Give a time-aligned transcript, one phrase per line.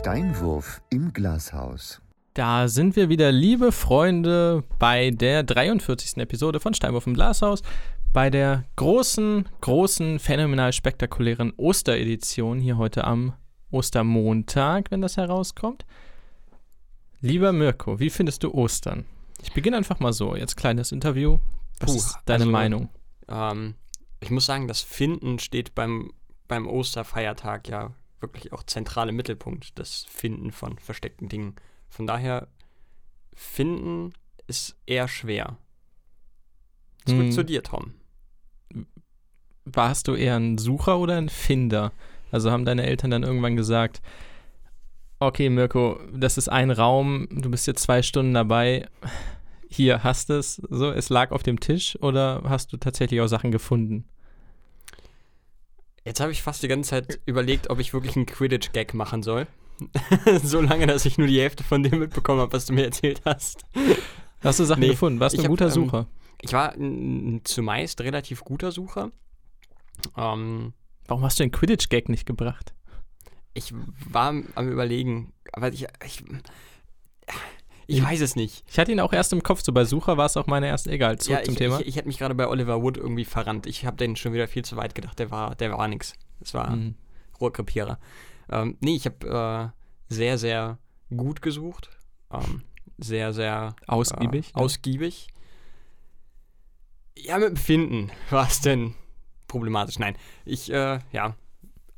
[0.00, 2.00] Steinwurf im Glashaus.
[2.32, 6.16] Da sind wir wieder, liebe Freunde, bei der 43.
[6.16, 7.60] Episode von Steinwurf im Glashaus.
[8.14, 13.34] Bei der großen, großen, phänomenal spektakulären Osteredition hier heute am
[13.70, 15.84] Ostermontag, wenn das herauskommt.
[17.20, 19.04] Lieber Mirko, wie findest du Ostern?
[19.42, 20.34] Ich beginne einfach mal so.
[20.34, 21.36] Jetzt kleines Interview.
[21.78, 22.88] Was Puh, ist deine also, Meinung?
[23.28, 23.74] Ähm,
[24.20, 26.10] ich muss sagen, das Finden steht beim,
[26.48, 31.56] beim Osterfeiertag ja wirklich auch zentral im Mittelpunkt, das Finden von versteckten Dingen.
[31.88, 32.48] Von daher,
[33.34, 34.12] Finden
[34.46, 35.56] ist eher schwer.
[37.06, 37.32] Zurück Hm.
[37.32, 37.94] zu dir, Tom.
[39.64, 41.92] Warst du eher ein Sucher oder ein Finder?
[42.30, 44.00] Also haben deine Eltern dann irgendwann gesagt,
[45.18, 48.88] okay, Mirko, das ist ein Raum, du bist jetzt zwei Stunden dabei,
[49.68, 53.50] hier hast es, so, es lag auf dem Tisch oder hast du tatsächlich auch Sachen
[53.52, 54.04] gefunden?
[56.04, 59.46] Jetzt habe ich fast die ganze Zeit überlegt, ob ich wirklich einen Quidditch-Gag machen soll.
[60.42, 63.22] so lange, dass ich nur die Hälfte von dem mitbekommen habe, was du mir erzählt
[63.24, 63.64] hast.
[64.40, 65.20] Hast du Sachen Nee, gefunden?
[65.20, 66.06] Warst du ein hab, guter ähm, Sucher?
[66.40, 66.74] Ich war
[67.44, 69.10] zumeist relativ guter Sucher.
[70.16, 70.72] Ähm,
[71.06, 72.74] Warum hast du den Quidditch-Gag nicht gebracht?
[73.54, 73.74] ich
[74.08, 76.24] war am am überlegen, aber ich, ich,
[77.90, 78.64] ich weiß es nicht.
[78.68, 80.90] Ich hatte ihn auch erst im Kopf, so bei Sucher war es auch meine erste,
[80.90, 81.80] egal, zurück ja, zum ich, Thema.
[81.80, 83.66] Ich, ich hätte mich gerade bei Oliver Wood irgendwie verrannt.
[83.66, 85.18] Ich habe den schon wieder viel zu weit gedacht.
[85.18, 86.14] Der war, der war nix.
[86.40, 86.94] Das war Mhm.
[87.40, 87.98] Rohrkrepierer.
[88.50, 89.72] Ähm, nee, ich habe
[90.10, 90.78] äh, sehr, sehr
[91.14, 91.90] gut gesucht.
[92.32, 92.62] Ähm,
[92.98, 94.50] sehr, sehr Ausgiebig.
[94.54, 95.28] Äh, ausgiebig.
[97.16, 98.94] Ja, mit dem Finden war es denn
[99.48, 99.98] problematisch.
[99.98, 101.34] Nein, ich, äh, ja,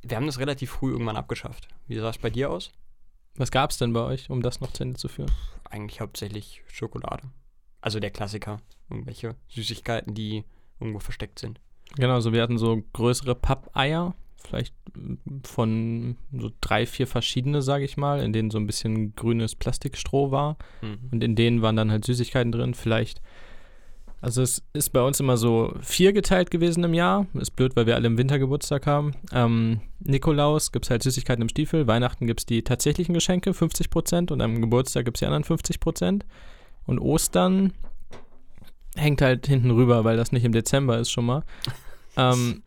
[0.03, 1.69] wir haben das relativ früh irgendwann abgeschafft.
[1.87, 2.73] Wie sah es bei dir aus?
[3.37, 5.31] Was gab es denn bei euch, um das noch zu Ende zu führen?
[5.65, 7.25] Eigentlich hauptsächlich Schokolade.
[7.81, 8.61] Also der Klassiker.
[8.91, 10.45] Irgendwelche Süßigkeiten, die
[10.79, 11.61] irgendwo versteckt sind.
[11.97, 14.75] Genau, so wir hatten so größere Pappeier, vielleicht
[15.45, 20.31] von so drei, vier verschiedene, sage ich mal, in denen so ein bisschen grünes Plastikstroh
[20.31, 20.57] war.
[20.83, 21.09] Mhm.
[21.11, 23.23] Und in denen waren dann halt Süßigkeiten drin, vielleicht.
[24.23, 27.27] Also es ist bei uns immer so vier geteilt gewesen im Jahr.
[27.35, 29.15] Ist blöd, weil wir alle im Winter Geburtstag haben.
[29.33, 31.89] Ähm, Nikolaus gibt es halt Süßigkeiten im Stiefel.
[31.89, 34.33] Weihnachten gibt es die tatsächlichen Geschenke, 50%.
[34.33, 36.23] Und am Geburtstag gibt es die anderen 50%.
[36.87, 37.73] Und Ostern
[38.95, 41.45] hängt halt hinten rüber, weil das nicht im Dezember ist schon mal.
[42.15, 42.63] Ähm,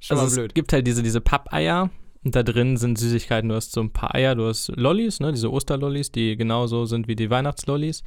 [0.00, 0.54] Schon also mal es blöd.
[0.56, 1.90] gibt halt diese, diese Pappeier
[2.24, 3.48] und da drin sind Süßigkeiten.
[3.48, 7.06] Du hast so ein paar Eier, du hast Lollis, ne, diese Osterlollis, die genauso sind
[7.06, 8.02] wie die Weihnachtslollis.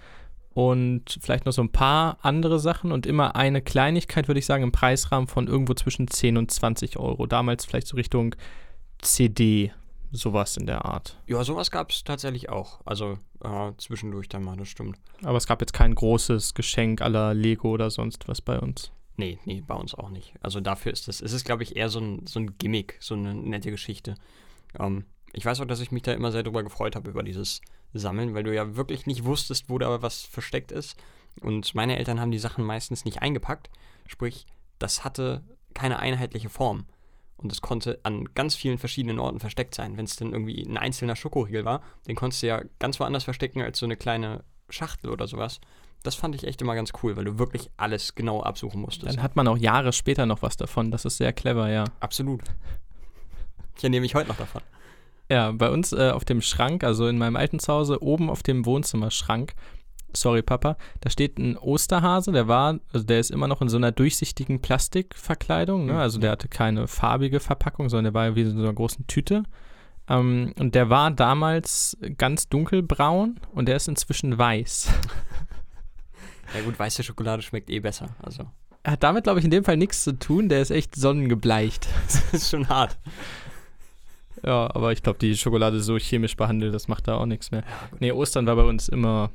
[0.53, 4.63] Und vielleicht noch so ein paar andere Sachen und immer eine Kleinigkeit, würde ich sagen,
[4.63, 7.25] im Preisrahmen von irgendwo zwischen 10 und 20 Euro.
[7.25, 8.35] Damals vielleicht so Richtung
[9.01, 9.71] CD,
[10.11, 11.19] sowas in der Art.
[11.27, 12.81] Ja, sowas gab es tatsächlich auch.
[12.85, 14.97] Also äh, zwischendurch dann mal, das stimmt.
[15.23, 18.91] Aber es gab jetzt kein großes Geschenk aller Lego oder sonst was bei uns.
[19.17, 20.33] Nee, nee, bei uns auch nicht.
[20.41, 23.15] Also dafür ist das, es ist, glaube ich, eher so ein, so ein Gimmick, so
[23.15, 24.15] eine nette Geschichte.
[24.79, 27.61] Ähm, ich weiß auch, dass ich mich da immer sehr drüber gefreut habe, über dieses
[27.99, 30.95] Sammeln, weil du ja wirklich nicht wusstest, wo da was versteckt ist.
[31.41, 33.69] Und meine Eltern haben die Sachen meistens nicht eingepackt.
[34.07, 34.45] Sprich,
[34.79, 35.43] das hatte
[35.73, 36.85] keine einheitliche Form.
[37.37, 39.97] Und es konnte an ganz vielen verschiedenen Orten versteckt sein.
[39.97, 43.61] Wenn es dann irgendwie ein einzelner Schokoriegel war, den konntest du ja ganz woanders verstecken
[43.61, 45.59] als so eine kleine Schachtel oder sowas.
[46.03, 49.17] Das fand ich echt immer ganz cool, weil du wirklich alles genau absuchen musstest.
[49.17, 50.91] Dann hat man auch Jahre später noch was davon.
[50.91, 51.85] Das ist sehr clever, ja.
[51.99, 52.43] Absolut.
[53.77, 54.61] Ich ernehme mich heute noch davon.
[55.29, 58.65] Ja, bei uns äh, auf dem Schrank, also in meinem alten Zuhause, oben auf dem
[58.65, 59.53] Wohnzimmerschrank,
[60.15, 63.77] sorry Papa, da steht ein Osterhase, der war, also der ist immer noch in so
[63.77, 65.93] einer durchsichtigen Plastikverkleidung, ne?
[65.93, 65.99] Mhm.
[65.99, 69.43] also der hatte keine farbige Verpackung, sondern der war wie in so einer großen Tüte.
[70.09, 74.89] Ähm, und der war damals ganz dunkelbraun und der ist inzwischen weiß.
[76.53, 78.09] Ja gut, weiße Schokolade schmeckt eh besser.
[78.21, 78.45] Also,
[78.83, 81.87] Hat damit, glaube ich, in dem Fall nichts zu tun, der ist echt sonnengebleicht.
[82.05, 82.99] das ist schon hart.
[84.45, 87.63] Ja, aber ich glaube, die Schokolade so chemisch behandelt, das macht da auch nichts mehr.
[87.99, 89.31] Nee, Ostern war bei uns immer.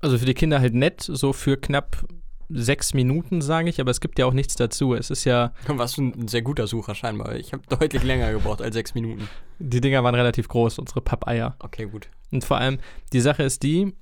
[0.00, 2.04] Also für die Kinder halt nett, so für knapp
[2.50, 4.94] sechs Minuten, sage ich, aber es gibt ja auch nichts dazu.
[4.94, 7.36] Es ist ja, Du warst ein sehr guter Sucher scheinbar.
[7.36, 9.28] Ich habe deutlich länger gebraucht als sechs Minuten.
[9.58, 11.56] die Dinger waren relativ groß, unsere Pappeier.
[11.58, 12.08] Okay, gut.
[12.30, 12.78] Und vor allem,
[13.12, 13.92] die Sache ist die,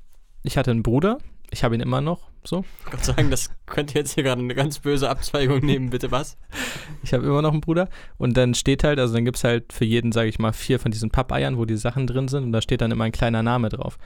[0.42, 1.18] ich hatte einen Bruder,
[1.56, 2.64] ich habe ihn immer noch, so.
[2.84, 6.36] Ich kann sagen, das könnte jetzt hier gerade eine ganz böse Abzweigung nehmen, bitte was?
[7.02, 7.88] Ich habe immer noch einen Bruder.
[8.18, 10.78] Und dann steht halt, also dann gibt es halt für jeden, sage ich mal, vier
[10.78, 12.44] von diesen Pappeiern, wo die Sachen drin sind.
[12.44, 13.96] Und da steht dann immer ein kleiner Name drauf.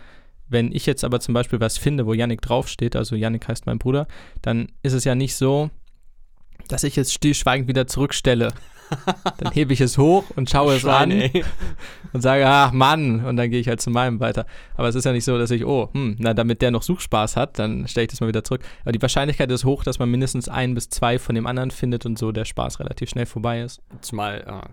[0.49, 3.81] Wenn ich jetzt aber zum Beispiel was finde, wo Yannick draufsteht, also Yannick heißt mein
[3.81, 4.06] Bruder,
[4.43, 5.70] dann ist es ja nicht so,
[6.69, 8.53] dass ich es stillschweigend wieder zurückstelle.
[9.39, 11.45] Dann hebe ich es hoch und schaue es Schwein, an ey.
[12.13, 14.47] und sage, ach Mann, und dann gehe ich halt zu meinem weiter.
[14.77, 17.37] Aber es ist ja nicht so, dass ich, oh, hm, na, damit der noch Suchspaß
[17.37, 18.63] hat, dann stelle ich das mal wieder zurück.
[18.83, 22.07] Aber die Wahrscheinlichkeit ist hoch, dass man mindestens ein bis zwei von dem anderen findet
[22.07, 23.81] und so der Spaß relativ schnell vorbei ist.
[24.01, 24.69] Zumal, äh,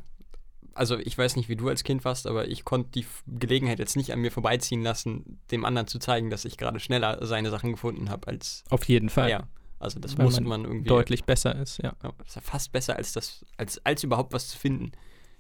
[0.74, 3.96] also ich weiß nicht, wie du als Kind warst, aber ich konnte die Gelegenheit jetzt
[3.96, 7.72] nicht an mir vorbeiziehen lassen, dem anderen zu zeigen, dass ich gerade schneller seine Sachen
[7.72, 9.30] gefunden habe als Auf jeden Fall.
[9.30, 9.48] er.
[9.80, 10.88] Also das Weil musste man man irgendwie.
[10.90, 11.94] Deutlich besser ist, ja.
[12.04, 14.92] Ja, das ist ja fast besser als das, als, als überhaupt was zu finden.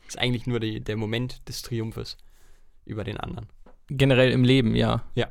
[0.08, 2.18] ist eigentlich nur die, der Moment des Triumphes
[2.86, 3.48] über den anderen.
[3.90, 5.04] Generell im Leben, ja.
[5.16, 5.28] Ja.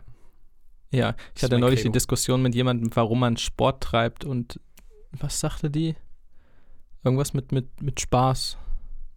[0.92, 1.90] Ja, ich hatte neulich Credo.
[1.90, 4.60] die Diskussion mit jemandem, warum man Sport treibt und
[5.12, 5.94] was sagte die?
[7.04, 8.56] Irgendwas mit, mit, mit Spaß.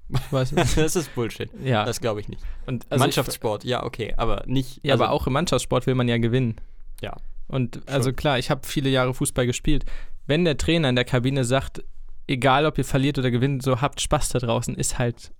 [0.09, 0.75] Ich weiß es.
[0.75, 1.49] das ist Bullshit.
[1.63, 2.41] ja, Das glaube ich nicht.
[2.65, 4.79] und also ich- Mannschaftssport, ja, okay, aber nicht.
[4.83, 6.55] Ja, also, aber auch im Mannschaftssport will man ja gewinnen.
[7.01, 7.15] Ja.
[7.49, 8.15] Und also Schon.
[8.15, 9.83] klar, ich habe viele Jahre Fußball gespielt.
[10.25, 11.83] Wenn der Trainer in der Kabine sagt,
[12.27, 15.31] egal ob ihr verliert oder gewinnt, so habt Spaß da draußen, ist halt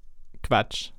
[0.44, 0.92] Quatsch.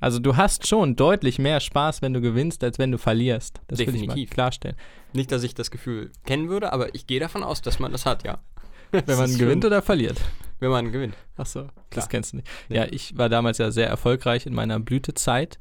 [0.00, 3.60] Also du hast schon deutlich mehr Spaß, wenn du gewinnst, als wenn du verlierst.
[3.68, 4.30] Das will ich Definitiv.
[4.30, 4.76] mal klarstellen.
[5.12, 8.06] Nicht, dass ich das Gefühl kennen würde, aber ich gehe davon aus, dass man das
[8.06, 8.38] hat, ja.
[8.90, 10.20] Wenn man gewinnt oder verliert.
[10.58, 11.14] Wenn man gewinnt.
[11.36, 11.72] Ach so, Klar.
[11.90, 12.48] das kennst du nicht.
[12.68, 12.76] Nee.
[12.76, 15.58] Ja, ich war damals ja sehr erfolgreich in meiner Blütezeit.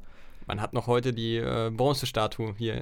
[0.47, 2.81] Man hat noch heute die äh, Bronzestatue hier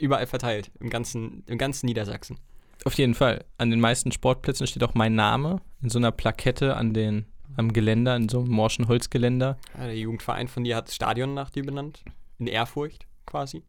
[0.00, 2.38] überall verteilt, im ganzen, im ganzen Niedersachsen.
[2.84, 3.44] Auf jeden Fall.
[3.58, 7.26] An den meisten Sportplätzen steht auch mein Name in so einer Plakette an den,
[7.56, 9.58] am Geländer, in so einem morschen Holzgeländer.
[9.78, 12.02] Ja, der Jugendverein von dir hat das Stadion nach dir benannt.
[12.38, 13.62] In Ehrfurcht quasi.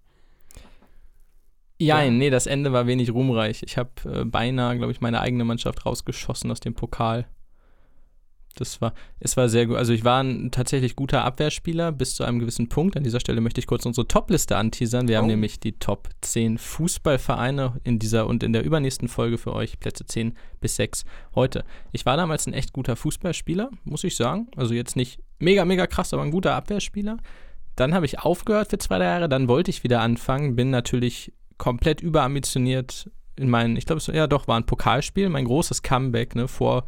[1.79, 2.17] Jein, Ja.
[2.19, 3.63] nee, das Ende war wenig ruhmreich.
[3.63, 7.25] Ich habe äh, beinahe, glaube ich, meine eigene Mannschaft rausgeschossen aus dem Pokal.
[8.55, 9.77] Das war, es war sehr gut.
[9.77, 12.97] Also ich war ein tatsächlich guter Abwehrspieler bis zu einem gewissen Punkt.
[12.97, 15.07] An dieser Stelle möchte ich kurz unsere Top-Liste anteasern.
[15.07, 15.27] Wir haben Oh.
[15.27, 20.05] nämlich die Top 10 Fußballvereine in dieser und in der übernächsten Folge für euch, Plätze
[20.05, 21.05] 10 bis 6
[21.35, 21.63] heute.
[21.91, 24.47] Ich war damals ein echt guter Fußballspieler, muss ich sagen.
[24.55, 27.17] Also jetzt nicht mega, mega krass, aber ein guter Abwehrspieler.
[27.75, 31.33] Dann habe ich aufgehört für zwei, drei Jahre, dann wollte ich wieder anfangen, bin natürlich
[31.57, 36.35] komplett überambitioniert in meinen, ich glaube, es ja doch war ein Pokalspiel, mein großes Comeback,
[36.35, 36.85] ne, vor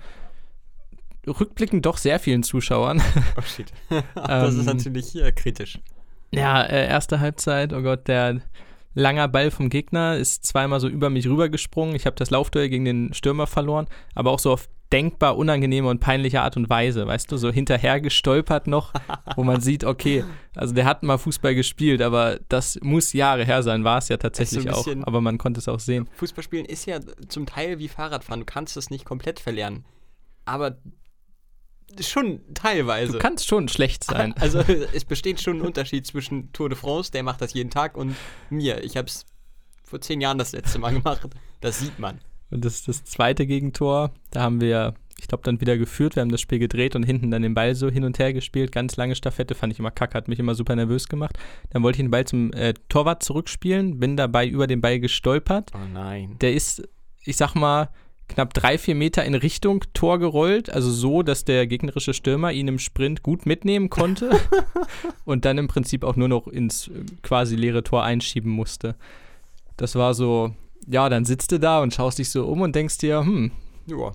[1.27, 3.01] rückblickend doch sehr vielen Zuschauern.
[3.37, 3.71] Oh shit.
[4.15, 5.79] das ist Ähm, natürlich äh, kritisch.
[6.31, 8.41] Ja, äh, erste Halbzeit, oh Gott, der
[8.93, 11.95] langer Ball vom Gegner ist zweimal so über mich rübergesprungen.
[11.95, 15.99] Ich habe das Laufduell gegen den Stürmer verloren, aber auch so auf denkbar unangenehme und
[15.99, 18.93] peinliche Art und Weise, weißt du, so hinterher gestolpert noch,
[19.35, 20.23] wo man sieht, okay,
[20.55, 24.17] also der hat mal Fußball gespielt, aber das muss Jahre her sein, war es ja
[24.17, 26.07] tatsächlich auch, aber man konnte es auch sehen.
[26.17, 28.41] Fußballspielen ist ja zum Teil wie Fahrradfahren.
[28.41, 29.83] Du kannst es nicht komplett verlernen.
[30.45, 30.77] Aber
[32.01, 33.13] schon teilweise.
[33.13, 34.33] Du kannst schon schlecht sein.
[34.43, 37.95] Also es besteht schon ein Unterschied zwischen Tour de France, der macht das jeden Tag,
[37.95, 38.15] und
[38.49, 38.83] mir.
[38.83, 39.25] Ich habe es
[39.83, 41.21] vor zehn Jahren das letzte Mal gemacht.
[41.61, 42.19] Das sieht man.
[42.49, 46.15] Und das, das zweite Gegentor, da haben wir, ich glaube, dann wieder geführt.
[46.15, 48.71] Wir haben das Spiel gedreht und hinten dann den Ball so hin und her gespielt.
[48.71, 51.37] Ganz lange Staffette, fand ich immer kacke, hat mich immer super nervös gemacht.
[51.71, 55.71] Dann wollte ich den Ball zum äh, Torwart zurückspielen, bin dabei über den Ball gestolpert.
[55.73, 56.37] Oh nein.
[56.41, 56.87] Der ist,
[57.23, 57.89] ich sag mal,
[58.33, 60.69] knapp drei, vier Meter in Richtung Tor gerollt.
[60.69, 64.31] Also so, dass der gegnerische Stürmer ihn im Sprint gut mitnehmen konnte.
[65.25, 68.95] und dann im Prinzip auch nur noch ins äh, quasi leere Tor einschieben musste.
[69.77, 70.53] Das war so,
[70.87, 73.51] ja, dann sitzt du da und schaust dich so um und denkst dir, hm,
[73.87, 74.11] Ja.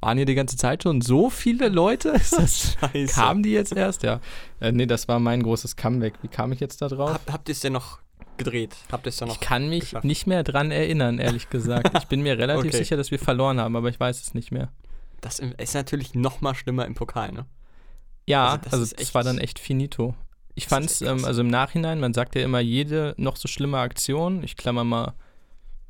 [0.00, 2.10] waren hier die ganze Zeit schon so viele Leute?
[2.10, 3.12] Ist das, Scheiße.
[3.14, 4.02] kamen die jetzt erst?
[4.02, 4.20] Ja.
[4.60, 6.14] Äh, nee, das war mein großes Comeback.
[6.22, 7.12] Wie kam ich jetzt da drauf?
[7.14, 7.98] Hab, habt ihr es denn noch
[8.38, 8.74] gedreht?
[8.90, 9.34] Habt ihr es dann noch?
[9.34, 10.04] Ich kann mich geschafft?
[10.04, 11.90] nicht mehr dran erinnern, ehrlich gesagt.
[11.98, 12.78] Ich bin mir relativ Okay.
[12.78, 14.70] sicher, dass wir verloren haben, aber ich weiß es nicht mehr.
[15.20, 17.46] Das ist natürlich noch mal schlimmer im Pokal, ne?
[18.26, 20.14] Ja, Also das also das war dann echt finito.
[20.54, 21.20] Ich Das fand ist es, echt krass.
[21.20, 24.84] ähm, also im Nachhinein, man sagt ja immer, jede noch so schlimme Aktion, ich klammer
[24.84, 25.14] mal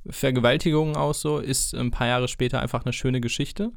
[0.08, 3.72] Vergewaltigungen aus, so, ist ein paar Jahre später einfach eine schöne Geschichte.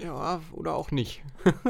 [0.00, 1.22] Ja, oder auch nicht.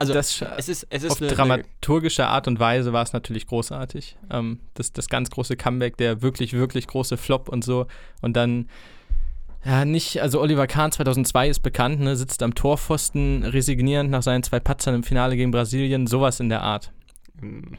[0.00, 3.46] also das, es ist, es ist auf eine, dramaturgische Art und Weise war es natürlich
[3.46, 4.16] großartig.
[4.30, 7.86] Ähm, das, das ganz große Comeback, der wirklich, wirklich große Flop und so.
[8.22, 8.70] Und dann,
[9.62, 14.42] ja, nicht, also Oliver Kahn 2002 ist bekannt, ne, sitzt am Torpfosten, resignierend nach seinen
[14.42, 16.92] zwei Patzern im Finale gegen Brasilien, sowas in der Art.
[17.42, 17.76] ähm,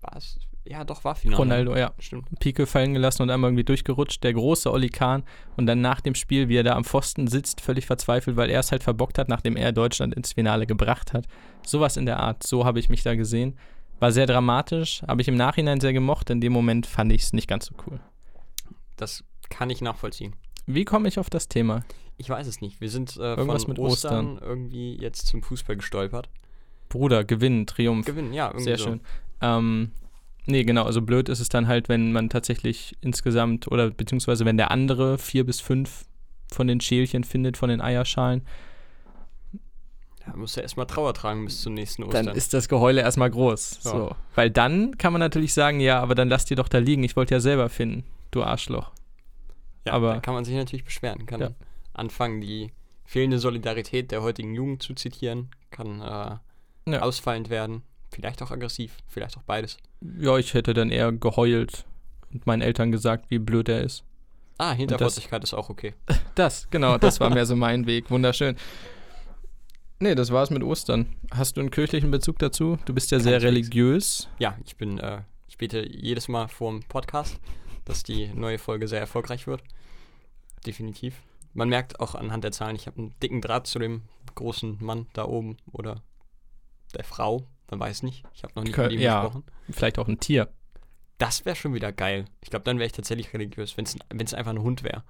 [0.00, 0.38] was?
[0.70, 1.38] Ja, doch, war Finale.
[1.38, 1.92] Ronaldo, ja.
[1.98, 2.26] Stimmt.
[2.40, 4.22] Pike fallen gelassen und einmal irgendwie durchgerutscht.
[4.22, 5.22] Der große Oli Kahn
[5.56, 8.60] und dann nach dem Spiel, wie er da am Pfosten sitzt, völlig verzweifelt, weil er
[8.60, 11.26] es halt verbockt hat, nachdem er Deutschland ins Finale gebracht hat.
[11.64, 12.42] Sowas in der Art.
[12.46, 13.56] So habe ich mich da gesehen.
[13.98, 16.28] War sehr dramatisch, habe ich im Nachhinein sehr gemocht.
[16.30, 17.98] In dem Moment fand ich es nicht ganz so cool.
[18.96, 20.36] Das kann ich nachvollziehen.
[20.66, 21.82] Wie komme ich auf das Thema?
[22.18, 22.80] Ich weiß es nicht.
[22.80, 24.48] Wir sind äh, Irgendwas von mit Ostern, Ostern.
[24.48, 26.28] irgendwie jetzt zum Fußball gestolpert.
[26.88, 28.04] Bruder, Gewinn, Triumph.
[28.06, 28.84] Gewinnen, ja, irgendwie Sehr so.
[28.84, 29.00] schön.
[29.40, 29.92] Ähm,
[30.48, 34.56] nee, genau, also blöd ist es dann halt, wenn man tatsächlich insgesamt oder beziehungsweise wenn
[34.56, 36.04] der andere vier bis fünf
[36.52, 38.42] von den Schälchen findet, von den Eierschalen,
[40.26, 42.26] Da musst du erstmal Trauer tragen bis zum nächsten Ostern.
[42.26, 43.80] dann ist das Geheule erstmal groß.
[43.84, 43.90] Ja.
[43.90, 44.16] So.
[44.34, 47.16] Weil dann kann man natürlich sagen, ja, aber dann lass die doch da liegen, ich
[47.16, 48.90] wollte ja selber finden, du Arschloch.
[49.86, 51.24] ja, aber- da kann man sich natürlich beschweren.
[51.26, 51.50] Kann Ja.
[51.94, 52.72] anfangen, die
[53.06, 55.48] fehlende Solidarität der heutigen Jugend zu zitieren.
[55.70, 57.00] Kann, äh, Ja.
[57.02, 59.78] ausfallend werden, vielleicht auch aggressiv, vielleicht auch beides.
[60.18, 61.84] Ja, ich hätte dann eher geheult
[62.32, 64.04] und meinen Eltern gesagt, wie blöd er ist.
[64.58, 65.94] Ah, Hinterfotzigkeit ist auch okay.
[66.34, 68.10] Das, genau, das war mehr so mein Weg.
[68.10, 68.56] Wunderschön.
[69.98, 71.16] Nee, das war's mit Ostern.
[71.32, 72.78] Hast du einen kirchlichen Bezug dazu?
[72.84, 73.48] Du bist ja sehr Keineswegs.
[73.74, 74.28] religiös.
[74.38, 77.40] Ja, ich bin, äh, ich bete jedes Mal vor dem Podcast,
[77.84, 79.64] dass die neue Folge sehr erfolgreich wird.
[80.64, 81.16] Definitiv.
[81.54, 84.02] Man merkt auch anhand der Zahlen, ich habe einen dicken Draht zu dem
[84.36, 86.02] großen Mann da oben oder
[86.94, 87.44] der Frau.
[87.70, 88.24] Man weiß nicht.
[88.34, 89.22] Ich habe noch nicht Kö- mit ihm ja.
[89.22, 89.44] gesprochen.
[89.70, 90.48] Vielleicht auch ein Tier.
[91.18, 92.26] Das wäre schon wieder geil.
[92.42, 95.02] Ich glaube, dann wäre ich tatsächlich religiös, wenn es einfach ein Hund wäre.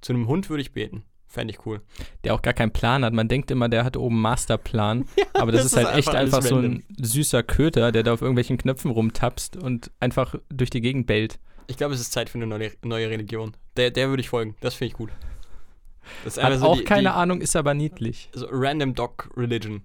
[0.00, 1.04] Zu einem Hund würde ich beten.
[1.26, 1.80] Fände ich cool.
[2.22, 3.12] Der auch gar keinen Plan hat.
[3.12, 5.06] Man denkt immer, der hat oben einen Masterplan.
[5.32, 8.12] aber das, das ist halt ist echt einfach einfach so ein süßer Köter, der da
[8.12, 11.40] auf irgendwelchen Knöpfen rumtapst und einfach durch die Gegend bellt.
[11.66, 13.56] Ich glaube, es ist Zeit für eine neue, neue Religion.
[13.76, 14.54] Der, der würde ich folgen.
[14.60, 15.10] Das finde ich gut.
[16.22, 18.28] Das ist Hat einfach so auch die, keine die, Ahnung, ist aber niedlich.
[18.34, 19.82] so Random Dog Religion.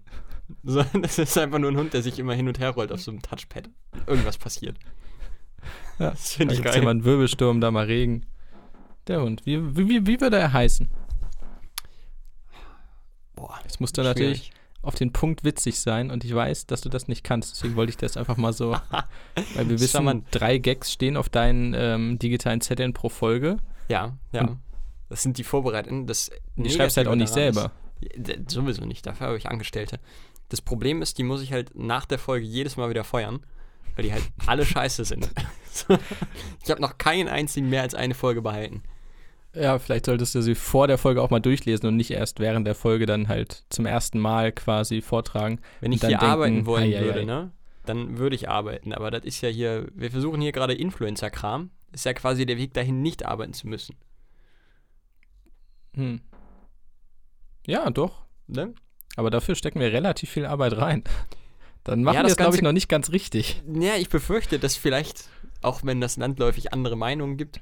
[0.64, 3.02] So, das ist einfach nur ein Hund, der sich immer hin und her rollt auf
[3.02, 3.70] so einem Touchpad.
[4.08, 4.78] Irgendwas passiert.
[6.00, 6.82] Ja, Das finde Da ich geil.
[6.82, 8.26] immer einen Wirbelsturm, da mal Regen.
[9.08, 9.46] Der Hund.
[9.46, 10.90] Wie, wie, wie würde er heißen?
[13.36, 14.52] Boah, Jetzt musst du natürlich
[14.82, 17.52] auf den Punkt witzig sein und ich weiß, dass du das nicht kannst.
[17.56, 18.72] Deswegen wollte ich das einfach mal so.
[19.56, 20.26] weil wir wissen, Charmant.
[20.32, 23.58] drei Gags stehen auf deinen ähm, digitalen Zetteln pro Folge.
[23.90, 24.42] Ja, ja.
[24.42, 24.60] Und-
[25.10, 26.08] Das sind die Vorbereiteten.
[26.08, 27.72] Das die schreibst halt auch nicht selber.
[28.02, 29.06] ist- Sowieso nicht.
[29.06, 30.00] Dafür habe ich Angestellte.
[30.50, 33.40] Das Problem ist, die muss ich halt nach der Folge jedes Mal wieder feuern,
[33.96, 35.30] weil die halt alle scheiße sind.
[36.64, 38.84] Ich habe noch keinen einzigen mehr als eine Folge behalten.
[39.54, 42.68] Ja, vielleicht solltest du sie vor der Folge auch mal durchlesen und nicht erst während
[42.68, 45.60] der Folge dann halt zum ersten Mal quasi vortragen.
[45.80, 47.26] Wenn ich dann hier denken, arbeiten wollen ei, ei, würde, ei.
[47.26, 47.52] ne,
[47.86, 48.94] dann würde ich arbeiten.
[48.94, 51.72] Aber das ist ja hier, wir versuchen hier gerade Influencer-Kram.
[51.92, 53.96] Ist ja quasi der Weg dahin, nicht arbeiten zu müssen.
[55.96, 56.22] Hm.
[57.66, 58.26] Ja, doch.
[58.48, 58.74] Ne?
[59.20, 61.04] Aber dafür stecken wir relativ viel Arbeit rein.
[61.84, 63.62] Dann machen Ja, wir das es, glaube ich, noch nicht ganz richtig.
[63.68, 65.26] Ja, ich befürchte, dass vielleicht,
[65.62, 67.60] auch wenn das landläufig andere Meinungen gibt,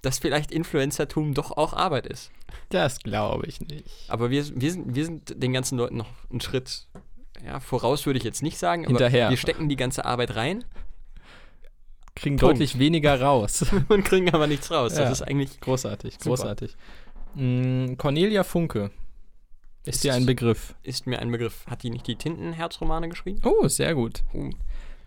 [0.00, 2.30] dass vielleicht Influencertum doch auch Arbeit ist.
[2.70, 3.84] Das glaube ich nicht.
[4.08, 6.86] Aber wir, wir, sind, wir sind den ganzen Leuten noch einen Schritt
[7.44, 9.28] ja, voraus, würde ich jetzt nicht sagen, aber Hinterher.
[9.28, 10.64] wir stecken die ganze Arbeit rein
[12.14, 12.54] Kriegen Punkt.
[12.54, 13.66] deutlich weniger raus.
[13.88, 14.94] und kriegen aber nichts raus.
[14.94, 15.02] Ja.
[15.02, 15.60] Das ist eigentlich.
[15.60, 16.76] großartig, großartig.
[17.34, 18.90] Mm, Cornelia Funke.
[19.84, 20.74] Ist, dir ein Begriff?
[20.82, 21.66] Ist mir ein Begriff.
[21.66, 23.40] Hat die nicht die Tintenherzromane geschrieben?
[23.44, 24.22] Oh, sehr gut.
[24.34, 24.50] Uh.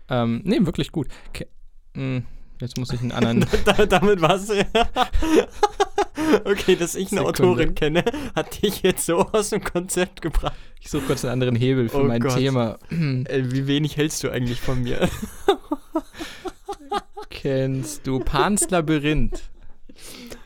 [0.08, 1.08] Ähm, nee, wirklich gut.
[1.32, 1.46] Ke
[1.94, 2.18] mm,
[2.60, 3.46] jetzt muss ich einen anderen.
[3.64, 4.50] Da- Damit war's.
[6.44, 7.28] okay, dass ich eine Sekunde.
[7.28, 8.04] Autorin kenne,
[8.34, 10.56] hat dich jetzt so aus dem Konzept gebracht.
[10.80, 12.36] ich suche kurz einen anderen Hebel für Oh mein Gott.
[12.36, 12.78] Thema.
[12.90, 15.08] Ey, wie wenig hältst du eigentlich von mir?
[17.30, 19.50] Kennst du Pans Labyrinth?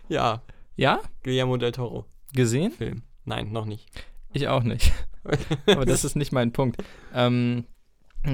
[0.09, 0.43] ja,
[0.77, 1.01] Ja?
[1.23, 2.73] Guillermo del Toro Gesehen?
[2.73, 3.03] Film.
[3.25, 3.89] Nein, noch nicht.
[4.33, 4.93] Ich auch nicht.
[5.67, 6.83] Aber das ist nicht mein Punkt.
[7.15, 7.65] Ähm,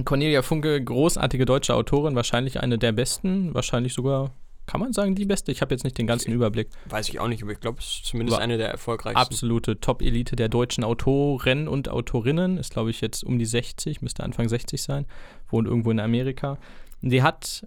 [0.05, 4.33] Cornelia Funke, großartige deutsche Autorin, wahrscheinlich eine der besten, wahrscheinlich sogar,
[4.67, 5.53] kann man sagen, die beste.
[5.53, 6.69] Ich habe jetzt nicht den ganzen Überblick.
[6.87, 9.21] Weiß ich auch nicht, aber ich glaube, es ist zumindest Aber eine der erfolgreichsten.
[9.21, 12.57] Absolute Top-Elite der deutschen Autoren und Autorinnen.
[12.57, 15.07] Ist, glaube ich, jetzt um die 60, müsste Anfang 60 sein.
[15.49, 16.59] Wohnt irgendwo in Amerika.
[17.03, 17.67] Die hat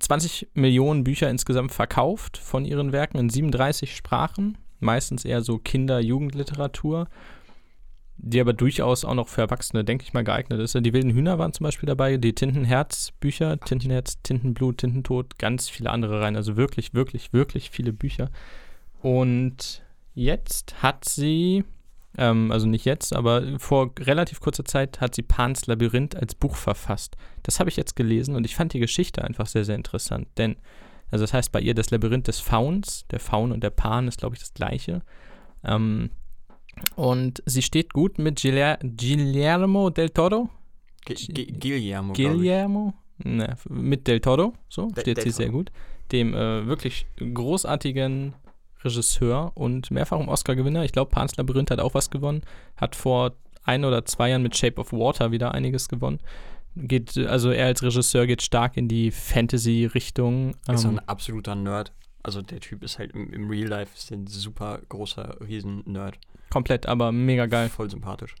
[0.00, 4.58] 20 Millionen Bücher insgesamt verkauft von ihren Werken in 37 Sprachen.
[4.78, 7.08] Meistens eher so Kinder-Jugendliteratur.
[8.18, 10.74] Die aber durchaus auch noch für Erwachsene, denke ich mal, geeignet ist.
[10.74, 16.20] Die wilden Hühner waren zum Beispiel dabei, die Tintenherz-Bücher, Tintenherz, Tintenblut, Tintentod, ganz viele andere
[16.20, 16.34] rein.
[16.34, 18.30] Also wirklich, wirklich, wirklich viele Bücher.
[19.02, 19.82] Und
[20.14, 21.64] jetzt hat sie,
[22.16, 26.56] ähm, also nicht jetzt, aber vor relativ kurzer Zeit hat sie Pans Labyrinth als Buch
[26.56, 27.16] verfasst.
[27.42, 30.26] Das habe ich jetzt gelesen und ich fand die Geschichte einfach sehr, sehr interessant.
[30.38, 30.56] Denn,
[31.10, 34.18] also das heißt bei ihr das Labyrinth des Fauns, der Faun und der Pan ist,
[34.18, 35.02] glaube ich, das gleiche.
[35.62, 36.10] Ähm,
[36.94, 40.48] und sie steht gut mit Guillermo del Toro.
[41.04, 42.12] G G Guillermo.
[42.12, 42.94] Guillermo?
[43.18, 45.70] Ne, mit Del Toro, so De- steht sie sehr gut.
[46.12, 48.34] Dem äh, wirklich großartigen
[48.84, 50.84] Regisseur und mehrfachem Oscar-Gewinner.
[50.84, 52.42] Ich glaube, Pan's Labyrinth hat auch was gewonnen.
[52.76, 53.32] Hat vor
[53.64, 56.20] ein oder zwei Jahren mit Shape of Water wieder einiges gewonnen.
[56.76, 60.54] Geht, also er als Regisseur geht stark in die Fantasy-Richtung.
[60.68, 61.92] Ist Ähm, ein absoluter Nerd.
[62.22, 66.18] Also der Typ ist halt im, im Real Life ist ein super großer Riesen-Nerd.
[66.50, 67.68] Komplett, aber mega geil.
[67.68, 68.34] Voll sympathisch.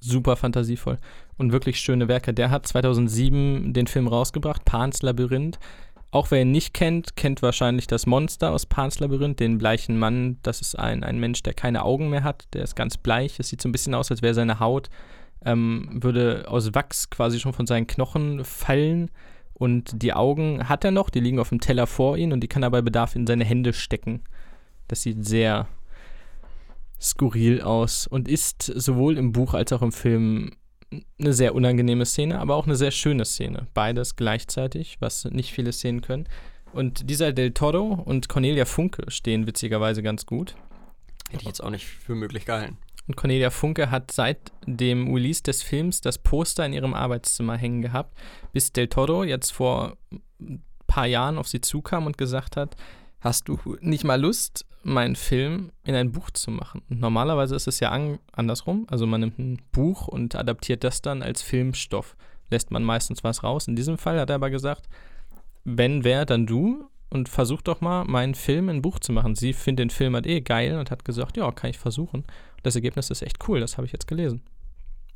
[0.00, 0.98] super fantasievoll
[1.36, 2.32] und wirklich schöne Werke.
[2.32, 5.58] Der hat 2007 den Film rausgebracht, Pan's Labyrinth.
[6.10, 10.38] Auch wer ihn nicht kennt, kennt wahrscheinlich das Monster aus Pan's Labyrinth, den bleichen Mann.
[10.42, 12.46] Das ist ein, ein Mensch, der keine Augen mehr hat.
[12.54, 13.38] Der ist ganz bleich.
[13.38, 14.88] Es sieht so ein bisschen aus, als wäre seine Haut,
[15.44, 19.10] ähm, würde aus Wachs quasi schon von seinen Knochen fallen.
[19.52, 22.48] Und die Augen hat er noch, die liegen auf dem Teller vor ihm und die
[22.48, 24.22] kann er bei Bedarf in seine Hände stecken.
[24.88, 25.66] Das sieht sehr
[27.00, 30.52] skurril aus und ist sowohl im Buch als auch im Film
[31.18, 33.66] eine sehr unangenehme Szene, aber auch eine sehr schöne Szene.
[33.74, 36.28] Beides gleichzeitig, was nicht viele Szenen können.
[36.72, 40.56] Und dieser Del Toro und Cornelia Funke stehen witzigerweise ganz gut.
[41.30, 42.78] Hätte ich jetzt auch nicht für möglich gehalten.
[43.08, 47.82] Und Cornelia Funke hat seit dem Release des Films das Poster in ihrem Arbeitszimmer hängen
[47.82, 48.16] gehabt,
[48.52, 49.96] bis Del Toro jetzt vor
[50.40, 52.76] ein paar Jahren auf sie zukam und gesagt hat,
[53.26, 56.82] hast du nicht mal Lust, meinen Film in ein Buch zu machen?
[56.88, 61.02] Und normalerweise ist es ja an andersrum, also man nimmt ein Buch und adaptiert das
[61.02, 62.16] dann als Filmstoff,
[62.50, 63.68] lässt man meistens was raus.
[63.68, 64.88] In diesem Fall hat er aber gesagt,
[65.64, 69.34] wenn wer, dann du und versuch doch mal, meinen Film in ein Buch zu machen.
[69.34, 72.24] Sie findet den Film halt eh geil und hat gesagt, ja, kann ich versuchen.
[72.62, 74.42] Das Ergebnis ist echt cool, das habe ich jetzt gelesen.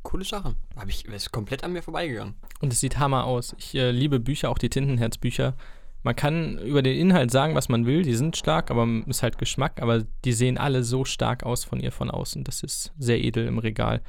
[0.03, 0.55] Coole Sache.
[0.75, 2.35] Hab ich, ist komplett an mir vorbeigegangen.
[2.59, 3.55] Und es sieht hammer aus.
[3.57, 5.55] Ich äh, liebe Bücher, auch die Tintenherzbücher.
[6.03, 9.37] Man kann über den Inhalt sagen, was man will, die sind stark, aber ist halt
[9.37, 12.43] Geschmack, aber die sehen alle so stark aus von ihr von außen.
[12.43, 14.01] Das ist sehr edel im Regal.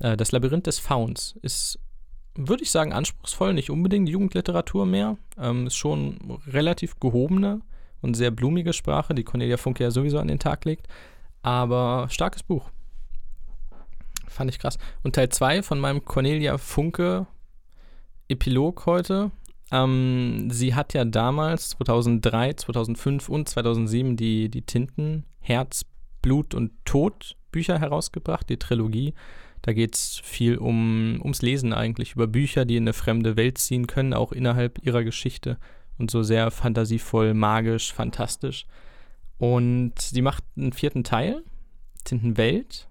[0.00, 1.78] Äh, das Labyrinth des Fauns ist
[2.36, 5.16] würde ich sagen, anspruchsvoll, nicht unbedingt Jugendliteratur mehr.
[5.38, 7.60] Ähm, ist schon relativ gehobene
[8.00, 10.86] und sehr blumige Sprache, die Cornelia Funke ja sowieso an den Tag legt.
[11.42, 12.70] Aber starkes Buch.
[14.28, 14.78] Fand ich krass.
[15.02, 17.26] Und Teil 2 von meinem Cornelia Funke
[18.28, 19.32] Epilog heute.
[19.72, 25.84] Ähm, sie hat ja damals, 2003, 2005 und 2007, die, die Tinten, Herz,
[26.22, 29.14] Blut und Tod Bücher herausgebracht, die Trilogie.
[29.62, 33.58] Da geht es viel um, ums Lesen eigentlich, über Bücher, die in eine fremde Welt
[33.58, 35.58] ziehen können, auch innerhalb ihrer Geschichte
[35.98, 38.66] und so sehr fantasievoll, magisch, fantastisch.
[39.38, 41.42] Und sie macht einen vierten Teil,
[42.04, 42.88] Tintenwelt,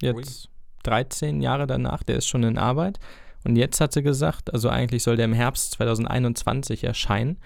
[0.00, 0.50] jetzt Ui.
[0.82, 2.98] 13 Jahre danach, der ist schon in Arbeit.
[3.44, 7.38] Und jetzt hat sie gesagt, also eigentlich soll der im Herbst 2021 erscheinen.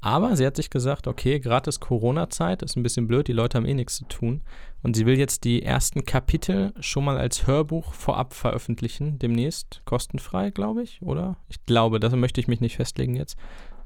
[0.00, 3.58] Aber sie hat sich gesagt, okay, gerade ist Corona-Zeit, ist ein bisschen blöd, die Leute
[3.58, 4.42] haben eh nichts zu tun.
[4.82, 10.50] Und sie will jetzt die ersten Kapitel schon mal als Hörbuch vorab veröffentlichen, demnächst kostenfrei,
[10.50, 11.36] glaube ich, oder?
[11.48, 13.36] Ich glaube, da möchte ich mich nicht festlegen jetzt.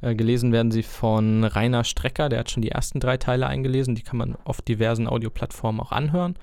[0.02, 3.94] Äh, gelesen werden sie von Rainer Strecker, der hat schon die ersten drei Teile eingelesen,
[3.94, 6.34] die kann man auf diversen Audioplattformen auch anhören.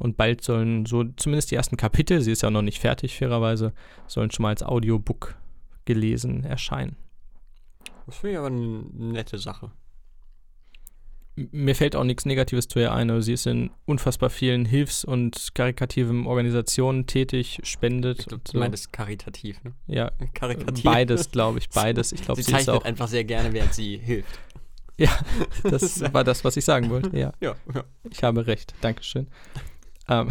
[0.00, 3.74] Und bald sollen so zumindest die ersten Kapitel, sie ist ja noch nicht fertig, fairerweise,
[4.06, 5.36] sollen schon mal als Audiobook
[5.84, 6.96] gelesen erscheinen.
[8.06, 9.70] Das finde ich aber eine nette Sache.
[11.36, 13.10] Mir fällt auch nichts Negatives zu ihr ein.
[13.10, 18.20] Also sie ist in unfassbar vielen Hilfs- und karikativen Organisationen tätig, spendet.
[18.20, 18.58] Ich glaub, du so.
[18.58, 19.74] meinst karitativ, ne?
[19.86, 20.82] Ja, karikativ.
[20.82, 22.12] Beides, glaube ich, beides.
[22.12, 24.40] Ich glaub, sie, sie zeichnet auch einfach sehr gerne, während sie hilft.
[24.98, 25.18] Ja,
[25.62, 27.16] das war das, was ich sagen wollte.
[27.16, 27.84] Ja, ja, ja.
[28.10, 28.74] ich habe recht.
[28.80, 29.28] Dankeschön.
[30.10, 30.28] Ähm,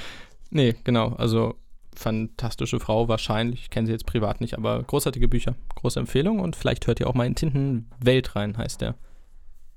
[0.50, 1.10] nee, genau.
[1.10, 1.54] Also
[1.94, 3.62] fantastische Frau wahrscheinlich.
[3.62, 5.54] Ich kenne sie jetzt privat nicht, aber großartige Bücher.
[5.76, 8.96] Große Empfehlung und vielleicht hört ihr auch mal in Tintenwelt rein, heißt der.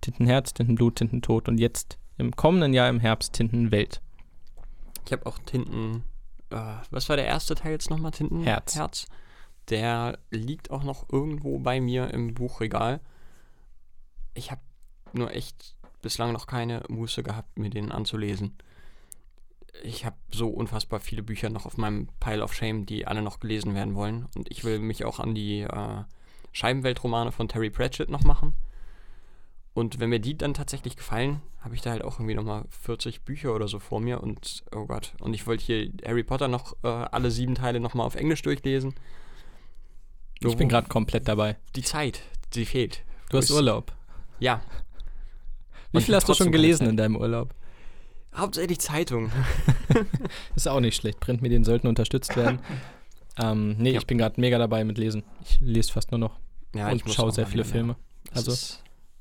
[0.01, 4.01] Tintenherz, Tintenblut, Tintentod und jetzt im kommenden Jahr im Herbst Tintenwelt.
[5.06, 6.03] Ich habe auch Tinten.
[6.49, 8.12] Äh, was war der erste Teil jetzt nochmal?
[8.12, 8.75] Tintenherz.
[8.75, 9.08] Herz.
[9.69, 12.99] Der liegt auch noch irgendwo bei mir im Buchregal.
[14.34, 14.62] Ich habe
[15.13, 18.58] nur echt bislang noch keine Muße gehabt, mir den anzulesen
[19.81, 23.39] ich habe so unfassbar viele Bücher noch auf meinem Pile of Shame, die alle noch
[23.39, 24.27] gelesen werden wollen.
[24.36, 26.03] Und ich will mich auch an die äh,
[26.51, 28.53] Scheibenweltromane von Terry Pratchett noch machen.
[29.73, 33.23] Und wenn mir die dann tatsächlich gefallen, habe ich da halt auch irgendwie nochmal 40
[33.23, 34.21] Bücher oder so vor mir.
[34.21, 38.05] Und oh Gott, und ich wollte hier Harry Potter noch äh, alle sieben Teile nochmal
[38.05, 38.93] auf Englisch durchlesen.
[40.41, 41.57] So, ich bin gerade komplett dabei.
[41.75, 42.21] Die Zeit,
[42.53, 43.03] die fehlt.
[43.29, 43.93] Du hast Urlaub.
[44.39, 44.62] Ja.
[45.91, 47.53] Wie viel hast du schon gelesen in deinem Urlaub?
[48.35, 49.31] Hauptsächlich Zeitung.
[50.55, 51.19] ist auch nicht schlecht.
[51.19, 52.59] Printmedien sollten unterstützt werden.
[53.37, 53.99] ähm, nee, ja.
[53.99, 55.23] ich bin gerade mega dabei mit Lesen.
[55.43, 56.39] Ich lese fast nur noch.
[56.75, 57.95] Ja, und schaue sehr viele Filme.
[58.33, 58.53] Also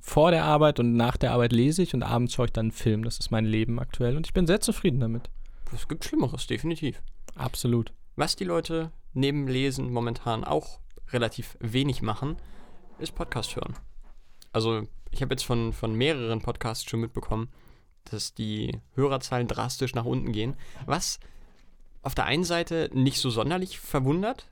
[0.01, 2.73] vor der Arbeit und nach der Arbeit lese ich und abends schaue ich dann einen
[2.73, 3.05] Film.
[3.05, 5.31] Das ist mein Leben aktuell und ich bin sehr zufrieden damit.
[5.73, 7.03] Es gibt Schlimmeres, definitiv.
[7.35, 7.93] Absolut.
[8.17, 12.37] Was die Leute neben Lesen momentan auch relativ wenig machen,
[12.99, 13.75] ist Podcast hören.
[14.53, 17.49] Also ich habe jetzt von, von mehreren Podcasts schon mitbekommen,
[18.05, 20.57] dass die Hörerzahlen drastisch nach unten gehen.
[20.87, 21.21] Was
[22.03, 24.49] auf der einen Seite nicht so sonderlich verwundert,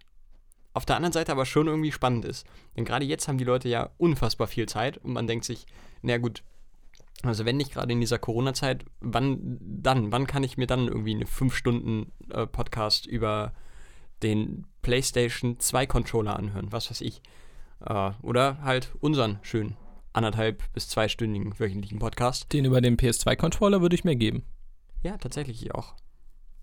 [0.73, 2.47] auf der anderen Seite aber schon irgendwie spannend ist.
[2.77, 5.67] Denn gerade jetzt haben die Leute ja unfassbar viel Zeit und man denkt sich,
[6.03, 6.45] na gut,
[7.23, 10.11] also wenn nicht gerade in dieser Corona-Zeit, wann dann?
[10.11, 13.53] Wann kann ich mir dann irgendwie eine 5 Stunden äh, Podcast über
[14.23, 16.73] den PlayStation 2 Controller anhören?
[16.73, 17.21] Was weiß ich.
[17.85, 19.77] Äh, oder halt unseren schönen
[20.13, 22.53] anderthalb bis zweistündigen wöchentlichen Podcast.
[22.53, 24.45] Den über den PS2-Controller würde ich mir geben.
[25.03, 25.95] Ja, tatsächlich auch.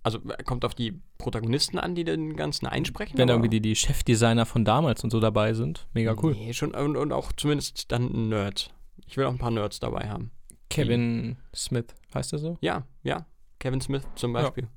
[0.03, 3.17] Also äh, kommt auf die Protagonisten an, die den Ganzen einsprechen.
[3.17, 5.87] Wenn irgendwie die, die Chefdesigner von damals und so dabei sind.
[5.93, 6.33] Mega cool.
[6.33, 8.73] Nee, schon und, und auch zumindest dann ein Nerd.
[9.05, 10.31] Ich will auch ein paar Nerds dabei haben.
[10.69, 12.57] Kevin die, Smith, heißt er so?
[12.61, 13.25] Ja, ja.
[13.59, 14.65] Kevin Smith zum Beispiel.
[14.65, 14.69] Ja.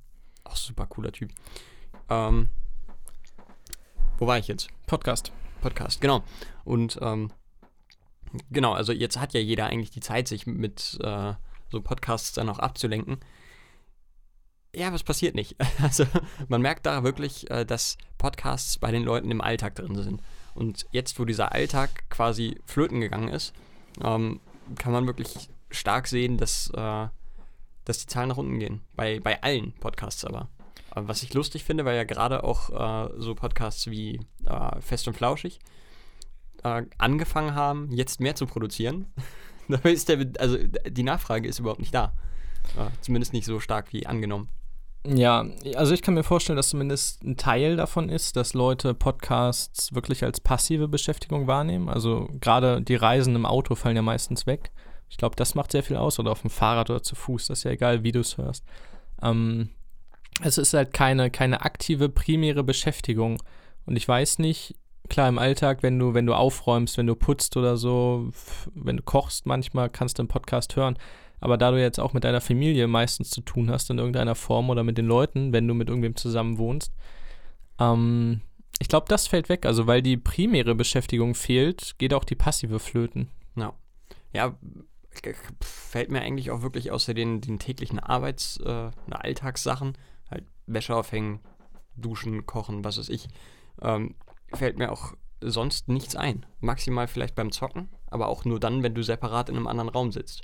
[0.45, 1.31] Auch super cooler Typ.
[2.09, 2.49] Ähm,
[4.19, 4.69] wo war ich jetzt?
[4.87, 5.33] Podcast.
[5.61, 6.23] Podcast, genau.
[6.65, 7.31] Und ähm,
[8.51, 11.35] genau, also jetzt hat ja jeder eigentlich die Zeit, sich mit äh,
[11.71, 13.19] so Podcasts dann auch abzulenken.
[14.75, 15.57] Ja, was passiert nicht.
[15.83, 16.07] Also
[16.49, 20.23] man merkt da wirklich, äh, dass Podcasts bei den Leuten im Alltag drin sind.
[20.55, 23.53] Und jetzt, wo dieser Alltag quasi flöten gegangen ist,
[24.03, 24.41] ähm,
[24.77, 27.09] kann man wirklich stark sehen, dass, äh,
[27.85, 28.83] dass die Zahlen nach unten gehen.
[28.95, 30.49] Bei, bei allen Podcasts aber.
[30.91, 35.09] aber was ich lustig finde, weil ja gerade auch äh, so Podcasts wie äh, Fest
[35.09, 35.61] und Flauschig
[36.65, 39.07] äh, angefangen haben, jetzt mehr zu produzieren.
[39.69, 42.13] Dabei ist der, also die Nachfrage ist überhaupt nicht da.
[42.77, 44.49] Äh, zumindest nicht so stark wie angenommen.
[45.07, 45.47] Ja,
[45.77, 50.25] also ich kann mir vorstellen, dass zumindest ein Teil davon ist, dass Leute Podcasts wirklich
[50.25, 51.89] als passive Beschäftigung wahrnehmen.
[51.89, 54.71] Also gerade die Reisen im Auto fallen ja meistens weg.
[55.09, 56.19] Ich glaube, das macht sehr viel aus.
[56.19, 58.65] Oder auf dem Fahrrad oder zu Fuß, das ist ja egal, wie du es hörst.
[59.23, 59.71] Ähm,
[60.43, 63.43] es ist halt keine, keine aktive, primäre Beschäftigung.
[63.87, 64.77] Und ich weiß nicht,
[65.11, 68.31] klar, im Alltag, wenn du, wenn du aufräumst, wenn du putzt oder so,
[68.75, 70.97] wenn du kochst, manchmal kannst du einen Podcast hören.
[71.41, 74.71] Aber da du jetzt auch mit deiner Familie meistens zu tun hast in irgendeiner Form
[74.71, 76.93] oder mit den Leuten, wenn du mit irgendwem zusammen wohnst,
[77.79, 78.41] ähm,
[78.79, 79.67] ich glaube, das fällt weg.
[79.67, 83.29] Also weil die primäre Beschäftigung fehlt, geht auch die passive flöten.
[83.57, 83.75] Ja.
[84.33, 84.57] Ja,
[85.61, 89.99] fällt mir eigentlich auch wirklich außer den, den täglichen Arbeits-, äh, Alltagssachen,
[90.31, 91.41] halt Wäsche aufhängen,
[91.97, 93.29] duschen, kochen, was weiß ich,
[93.83, 94.15] ähm,
[94.53, 96.47] fällt mir auch sonst nichts ein.
[96.61, 100.13] Maximal vielleicht beim Zocken, aber auch nur dann, wenn du separat in einem anderen Raum
[100.13, 100.43] sitzt.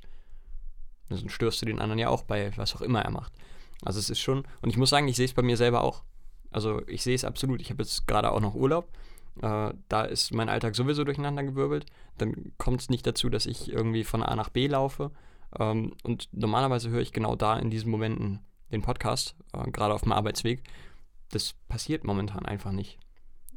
[1.09, 3.33] Dann störst du den anderen ja auch bei was auch immer er macht.
[3.83, 6.03] Also es ist schon, und ich muss sagen, ich sehe es bei mir selber auch.
[6.51, 7.61] Also ich sehe es absolut.
[7.61, 8.89] Ich habe jetzt gerade auch noch Urlaub.
[9.43, 11.87] Äh, da ist mein Alltag sowieso durcheinander gewirbelt.
[12.19, 15.11] Dann kommt es nicht dazu, dass ich irgendwie von A nach B laufe.
[15.59, 18.41] Ähm, und normalerweise höre ich genau da in diesen Momenten
[18.73, 20.63] den Podcast, äh, gerade auf dem Arbeitsweg.
[21.31, 22.99] Das passiert momentan einfach nicht.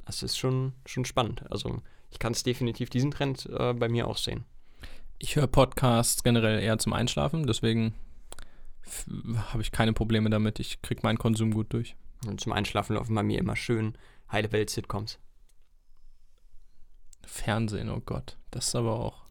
[0.09, 1.43] Das ist schon, schon spannend.
[1.51, 4.43] Also ich kann es definitiv diesen Trend äh, bei mir auch sehen.
[5.19, 7.93] Ich höre Podcasts generell eher zum Einschlafen, deswegen
[9.51, 10.59] habe ich keine Probleme damit.
[10.59, 11.95] Ich kriege meinen Konsum gut durch.
[12.25, 13.95] Und zum Einschlafen laufen bei mir immer schön
[14.31, 15.19] Heidewelt-Sitcoms.
[17.23, 18.35] Fernsehen, oh Gott.
[18.49, 19.25] Das ist aber auch.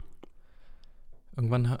[1.35, 1.77] Irgendwann.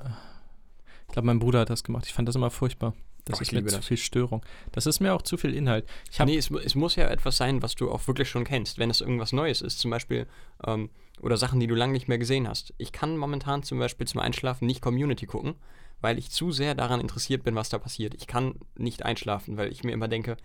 [1.07, 2.05] Ich glaube, mein Bruder hat das gemacht.
[2.05, 2.95] Ich fand das immer furchtbar.
[3.25, 3.85] Das oh, ist mir zu das.
[3.85, 4.43] viel Störung.
[4.71, 5.85] Das ist mir auch zu viel Inhalt.
[6.11, 8.79] Ich nee, es, es, muss ja etwas sein, was du auch wirklich schon kennst.
[8.79, 10.27] Wenn es irgendwas Neues ist, zum Beispiel,
[10.65, 10.89] ähm,
[11.21, 12.73] oder Sachen, die du lange nicht mehr gesehen hast.
[12.77, 15.55] Ich kann momentan zum Beispiel zum Einschlafen nicht Community gucken,
[16.01, 18.15] weil ich zu sehr daran interessiert bin, was da passiert.
[18.15, 20.37] Ich kann nicht einschlafen, weil ich mir immer denke,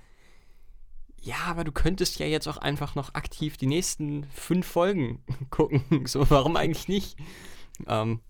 [1.21, 6.07] ja, aber du könntest ja jetzt auch einfach noch aktiv die nächsten fünf Folgen gucken.
[6.07, 7.17] So, warum eigentlich nicht?
[7.87, 8.21] Ähm,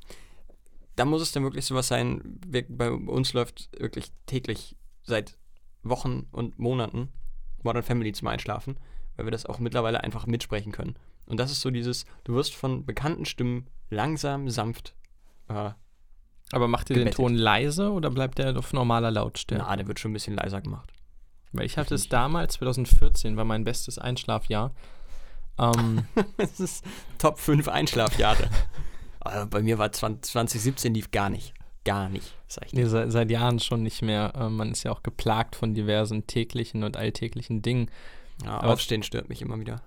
[0.96, 2.38] da muss es dann wirklich sowas sein.
[2.46, 5.36] Wir, bei uns läuft wirklich täglich seit
[5.82, 7.10] Wochen und Monaten
[7.62, 8.76] Modern Family zum Einschlafen,
[9.16, 10.96] weil wir das auch mittlerweile einfach mitsprechen können.
[11.26, 14.94] Und das ist so dieses, du wirst von bekannten Stimmen langsam, sanft.
[15.48, 15.70] Äh,
[16.52, 17.14] Aber macht ihr gebettet.
[17.14, 19.64] den Ton leise oder bleibt der auf normaler Lautstärke?
[19.66, 20.92] Na, der wird schon ein bisschen leiser gemacht.
[21.52, 24.74] Weil ich hatte es damals, 2014, war mein bestes Einschlafjahr.
[25.58, 26.84] Ähm, das ist
[27.18, 28.50] Top 5 Einschlafjahre.
[29.24, 31.54] Aber bei mir war 20, 2017 lief gar nicht.
[31.84, 32.34] Gar nicht.
[32.46, 34.32] Sag ich nee, seit, seit, Jahren schon nicht mehr.
[34.34, 37.90] Äh, man ist ja auch geplagt von diversen täglichen und alltäglichen Dingen.
[38.44, 39.82] Ja, Aber Aufstehen stört mich immer wieder.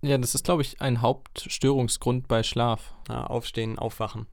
[0.00, 2.94] Ja, das ist, glaube ich, ein Hauptstörungsgrund bei Schlaf.
[3.08, 4.26] Ja, aufstehen, aufwachen.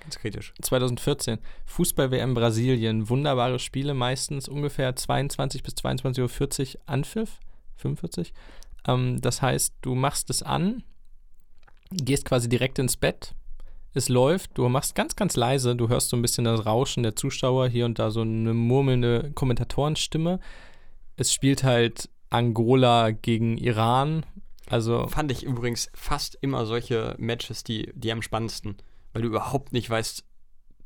[0.00, 0.54] Ganz kritisch.
[0.62, 1.38] 2014.
[1.66, 3.08] Fußball-WM Brasilien.
[3.08, 7.40] Wunderbare Spiele, meistens ungefähr 22 bis 22.40 Uhr Anpfiff.
[7.76, 8.32] 45.
[8.86, 10.84] Ähm, das heißt, du machst es an,
[11.90, 13.34] gehst quasi direkt ins Bett.
[13.94, 17.16] Es läuft, du machst ganz, ganz leise, du hörst so ein bisschen das Rauschen der
[17.16, 20.40] Zuschauer, hier und da so eine murmelnde Kommentatorenstimme.
[21.16, 24.24] Es spielt halt Angola gegen Iran.
[24.68, 28.76] Also fand ich übrigens fast immer solche Matches die, die am spannendsten,
[29.12, 30.24] weil du überhaupt nicht weißt,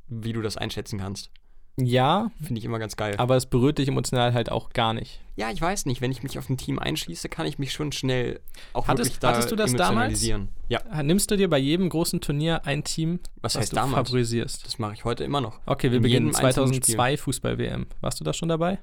[0.08, 1.30] wie du das einschätzen kannst.
[1.76, 2.30] Ja.
[2.42, 3.14] Finde ich immer ganz geil.
[3.16, 5.20] Aber es berührt dich emotional halt auch gar nicht.
[5.36, 6.00] Ja, ich weiß nicht.
[6.02, 8.40] Wenn ich mich auf ein Team einschließe, kann ich mich schon schnell
[8.74, 10.26] auch hattest, wirklich da Hattest du das damals?
[10.68, 11.02] Ja.
[11.02, 14.08] Nimmst du dir bei jedem großen Turnier ein Team, was, was heißt du damals?
[14.08, 14.66] favorisierst?
[14.66, 15.60] Das mache ich heute immer noch.
[15.64, 17.86] Okay, wir In beginnen 2002 Fußball-WM.
[18.00, 18.78] Warst du da schon dabei?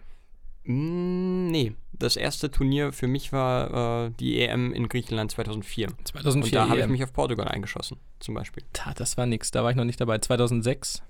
[0.64, 1.76] Mm, nee.
[1.94, 5.90] Das erste Turnier für mich war äh, die EM in Griechenland 2004.
[6.06, 8.64] 2004 Und da habe ich mich auf Portugal eingeschossen, zum Beispiel.
[8.74, 9.52] Ta, das war nix.
[9.52, 10.18] Da war ich noch nicht dabei.
[10.18, 11.04] 2006?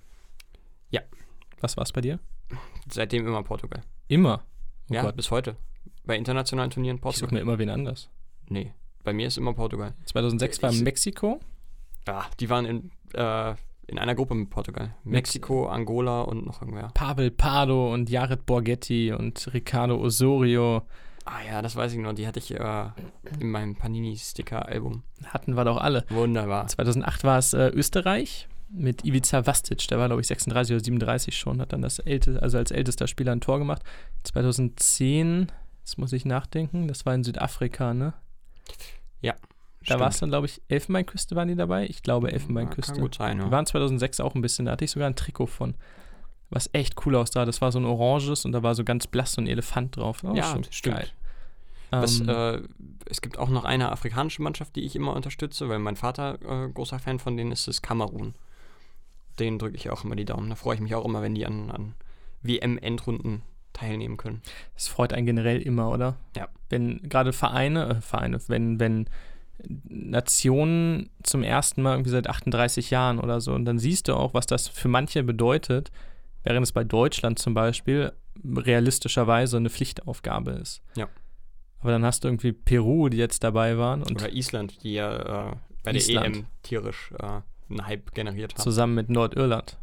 [0.90, 1.02] Ja.
[1.62, 2.20] Was war es bei dir?
[2.90, 3.82] Seitdem immer Portugal.
[4.08, 4.44] Immer?
[4.90, 5.16] Oh ja, Gott.
[5.16, 5.56] bis heute.
[6.06, 7.26] Bei internationalen Turnieren Portugal.
[7.26, 8.10] Ich suche mir immer wen anders.
[8.48, 9.94] Nee, bei mir ist immer Portugal.
[10.06, 11.40] 2006 war ich, Mexiko?
[12.08, 13.54] Ja, die waren in, äh,
[13.88, 14.96] in einer Gruppe mit Portugal.
[15.04, 16.90] Mexiko, Angola und noch irgendwer.
[16.94, 20.84] Pavel Pardo und Jared Borghetti und Ricardo Osorio.
[21.26, 22.14] Ah ja, das weiß ich noch.
[22.14, 22.86] Die hatte ich äh,
[23.40, 25.04] in meinem Panini-Sticker-Album.
[25.26, 26.06] Hatten wir doch alle.
[26.10, 26.68] Wunderbar.
[26.68, 29.88] 2008 war es äh, Österreich mit Ivica Vastic.
[29.88, 31.62] Der war, glaube ich, 36 oder 37 schon.
[31.62, 33.82] Hat dann das älteste, also als ältester Spieler ein Tor gemacht.
[34.24, 35.52] 2010,
[35.84, 38.14] das muss ich nachdenken, das war in Südafrika, ne?
[39.22, 39.34] Ja.
[39.88, 41.86] Da war es dann, glaube ich, Elfenbeinküste waren die dabei.
[41.88, 42.94] Ich glaube, Ja, Elfenbeinküste.
[42.94, 43.52] Kann gut sein, Die ja.
[43.52, 45.76] waren 2006 auch ein bisschen, da hatte ich sogar ein Trikot von.
[46.50, 47.46] Was echt cool aussah.
[47.46, 50.24] Das war so ein oranges und da war so ganz blass so ein Elefant drauf.
[50.24, 50.96] Oh, ja, schon stimmt.
[50.96, 51.08] geil.
[51.92, 52.62] Das, Ähm, äh,
[53.06, 56.70] es gibt auch noch eine afrikanische Mannschaft, die ich immer unterstütze, weil mein Vater äh,
[56.70, 58.34] großer Fan von denen ist, ist Kamerun.
[59.40, 60.50] Den drücke ich auch immer die Daumen.
[60.50, 61.96] Da freue ich mich auch immer, wenn die an, an
[62.42, 63.42] WM-Endrunden
[63.74, 64.42] teilnehmen können.
[64.76, 66.18] Das freut einen generell immer, oder?
[66.36, 66.48] Ja.
[66.70, 69.10] Wenn gerade Vereine, äh, Vereine, wenn, wenn
[69.84, 74.34] Nationen zum ersten Mal irgendwie seit 38 Jahren oder so, und dann siehst du auch,
[74.34, 75.92] was das für manche bedeutet,
[76.44, 80.82] während es bei Deutschland zum Beispiel realistischerweise eine Pflichtaufgabe ist.
[80.96, 81.08] Ja.
[81.80, 85.52] Aber dann hast du irgendwie Peru, die jetzt dabei waren und Oder Island, die ja
[85.52, 86.36] äh, bei Island.
[86.36, 88.62] der EM tierisch äh, einen Hype generiert haben.
[88.64, 89.78] zusammen mit Nordirland.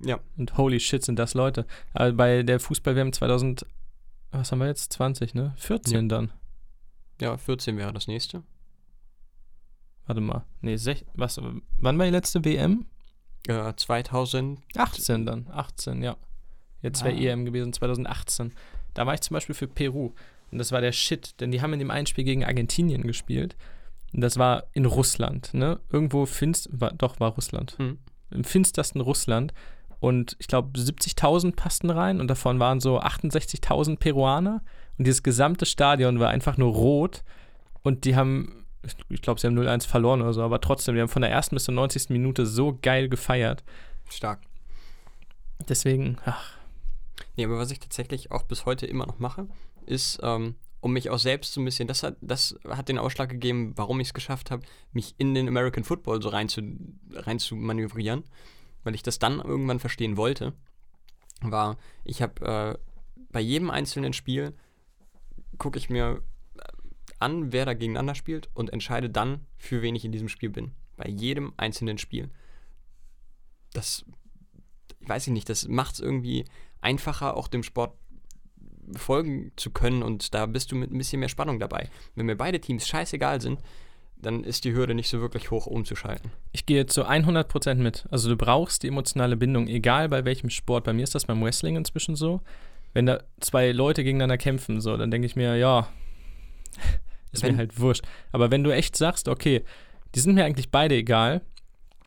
[0.00, 0.20] Ja.
[0.36, 1.66] Und holy shit, sind das Leute.
[1.92, 3.66] Aber bei der Fußball-WM 2000,
[4.30, 4.92] was haben wir jetzt?
[4.92, 5.54] 20, ne?
[5.56, 6.32] 14 dann.
[7.20, 8.42] Ja, 14 wäre das nächste.
[10.06, 10.44] Warte mal.
[10.60, 11.38] Nee, sech, was,
[11.78, 12.86] wann war die letzte WM?
[13.46, 15.48] Äh, 2000, 18 dann.
[15.50, 16.16] 18, ja.
[16.82, 17.18] Jetzt wäre Ah.
[17.32, 18.52] EM gewesen, 2018.
[18.94, 20.12] Da war ich zum Beispiel für Peru.
[20.50, 23.56] Und das war der Shit, denn die haben in dem einen Spiel gegen Argentinien gespielt.
[24.12, 25.80] Das war in Russland, ne?
[25.90, 27.74] Irgendwo finst, war, doch, war Russland.
[27.78, 27.98] hm,
[28.30, 29.52] Im finstersten Russland.
[30.00, 34.62] Und ich glaube, 70.000 passten rein und davon waren so 68.000 Peruaner.
[34.96, 37.24] Und dieses gesamte Stadion war einfach nur rot.
[37.82, 41.00] Und die haben, ich- ich glaube, sie haben 0-1 verloren oder so, aber trotzdem, die
[41.00, 42.10] haben von der ersten bis zur 90.
[42.10, 43.64] Minute so geil gefeiert.
[44.08, 44.40] stark.
[45.68, 46.54] Deswegen, ach,
[47.36, 49.48] Nee, aber was ich tatsächlich auch bis heute immer noch mache,
[49.86, 53.28] ist, ähm, um mich auch selbst so ein bisschen, das hat, das hat den Ausschlag
[53.28, 56.62] gegeben, warum ich es geschafft habe, mich in den American Football so rein zu,
[57.12, 58.24] rein zu manövrieren,
[58.84, 60.54] weil ich das dann irgendwann verstehen wollte,
[61.40, 62.78] war, ich habe äh,
[63.30, 64.54] bei jedem einzelnen Spiel
[65.58, 66.22] gucke ich mir
[66.56, 66.60] äh,
[67.18, 70.72] an, wer da gegeneinander spielt und entscheide dann, für wen ich in diesem Spiel bin.
[70.96, 72.30] Bei jedem einzelnen Spiel.
[73.72, 74.04] Das,
[75.00, 76.44] weiß ich nicht, das macht es irgendwie
[76.80, 77.96] einfacher, auch dem Sport
[78.96, 81.88] folgen zu können und da bist du mit ein bisschen mehr Spannung dabei.
[82.14, 83.60] Wenn mir beide Teams scheißegal sind,
[84.20, 86.32] dann ist die Hürde nicht so wirklich hoch umzuschalten.
[86.52, 88.06] ich gehe zu 100% mit.
[88.10, 90.84] Also du brauchst die emotionale Bindung, egal bei welchem Sport.
[90.84, 92.40] Bei mir ist das beim Wrestling inzwischen so.
[92.94, 95.88] Wenn da zwei Leute gegeneinander kämpfen, so, dann denke ich mir, ja,
[97.32, 98.04] ist Wenn- mir halt wurscht.
[98.32, 99.64] Aber wenn du echt sagst, okay,
[100.14, 101.42] die sind mir eigentlich beide egal,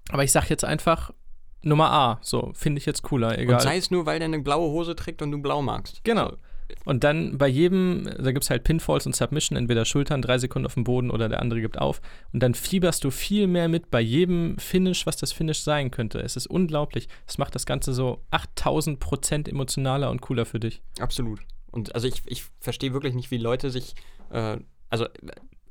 [0.10, 1.12] aber ich sag jetzt einfach
[1.64, 3.56] Nummer A, so, finde ich jetzt cooler, egal.
[3.56, 6.04] Und sei es nur, weil der eine blaue Hose trägt und du blau magst.
[6.04, 6.34] Genau.
[6.86, 10.66] Und dann bei jedem, da gibt es halt Pinfalls und Submission, entweder Schultern, drei Sekunden
[10.66, 12.02] auf dem Boden oder der andere gibt auf.
[12.34, 16.20] Und dann fieberst du viel mehr mit bei jedem Finish, was das Finish sein könnte.
[16.20, 17.08] Es ist unglaublich.
[17.28, 20.82] Es macht das Ganze so 8000 Prozent emotionaler und cooler für dich.
[21.00, 21.42] Absolut.
[21.72, 23.96] Und also ich, ich verstehe wirklich nicht, wie Leute sich,
[24.32, 24.58] äh,
[24.90, 25.10] also äh,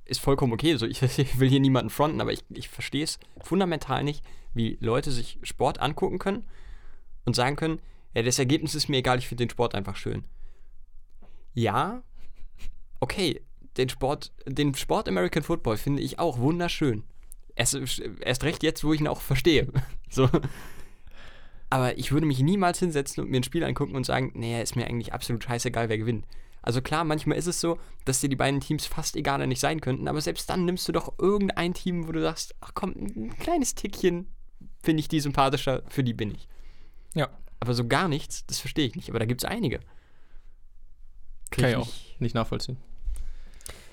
[0.06, 3.18] ist vollkommen okay, so ich, ich will hier niemanden fronten, aber ich, ich verstehe es
[3.42, 6.44] fundamental nicht, wie Leute sich Sport angucken können
[7.24, 7.80] und sagen können,
[8.14, 10.24] ja, das Ergebnis ist mir egal, ich finde den Sport einfach schön.
[11.54, 12.02] Ja,
[13.00, 13.42] okay,
[13.76, 17.04] den Sport, den Sport American Football finde ich auch wunderschön.
[17.54, 17.74] Erst,
[18.20, 19.68] erst recht jetzt, wo ich ihn auch verstehe.
[20.12, 20.28] So.
[21.72, 24.74] Aber ich würde mich niemals hinsetzen und mir ein Spiel angucken und sagen, nee, ist
[24.74, 26.26] mir eigentlich absolut scheißegal, wer gewinnt.
[26.62, 29.80] Also klar, manchmal ist es so, dass dir die beiden Teams fast egaler nicht sein
[29.80, 33.38] könnten, aber selbst dann nimmst du doch irgendein Team, wo du sagst, ach komm, ein
[33.38, 34.26] kleines Tickchen
[34.82, 36.48] finde ich die sympathischer, für die bin ich.
[37.14, 37.28] Ja.
[37.60, 39.10] Aber so gar nichts, das verstehe ich nicht.
[39.10, 39.80] Aber da gibt es einige.
[41.50, 42.76] Kann ich auch nicht- nicht nachvollziehen.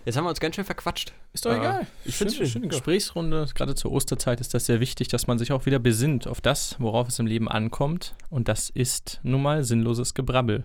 [0.06, 1.12] Jetzt haben wir uns ganz schön verquatscht.
[1.34, 1.88] Ist doch Äh, egal.
[2.06, 2.54] ich find's Schöne- schön.
[2.54, 2.70] Schöne Ja.
[2.70, 3.48] Gesprächsrunde.
[3.54, 6.80] Gerade zur Osterzeit ist das sehr wichtig, dass man sich auch wieder besinnt auf das,
[6.80, 8.15] worauf es im Leben ankommt.
[8.30, 10.63] Und das ist nun mal sinnloses Gebrabbel.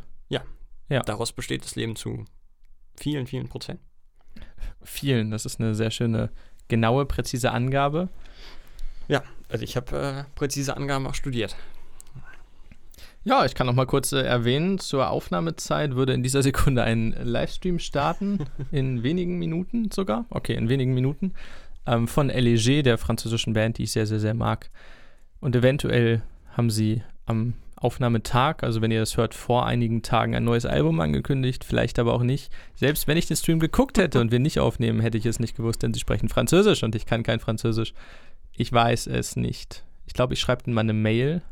[1.06, 2.26] Daraus besteht das Leben zu
[3.00, 3.80] vielen, vielen Prozent.
[4.82, 5.30] Vielen.
[5.30, 6.30] Das ist eine sehr schöne,
[6.68, 8.10] genaue, präzise Angabe.
[9.48, 11.56] Also ich habe äh, präzise Angaben auch studiert.
[13.24, 17.14] Ja, ich kann noch mal kurz äh, erwähnen, zur Aufnahmezeit würde in dieser Sekunde ein
[17.22, 18.40] Livestream starten,
[18.72, 21.32] in wenigen Minuten sogar, okay, in wenigen Minuten,
[21.86, 24.70] ähm, von LEG, der französischen Band, die ich sehr, sehr, sehr mag.
[25.40, 26.22] Und eventuell
[26.56, 31.00] haben sie am Aufnahmetag, also wenn ihr das hört, vor einigen Tagen ein neues Album
[31.00, 32.52] angekündigt, vielleicht aber auch nicht.
[32.74, 35.56] Selbst wenn ich den Stream geguckt hätte und wir nicht aufnehmen, hätte ich es nicht
[35.56, 37.92] gewusst, denn sie sprechen Französisch und ich kann kein Französisch.
[38.52, 39.84] Ich weiß es nicht.
[40.06, 41.42] Ich glaube, ich schreibe dann mal eine Mail,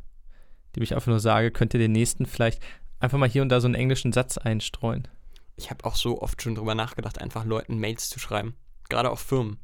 [0.75, 2.63] die ich einfach nur sage, könnt ihr den nächsten vielleicht
[2.99, 5.09] einfach mal hier und da so einen englischen Satz einstreuen.
[5.57, 8.55] Ich habe auch so oft schon drüber nachgedacht, einfach Leuten Mails zu schreiben.
[8.89, 9.59] Gerade auf Firmen.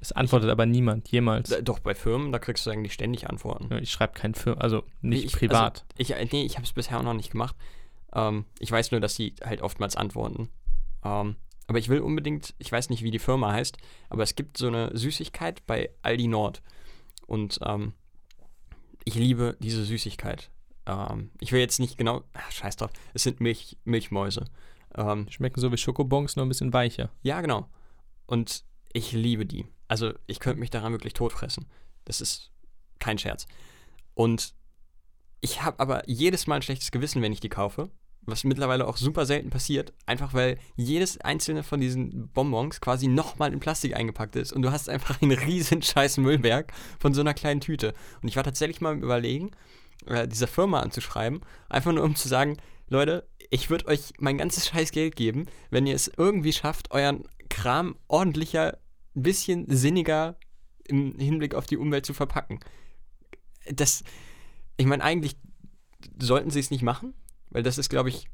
[0.00, 1.48] Es antwortet aber niemand, jemals.
[1.48, 3.68] Da- Doch, bei Firmen, da kriegst du eigentlich ständig Antworten.
[3.70, 5.84] Ja, Ich schreibe kein Firma, also nicht Ich- privat.
[5.98, 7.56] Also, ich, äh, nee, ich habe es bisher auch noch nicht gemacht.
[8.14, 10.48] Ähm, ich weiß nur, dass die halt oftmals antworten.
[11.04, 13.78] Ähm, aber ich will unbedingt, ich weiß nicht, wie die Firma heißt,
[14.10, 16.62] aber es gibt so eine Süßigkeit bei Aldi Nord.
[17.26, 17.92] Und ähm,
[19.06, 20.50] ich liebe diese Süßigkeit.
[20.84, 24.44] Ähm, ich will jetzt nicht genau, ach, scheiß drauf, es sind Milch, Milchmäuse.
[24.94, 27.10] Ähm, Schmecken so wie Schokobons, nur ein bisschen weicher.
[27.22, 27.68] ja, genau.
[28.26, 29.66] Und ich liebe die.
[29.88, 31.66] Also ich könnte mich daran wirklich totfressen.
[32.04, 32.50] Das ist
[32.98, 33.46] kein Scherz.
[34.14, 34.54] Und
[35.40, 37.90] ich habe aber jedes Mal ein schlechtes Gewissen, wenn ich die kaufe.
[38.26, 39.92] Was mittlerweile auch super selten passiert.
[40.04, 44.52] Einfach weil jedes einzelne von diesen Bonbons quasi nochmal in Plastik eingepackt ist.
[44.52, 47.94] Und du hast einfach einen riesen scheiß Müllberg von so einer kleinen Tüte.
[48.22, 49.52] Und ich war tatsächlich mal Überlegen,
[50.06, 51.40] äh, dieser Firma anzuschreiben.
[51.68, 52.56] Einfach nur um zu sagen,
[52.88, 57.24] Leute, ich würde euch mein ganzes scheiß Geld geben, wenn ihr es irgendwie schafft, euren
[57.48, 58.78] Kram ordentlicher,
[59.14, 60.36] ein bisschen sinniger
[60.84, 62.60] im Hinblick auf die Umwelt zu verpacken.
[63.72, 64.04] Das,
[64.76, 65.36] ich meine, eigentlich
[66.20, 67.14] sollten sie es nicht machen,
[67.50, 68.28] weil das ist, glaube ich,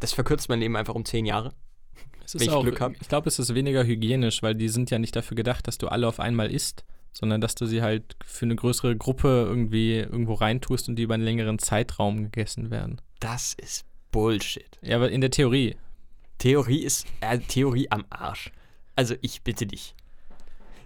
[0.00, 1.52] das verkürzt mein Leben einfach um zehn Jahre.
[2.24, 2.92] Es Wenn ich auch, Glück hab.
[2.98, 5.88] ich glaube, es ist weniger hygienisch, weil die sind ja nicht dafür gedacht, dass du
[5.88, 10.32] alle auf einmal isst, sondern dass du sie halt für eine größere Gruppe irgendwie irgendwo
[10.32, 13.02] reintust und die über einen längeren Zeitraum gegessen werden.
[13.20, 14.78] Das ist Bullshit.
[14.80, 15.76] Ja, aber in der Theorie.
[16.38, 18.52] Theorie ist äh, Theorie am Arsch.
[18.96, 19.94] Also ich bitte dich.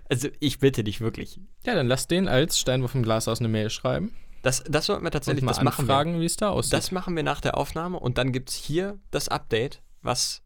[0.08, 1.40] Also ich bitte dich wirklich.
[1.64, 4.12] Ja, dann lass den als Steinwurf im Glas aus eine Mail schreiben.
[4.42, 5.94] Das, das sollten wir tatsächlich, mal das machen wir.
[5.94, 6.72] anfragen, wie es da aussieht.
[6.72, 10.42] Das machen wir nach der Aufnahme und dann gibt es hier das Update, was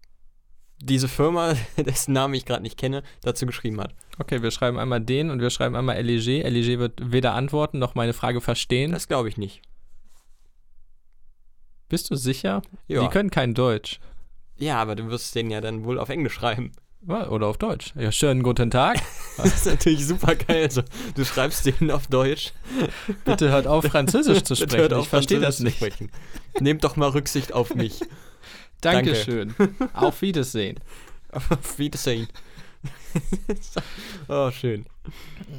[0.79, 3.95] diese Firma, dessen Namen ich gerade nicht kenne, dazu geschrieben hat.
[4.19, 6.43] okay, wir schreiben einmal den und wir schreiben einmal LEG.
[6.45, 8.93] LEG wird weder antworten noch meine Frage verstehen.
[8.93, 9.63] Das glaube ich nicht.
[11.89, 12.63] Bist du sicher?
[12.89, 13.03] Ja.
[13.03, 14.01] Die können kein Deutsch.
[14.57, 16.73] ja, aber du wirst den ja dann wohl auf Englisch schreiben.
[17.07, 17.93] Oder auf Deutsch.
[17.97, 19.01] Ja, schönen guten Tag.
[19.39, 20.65] Das ist natürlich super geil.
[20.65, 20.83] Also,
[21.15, 22.53] du schreibst den auf Deutsch.
[23.25, 24.79] Bitte hört auf, Französisch zu sprechen.
[24.79, 25.77] hört auf, ich verstehe das nicht.
[25.77, 26.11] sprechen.
[26.61, 28.01] Nehmt doch mal Rücksicht auf mich.
[28.83, 29.13] Danke.
[29.13, 29.55] Dankeschön.
[29.95, 30.79] auf Wiedersehen.
[31.31, 32.29] Auf Wiedersehen.
[34.29, 34.85] oh, schön.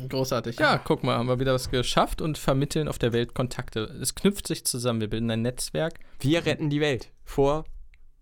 [0.08, 0.60] Großartig.
[0.60, 3.86] Ja, guck mal, haben wir wieder was geschafft und vermitteln auf der Welt Kontakte.
[4.00, 5.02] Es knüpft sich zusammen.
[5.02, 7.66] Wir bilden ein Netzwerk Wir retten die Welt vor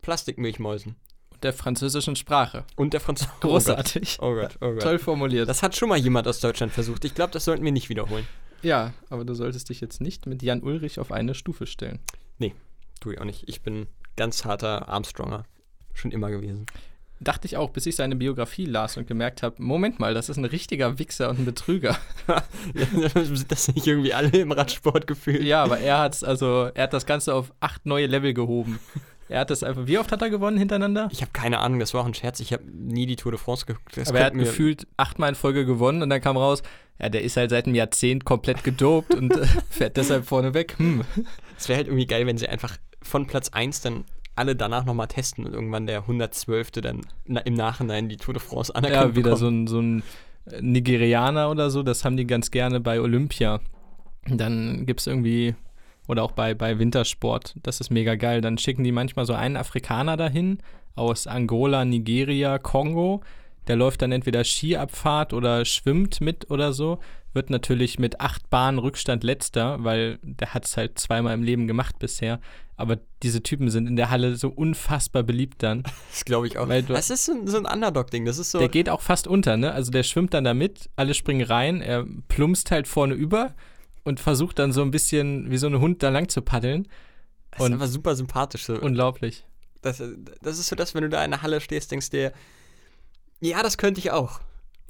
[0.01, 0.95] Plastikmilchmäusen.
[1.43, 2.63] Der französischen Sprache.
[2.75, 3.31] Und der Franzose.
[3.41, 4.17] Großartig.
[4.21, 4.81] Oh Gott, oh Gott.
[4.81, 5.49] Toll formuliert.
[5.49, 7.05] Das hat schon mal jemand aus Deutschland versucht.
[7.05, 8.27] Ich glaube, das sollten wir nicht wiederholen.
[8.61, 11.99] ja, aber du solltest dich jetzt nicht mit Jan Ulrich auf eine Stufe stellen.
[13.01, 13.49] Tu ich auch nicht.
[13.49, 15.43] Ich bin ganz harter Armstronger.
[15.93, 16.67] Schon immer gewesen.
[17.19, 20.37] Dachte ich auch, bis ich seine Biografie las und gemerkt habe, Moment mal, das ist
[20.37, 21.97] ein richtiger Wichser und ein Betrüger.
[23.15, 25.43] Sind das nicht irgendwie alle im Radsport gefühlt?
[25.43, 28.79] ja, aber er hat also, er hat das Ganze auf acht neue Level gehoben.
[29.31, 31.07] Er hat das einfach, wie oft hat er gewonnen hintereinander?
[31.11, 32.41] Ich habe keine Ahnung, das war auch ein Scherz.
[32.41, 33.95] Ich habe nie die Tour de France geguckt.
[33.95, 36.61] Das aber er hat gefühlt achtmal in Folge gewonnen und dann kam raus,
[36.99, 40.75] ja, der ist halt seit einem Jahrzehnt komplett gedopt und äh, fährt deshalb vorne weg.
[40.77, 41.03] Hm.
[41.57, 44.03] Es wäre halt irgendwie geil, wenn sie einfach von Platz 1 dann
[44.35, 46.71] alle danach nochmal testen und irgendwann der 112.
[46.71, 49.39] dann im Nachhinein die Tour de France anerkannt Ja, wieder bekommt.
[49.39, 50.03] so ein, so ein
[50.51, 53.61] äh, Nigerianer oder so, das haben die ganz gerne bei Olympia.
[54.27, 55.55] Dann gibt es irgendwie,
[56.11, 58.41] oder auch bei, bei Wintersport, das ist mega geil.
[58.41, 60.59] Dann schicken die manchmal so einen Afrikaner dahin
[60.95, 63.21] aus Angola, Nigeria, Kongo.
[63.67, 66.99] Der läuft dann entweder Skiabfahrt oder schwimmt mit oder so.
[67.33, 71.65] Wird natürlich mit acht Bahnen Rückstand letzter, weil der hat es halt zweimal im Leben
[71.67, 72.41] gemacht bisher.
[72.75, 75.83] Aber diese Typen sind in der Halle so unfassbar beliebt dann.
[76.11, 76.67] Das glaube ich auch.
[76.67, 78.25] Weil du- das ist so ein, so ein Underdog-Ding.
[78.25, 78.59] Das ist so.
[78.59, 79.71] Der geht auch fast unter, ne?
[79.71, 83.53] Also der schwimmt dann da mit, alle springen rein, er plumpst halt vorne über
[84.03, 86.87] und versucht dann so ein bisschen wie so ein Hund da lang zu paddeln.
[87.51, 88.63] das ist und- einfach super sympathisch.
[88.65, 88.79] So.
[88.79, 89.45] Unglaublich.
[89.81, 90.01] Das,
[90.41, 92.33] das ist so das, wenn du da in der Halle stehst, denkst dir,
[93.39, 94.39] ja, das könnte ich auch.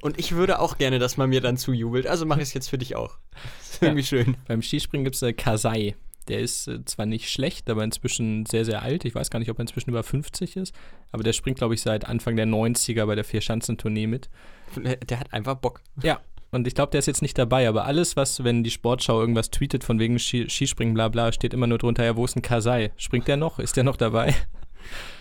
[0.02, 2.06] Und ich würde auch gerne, dass man mir dann zujubelt.
[2.06, 3.16] Also mache ich es jetzt für dich auch.
[3.60, 3.88] Das ist Ja.
[3.88, 4.36] irgendwie schön.
[4.48, 5.94] Beim Skispringen gibt es äh, Kasai.
[6.28, 9.04] Der ist äh, zwar nicht schlecht, aber inzwischen sehr, sehr alt.
[9.04, 10.74] Ich weiß gar nicht, ob er inzwischen über 50 ist.
[11.10, 14.28] Aber der springt, glaube ich, seit Anfang der 90er bei der Vierschanzentournee mit.
[14.76, 15.80] Der, der hat einfach Bock.
[16.02, 16.20] Ja.
[16.52, 19.50] Und ich glaube, der ist jetzt nicht dabei, aber alles, was, wenn die Sportschau irgendwas
[19.50, 22.42] tweetet von wegen Ski Skispringen, bla bla, steht immer nur drunter, ja, wo ist ein
[22.42, 22.92] Kasai?
[22.98, 23.58] Springt der noch?
[23.58, 24.34] Ist der noch dabei?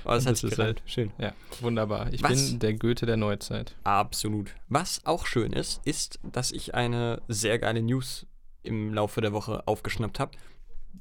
[0.03, 0.81] Aber das, das sich ist gereimt.
[0.85, 1.11] Schön.
[1.17, 2.11] Ja, wunderbar.
[2.11, 2.49] Ich Was?
[2.49, 3.75] bin der Goethe der Neuzeit.
[3.83, 4.53] Absolut.
[4.67, 8.25] Was auch schön ist, ist, dass ich eine sehr geile News
[8.63, 10.31] im Laufe der Woche aufgeschnappt habe,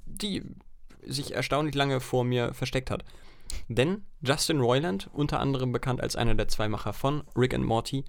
[0.07, 0.45] die
[1.05, 3.05] sich erstaunlich lange vor mir versteckt hat.
[3.66, 8.05] Denn Justin Roiland, unter anderem bekannt als einer der zwei Macher von Rick and Morty,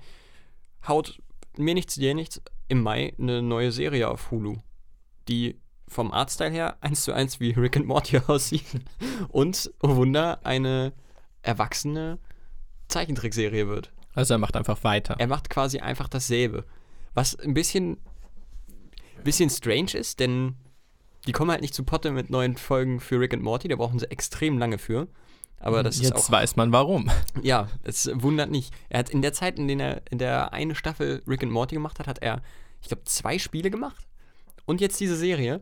[0.88, 1.20] haut
[1.58, 4.58] mir nichts, dir nichts, im Mai eine neue Serie auf Hulu,
[5.28, 8.66] die vom Artstyle her eins zu eins wie Rick and Morty aussieht
[9.30, 10.94] und, oh Wunder, eine
[11.42, 12.18] erwachsene
[12.88, 13.92] Zeichentrickserie wird.
[14.14, 15.16] Also er macht einfach weiter.
[15.18, 16.66] Er macht quasi einfach dasselbe.
[17.14, 17.98] Was ein bisschen,
[19.24, 20.56] bisschen strange ist, denn
[21.28, 24.00] die kommen halt nicht zu Potte mit neuen Folgen für Rick and Morty, da brauchen
[24.00, 25.08] sie extrem lange für.
[25.62, 26.32] Aber das Jetzt ist auch.
[26.32, 27.10] weiß man warum.
[27.44, 28.74] Ja, es wundert nicht.
[28.90, 31.76] Er hat in der Zeit, in der er in der eine Staffel Rick and Morty
[31.76, 32.42] gemacht hat, hat er,
[32.82, 34.08] ich glaube, zwei Spiele gemacht.
[34.66, 35.62] Und jetzt diese Serie.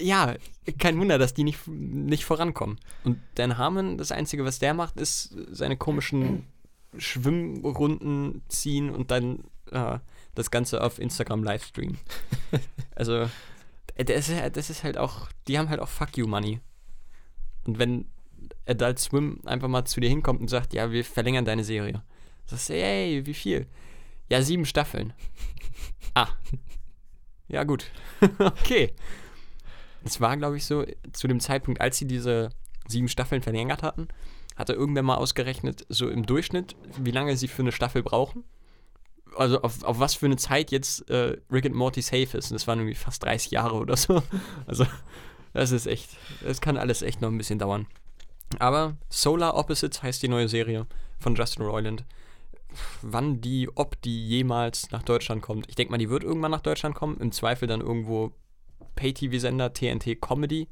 [0.00, 0.36] Ja,
[0.78, 2.78] kein Wunder, dass die nicht, nicht vorankommen.
[3.04, 6.46] Und Dan Harmon, das Einzige, was der macht, ist seine komischen
[6.96, 9.98] Schwimmrunden ziehen und dann äh,
[10.34, 11.98] das Ganze auf Instagram livestreamen.
[12.94, 13.28] also,
[13.96, 16.60] das ist, das ist halt auch, die haben halt auch Fuck You Money.
[17.64, 18.06] Und wenn
[18.66, 22.02] Adult Swim einfach mal zu dir hinkommt und sagt, ja, wir verlängern deine Serie.
[22.46, 23.66] Sagst du, ey, wie viel?
[24.28, 25.12] Ja, sieben Staffeln.
[26.14, 26.28] ah.
[27.48, 27.90] Ja, gut.
[28.38, 28.92] okay.
[30.04, 32.50] Es war, glaube ich, so, zu dem Zeitpunkt, als sie diese
[32.88, 34.08] sieben Staffeln verlängert hatten,
[34.56, 38.44] hat er irgendwann mal ausgerechnet, so im Durchschnitt, wie lange sie für eine Staffel brauchen.
[39.36, 42.50] Also auf, auf was für eine Zeit jetzt äh, Rick and Morty safe ist.
[42.50, 44.22] Und das waren irgendwie fast 30 Jahre oder so.
[44.66, 44.86] Also,
[45.52, 46.10] das ist echt,
[46.42, 47.86] das kann alles echt noch ein bisschen dauern.
[48.58, 50.86] Aber Solar Opposites heißt die neue Serie
[51.18, 52.04] von Justin Roiland.
[53.02, 55.68] Wann die, ob die jemals nach Deutschland kommt.
[55.68, 57.18] Ich denke mal, die wird irgendwann nach Deutschland kommen.
[57.18, 58.32] Im Zweifel dann irgendwo
[58.96, 60.68] Pay-TV-Sender, TNT Comedy.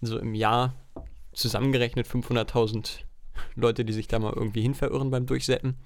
[0.00, 0.74] So im Jahr
[1.32, 3.04] zusammengerechnet 500.000
[3.54, 5.76] Leute, die sich da mal irgendwie hin verirren beim Durchsetzen.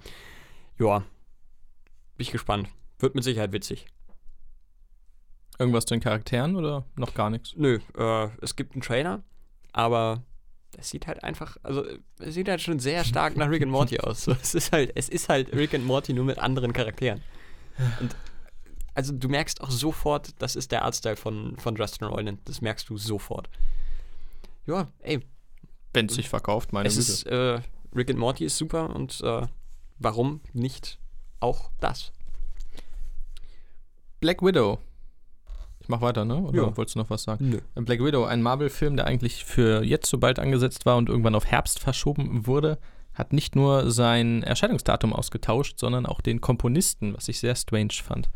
[0.78, 2.68] Ja, bin ich gespannt.
[2.98, 3.86] Wird mit Sicherheit witzig.
[5.58, 7.54] Irgendwas zu den Charakteren oder noch gar nichts?
[7.56, 9.22] Nö, äh, es gibt einen Trailer,
[9.72, 10.22] aber
[10.76, 11.84] es sieht halt einfach, also
[12.18, 14.24] es sieht halt schon sehr stark nach Rick and Morty aus.
[14.24, 17.22] So, es ist halt, es ist halt Rick and Morty nur mit anderen Charakteren.
[18.00, 18.16] Und
[18.94, 22.40] also du merkst auch sofort, das ist der Artstyle von, von Justin Roiland.
[22.46, 23.50] Das merkst du sofort.
[24.66, 25.20] Ja, ey.
[25.92, 27.12] Wenn es sich verkauft, meine es Güte.
[27.12, 27.60] ist, äh,
[27.94, 29.46] Rick and Morty ist super und äh,
[29.98, 30.98] warum nicht
[31.40, 32.12] auch das?
[34.20, 34.78] Black Widow.
[35.86, 36.38] Ich mach weiter, ne?
[36.38, 36.76] Oder Ja.
[36.76, 37.48] wolltest du noch was sagen?
[37.48, 37.60] Nö.
[37.84, 41.46] Black Widow, ein Marvel-Film, der eigentlich für jetzt so bald angesetzt war und irgendwann auf
[41.46, 42.78] Herbst verschoben wurde,
[43.14, 48.30] hat nicht nur sein Erscheinungsdatum ausgetauscht, sondern auch den Komponisten, was ich sehr strange fand.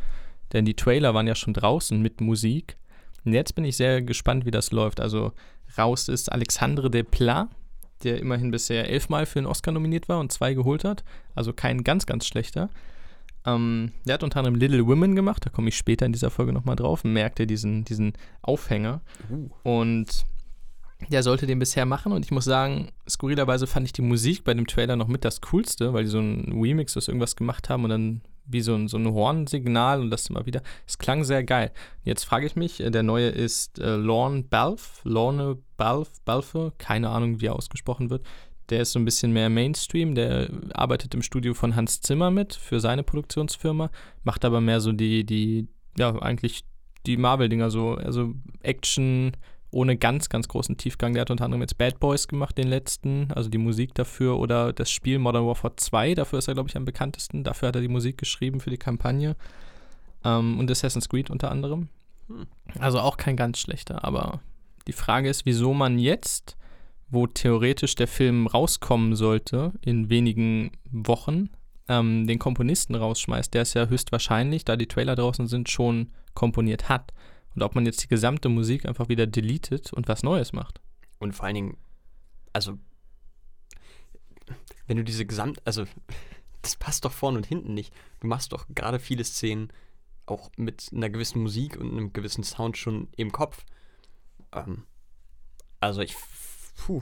[0.53, 2.77] Denn die Trailer waren ja schon draußen mit Musik.
[3.25, 5.01] Und jetzt bin ich sehr gespannt, wie das läuft.
[5.01, 5.33] Also
[5.77, 7.49] raus ist Alexandre Desplat,
[8.05, 11.03] der immerhin bisher elfmal für einen Oscar nominiert war und zwei geholt hat.
[11.35, 12.71] Also kein ganz, ganz schlechter.
[13.47, 16.53] Ähm, der hat unter anderem Little Women gemacht, da komme ich später in dieser Folge
[16.53, 17.05] nochmal drauf.
[17.05, 18.13] Merkt ihr diesen, diesen
[18.43, 19.01] Aufhänger.
[19.63, 20.27] Und
[21.09, 24.53] der sollte den bisher machen und ich muss sagen, skurrilerweise fand ich die Musik bei
[24.53, 27.85] dem Trailer noch mit das Coolste, weil die so ein Remix aus irgendwas gemacht haben
[27.85, 28.21] und dann
[28.53, 30.63] wie so ein, so ein Hornsignal und das immer wieder.
[30.87, 31.71] Es klang sehr geil.
[32.03, 37.11] Jetzt frage ich mich, äh, der neue ist äh, Lorne Balfe, Lorne Balfe, Balfe, keine
[37.11, 38.27] Ahnung, wie er ausgesprochen wird.
[38.71, 42.55] Der ist so ein bisschen mehr Mainstream, der arbeitet im Studio von Hans Zimmer mit
[42.55, 43.91] für seine Produktionsfirma,
[44.23, 45.69] macht aber mehr so die, die,
[45.99, 46.65] ja, eigentlich
[47.07, 49.33] die Marvel-Dinger so, also Action
[49.73, 51.15] ohne ganz, ganz großen Tiefgang.
[51.15, 54.73] Der hat unter anderem jetzt Bad Boys gemacht, den letzten, also die Musik dafür oder
[54.73, 57.45] das Spiel Modern Warfare 2, dafür ist er, glaube ich, am bekanntesten.
[57.45, 59.37] Dafür hat er die Musik geschrieben für die Kampagne.
[60.25, 61.89] Ähm, und Assassin's Creed unter anderem.
[62.29, 62.47] Hm.
[62.79, 64.41] Also auch kein ganz schlechter, aber
[64.87, 66.57] die Frage ist, wieso man jetzt,
[67.11, 71.51] wo theoretisch der Film rauskommen sollte, in wenigen Wochen,
[71.89, 76.89] ähm, den Komponisten rausschmeißt, der es ja höchstwahrscheinlich, da die Trailer draußen sind, schon komponiert
[76.89, 77.13] hat.
[77.55, 80.81] Und ob man jetzt die gesamte Musik einfach wieder deletet und was Neues macht.
[81.19, 81.77] Und vor allen Dingen,
[82.53, 82.79] also,
[84.87, 85.85] wenn du diese Gesamt, also,
[86.63, 87.93] das passt doch vorne und hinten nicht.
[88.21, 89.73] Du machst doch gerade viele Szenen
[90.27, 93.65] auch mit einer gewissen Musik und einem gewissen Sound schon im Kopf.
[94.53, 94.85] Ähm,
[95.81, 96.15] also ich,
[96.77, 97.01] puh,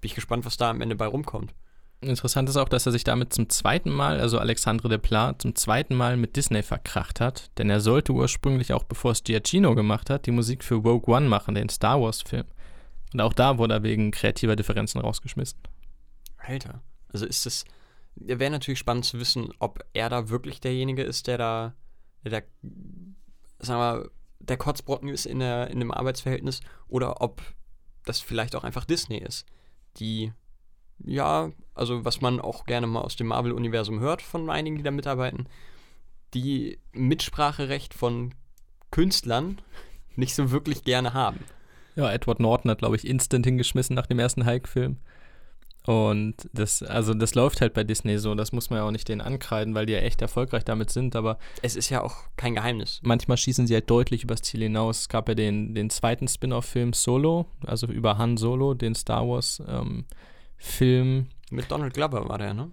[0.00, 1.54] bin ich gespannt, was da am Ende bei rumkommt.
[2.02, 5.94] Interessant ist auch, dass er sich damit zum zweiten Mal, also Alexandre Desplat, zum zweiten
[5.94, 7.50] Mal mit Disney verkracht hat.
[7.58, 11.28] Denn er sollte ursprünglich, auch bevor es Giacchino gemacht hat, die Musik für Rogue One
[11.28, 12.46] machen, den Star Wars-Film.
[13.12, 15.58] Und auch da wurde er wegen kreativer Differenzen rausgeschmissen.
[16.38, 16.80] Alter,
[17.12, 17.64] also ist es,
[18.14, 21.74] wäre natürlich spannend zu wissen, ob er da wirklich derjenige ist, der da,
[22.24, 22.46] der da,
[23.58, 27.42] sagen wir, der Kotzbrocken ist in, der, in dem Arbeitsverhältnis oder ob
[28.04, 29.46] das vielleicht auch einfach Disney ist,
[29.96, 30.32] die,
[30.98, 34.90] ja, also was man auch gerne mal aus dem Marvel-Universum hört von einigen, die da
[34.90, 35.48] mitarbeiten,
[36.34, 38.34] die Mitspracherecht von
[38.90, 39.60] Künstlern
[40.16, 41.40] nicht so wirklich gerne haben.
[41.96, 44.98] Ja, Edward Norton hat, glaube ich, instant hingeschmissen nach dem ersten Hulk-Film.
[45.90, 49.08] Und das, also das läuft halt bei Disney so, das muss man ja auch nicht
[49.08, 52.54] denen ankreiden, weil die ja echt erfolgreich damit sind, aber Es ist ja auch kein
[52.54, 53.00] Geheimnis.
[53.02, 55.00] manchmal schießen sie halt deutlich übers Ziel hinaus.
[55.00, 61.26] Es gab ja den, den zweiten Spin-off-Film Solo, also über Han Solo, den Star Wars-Film.
[61.50, 62.70] Mit Donald Glover war der, ne?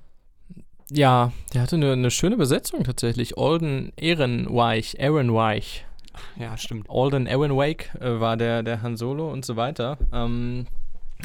[0.92, 3.36] ja, der hatte eine, eine schöne Besetzung tatsächlich.
[3.36, 5.88] Alden Ehrenweich, Ehrenweich,
[6.38, 6.88] Ja, stimmt.
[6.88, 9.98] Alden Ehrenwake äh, war der, der Han Solo und so weiter.
[10.14, 10.68] Ähm,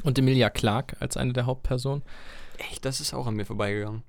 [0.05, 2.03] und Emilia Clarke als eine der Hauptpersonen.
[2.59, 4.03] Echt, das ist auch an mir vorbeigegangen.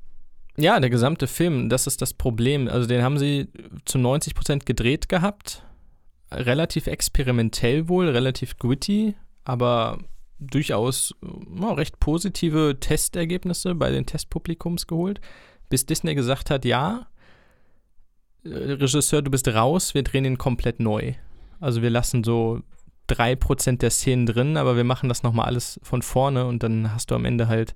[0.55, 2.67] Ja, der gesamte Film, das ist das Problem.
[2.67, 3.47] Also den haben sie
[3.85, 5.65] zu 90% gedreht gehabt.
[6.31, 9.99] Relativ experimentell wohl, relativ gritty, aber
[10.39, 11.15] durchaus
[11.59, 15.21] ja, recht positive Testergebnisse bei den Testpublikums geholt.
[15.69, 17.07] Bis Disney gesagt hat, ja,
[18.43, 21.13] äh, Regisseur, du bist raus, wir drehen ihn komplett neu.
[21.59, 22.61] Also wir lassen so
[23.09, 27.11] 3% der Szenen drin, aber wir machen das nochmal alles von vorne und dann hast
[27.11, 27.75] du am Ende halt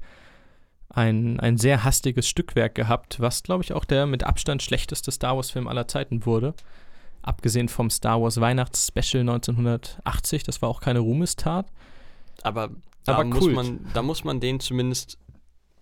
[0.89, 5.36] ein, ein sehr hastiges Stückwerk gehabt, was, glaube ich, auch der mit Abstand schlechteste Star
[5.36, 6.53] Wars-Film aller Zeiten wurde.
[7.21, 11.67] Abgesehen vom Star Wars Weihnachtsspecial 1980, das war auch keine Ruhmestat.
[12.41, 12.69] Aber
[13.03, 13.55] da Aber muss Kult.
[13.55, 15.17] man, da muss man den zumindest,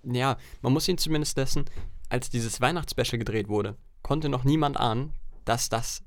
[0.03, 1.65] ja, man muss ihn zumindest dessen,
[2.09, 6.03] als dieses Weihnachtsspecial gedreht wurde, konnte noch niemand ahnen, dass das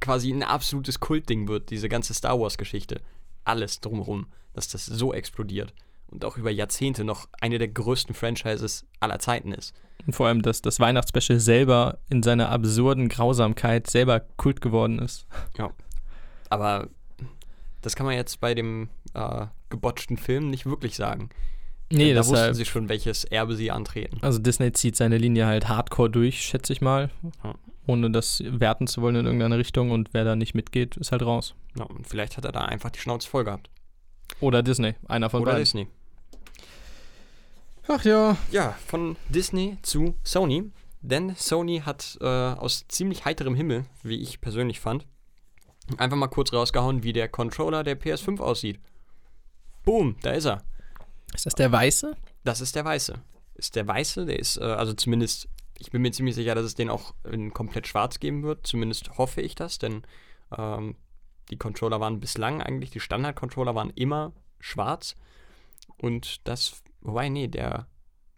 [0.00, 3.00] quasi ein absolutes Kultding wird, diese ganze Star Wars-Geschichte.
[3.44, 5.74] Alles drumherum, dass das so explodiert
[6.12, 9.74] und auch über Jahrzehnte noch eine der größten Franchises aller Zeiten ist.
[10.06, 15.26] Und vor allem, dass das Weihnachtsspecial selber in seiner absurden Grausamkeit selber Kult geworden ist.
[16.50, 16.88] Aber
[17.80, 21.30] das kann man jetzt bei dem äh, gebotchten Film nicht wirklich sagen.
[21.90, 24.18] Nee, da deshalb, wussten sie schon, welches Erbe sie antreten.
[24.22, 27.10] also Disney zieht seine Linie halt hardcore durch, schätze ich mal.
[27.44, 27.54] Ja.
[27.86, 31.22] Ohne das werten zu wollen in irgendeine Richtung und wer da nicht mitgeht, ist halt
[31.22, 31.54] raus.
[31.76, 33.70] Ja, und vielleicht hat er da einfach die Schnauze voll gehabt.
[34.40, 35.62] Oder Disney, einer von Oder beiden.
[35.62, 35.88] Disney.
[37.88, 38.36] Ach ja.
[38.50, 40.70] Ja, von Disney zu Sony.
[41.00, 45.06] Denn Sony hat äh, aus ziemlich heiterem Himmel, wie ich persönlich fand,
[45.98, 48.78] einfach mal kurz rausgehauen, wie der Controller der PS5 aussieht.
[49.84, 50.62] Boom, da ist er.
[51.34, 52.16] Ist das der Weiße?
[52.44, 53.14] Das ist der Weiße.
[53.54, 55.48] Ist der Weiße, der ist, äh, also zumindest,
[55.82, 58.64] ich bin mir ziemlich sicher, dass es den auch in komplett schwarz geben wird.
[58.64, 60.02] Zumindest hoffe ich das, denn
[60.56, 60.94] ähm,
[61.50, 65.16] die Controller waren bislang eigentlich, die Standard-Controller waren immer schwarz.
[65.96, 67.88] Und das, wobei, nee, der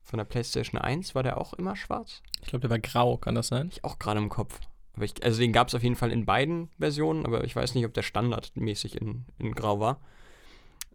[0.03, 2.23] von der PlayStation 1 war der auch immer schwarz.
[2.41, 3.69] Ich glaube, der war grau, kann das sein?
[3.71, 4.59] Ich auch gerade im Kopf.
[4.95, 7.75] Aber ich, also den gab es auf jeden Fall in beiden Versionen, aber ich weiß
[7.75, 10.01] nicht, ob der standardmäßig in, in grau war.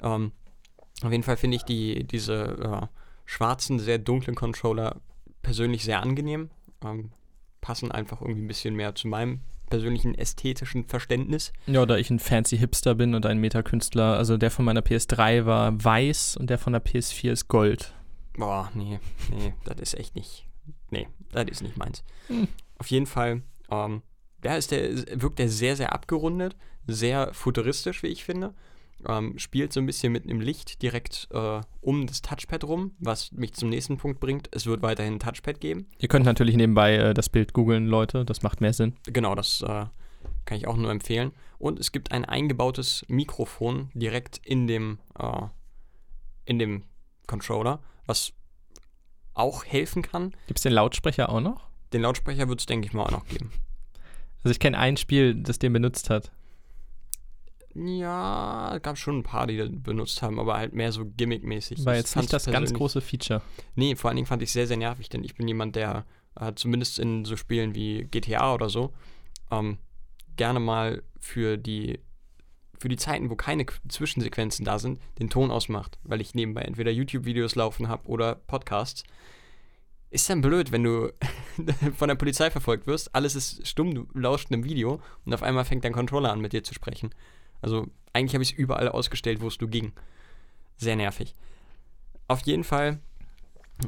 [0.01, 0.31] Ähm,
[1.03, 2.87] auf jeden Fall finde ich die, diese äh,
[3.25, 4.99] schwarzen, sehr dunklen Controller
[5.41, 6.49] persönlich sehr angenehm.
[6.83, 7.11] Ähm,
[7.61, 11.53] passen einfach irgendwie ein bisschen mehr zu meinem persönlichen ästhetischen Verständnis.
[11.67, 15.45] Ja, da ich ein fancy Hipster bin und ein Metakünstler, also der von meiner PS3
[15.45, 17.93] war weiß und der von der PS4 ist gold.
[18.37, 20.47] Boah, nee, nee, das ist echt nicht.
[20.89, 22.03] Nee, das ist nicht meins.
[22.27, 22.47] Hm.
[22.77, 24.01] Auf jeden Fall, ähm,
[24.43, 26.55] ja, ist der, wirkt der sehr, sehr abgerundet,
[26.87, 28.53] sehr futuristisch, wie ich finde.
[29.07, 33.31] Ähm, spielt so ein bisschen mit einem Licht direkt äh, um das Touchpad rum, was
[33.31, 34.49] mich zum nächsten Punkt bringt.
[34.51, 35.87] Es wird weiterhin ein Touchpad geben.
[35.99, 38.95] Ihr könnt natürlich nebenbei äh, das Bild googeln, Leute, das macht mehr Sinn.
[39.05, 39.85] Genau, das äh,
[40.45, 41.31] kann ich auch nur empfehlen.
[41.59, 45.47] Und es gibt ein eingebautes Mikrofon direkt in dem, äh,
[46.45, 46.83] in dem
[47.27, 48.33] Controller, was
[49.33, 50.31] auch helfen kann.
[50.47, 51.69] Gibt es den Lautsprecher auch noch?
[51.93, 53.51] Den Lautsprecher wird es, denke ich mal, auch noch geben.
[54.43, 56.31] Also ich kenne ein Spiel, das den benutzt hat.
[57.75, 61.85] Ja, es gab schon ein paar, die das benutzt haben, aber halt mehr so gimmickmäßig.
[61.85, 63.41] War jetzt nicht das ganz große Feature.
[63.75, 66.05] Nee, vor allen Dingen fand ich es sehr, sehr nervig, denn ich bin jemand, der
[66.35, 68.93] äh, zumindest in so Spielen wie GTA oder so
[69.51, 69.77] ähm,
[70.35, 71.99] gerne mal für die
[72.81, 76.61] für die Zeiten, wo keine Qu- Zwischensequenzen da sind, den Ton ausmacht, weil ich nebenbei
[76.61, 79.03] entweder YouTube-Videos laufen habe oder Podcasts.
[80.11, 81.11] Ist dann blöd, wenn du
[81.97, 85.65] von der Polizei verfolgt wirst, alles ist stumm, du lauscht einem Video und auf einmal
[85.65, 87.09] fängt dein Controller an, mit dir zu sprechen.
[87.61, 89.93] Also eigentlich habe ich es überall ausgestellt, wo es nur ging.
[90.77, 91.35] Sehr nervig.
[92.27, 92.99] Auf jeden Fall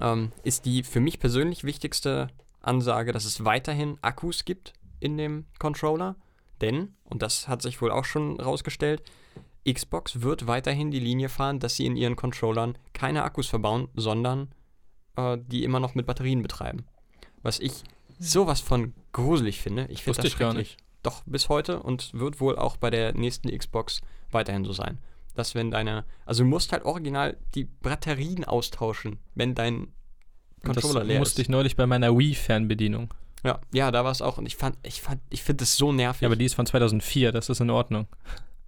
[0.02, 2.28] ähm, ist die für mich persönlich wichtigste
[2.62, 6.16] Ansage, dass es weiterhin Akkus gibt in dem Controller.
[6.62, 9.02] Denn, und das hat sich wohl auch schon rausgestellt,
[9.68, 14.50] Xbox wird weiterhin die Linie fahren, dass sie in ihren Controllern keine Akkus verbauen, sondern
[15.16, 16.86] äh, die immer noch mit Batterien betreiben.
[17.44, 17.84] Was ich
[18.20, 19.88] sowas von gruselig finde.
[19.90, 20.78] Ich finde das ich gar schrecklich.
[21.04, 25.00] Doch, bis heute und wird wohl auch bei der nächsten Xbox weiterhin so sein.
[25.36, 29.94] Dass wenn deine, also du musst halt original die Batterien austauschen, wenn dein
[30.64, 31.48] Controller das leer musste ist.
[31.48, 33.14] ich neulich bei meiner Wii-Fernbedienung.
[33.44, 34.38] Ja, ja, da war es auch.
[34.38, 36.22] Und ich fand, ich fand, ich finde das so nervig.
[36.22, 38.08] Ja, aber die ist von 2004, das ist in Ordnung.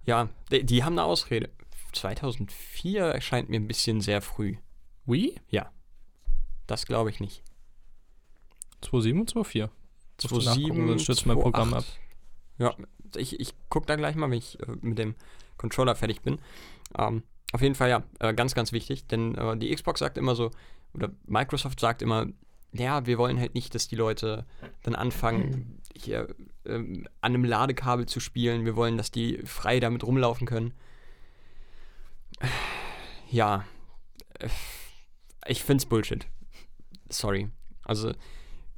[0.04, 1.50] Ja, die, die haben eine Ausrede.
[1.92, 4.56] 2004 erscheint mir ein bisschen sehr früh.
[5.06, 5.40] Wii?
[6.66, 7.42] Das glaube ich nicht.
[8.82, 9.68] 2.7 und 2.4.
[10.20, 11.84] 2.7, Sonst stürzt mein Programm ab.
[12.58, 12.74] Ja,
[13.16, 15.14] ich, ich gucke da gleich mal, wenn ich äh, mit dem
[15.56, 16.38] Controller fertig bin.
[16.98, 20.34] Ähm, auf jeden Fall ja, äh, ganz, ganz wichtig, denn äh, die Xbox sagt immer
[20.34, 20.50] so,
[20.92, 22.26] oder Microsoft sagt immer,
[22.72, 24.46] ja, wir wollen halt nicht, dass die Leute
[24.82, 26.34] dann anfangen, hier
[26.64, 28.64] ähm, an einem Ladekabel zu spielen.
[28.64, 30.74] Wir wollen, dass die frei damit rumlaufen können.
[33.30, 33.64] Ja,
[35.46, 36.26] ich find's Bullshit.
[37.08, 37.48] Sorry.
[37.84, 38.12] Also,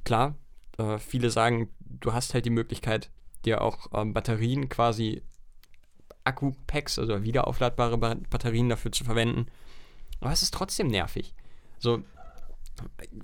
[0.03, 0.35] klar,
[0.77, 3.09] äh, viele sagen, du hast halt die Möglichkeit,
[3.47, 5.23] dir auch ähm, Batterien quasi
[6.23, 9.47] Akku-Packs, also wiederaufladbare ba Batterien dafür zu verwenden.
[10.19, 11.33] Aber es ist trotzdem nervig.
[11.79, 12.03] So,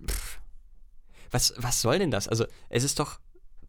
[0.08, 0.40] pff,
[1.32, 2.28] was, was soll denn das?
[2.28, 3.20] Also, es ist doch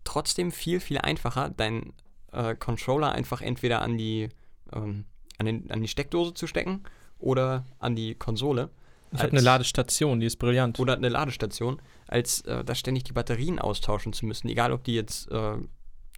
[0.04, 1.94] trotzdem viel, viel einfacher, deinen
[2.32, 4.28] äh, Controller einfach entweder an die,
[4.72, 5.06] ähm,
[5.38, 6.84] an, den, an die Steckdose zu stecken
[7.18, 8.70] oder an die Konsole.
[9.12, 10.80] Ich habe eine Ladestation, die ist brillant.
[10.80, 14.94] oder eine Ladestation, als äh, da ständig die Batterien austauschen zu müssen, egal ob die
[14.94, 15.56] jetzt, äh,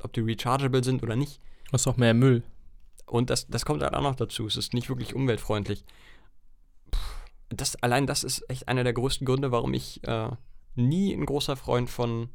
[0.00, 1.40] ob die rechargeable sind oder nicht.
[1.66, 2.42] Du hast auch mehr Müll.
[3.06, 4.46] Und das, das kommt halt auch noch dazu.
[4.46, 5.84] Es ist nicht wirklich umweltfreundlich.
[6.90, 6.98] Puh,
[7.50, 10.30] Das, allein das ist echt einer der größten Gründe, warum ich äh,
[10.74, 12.28] nie ein großer Freund von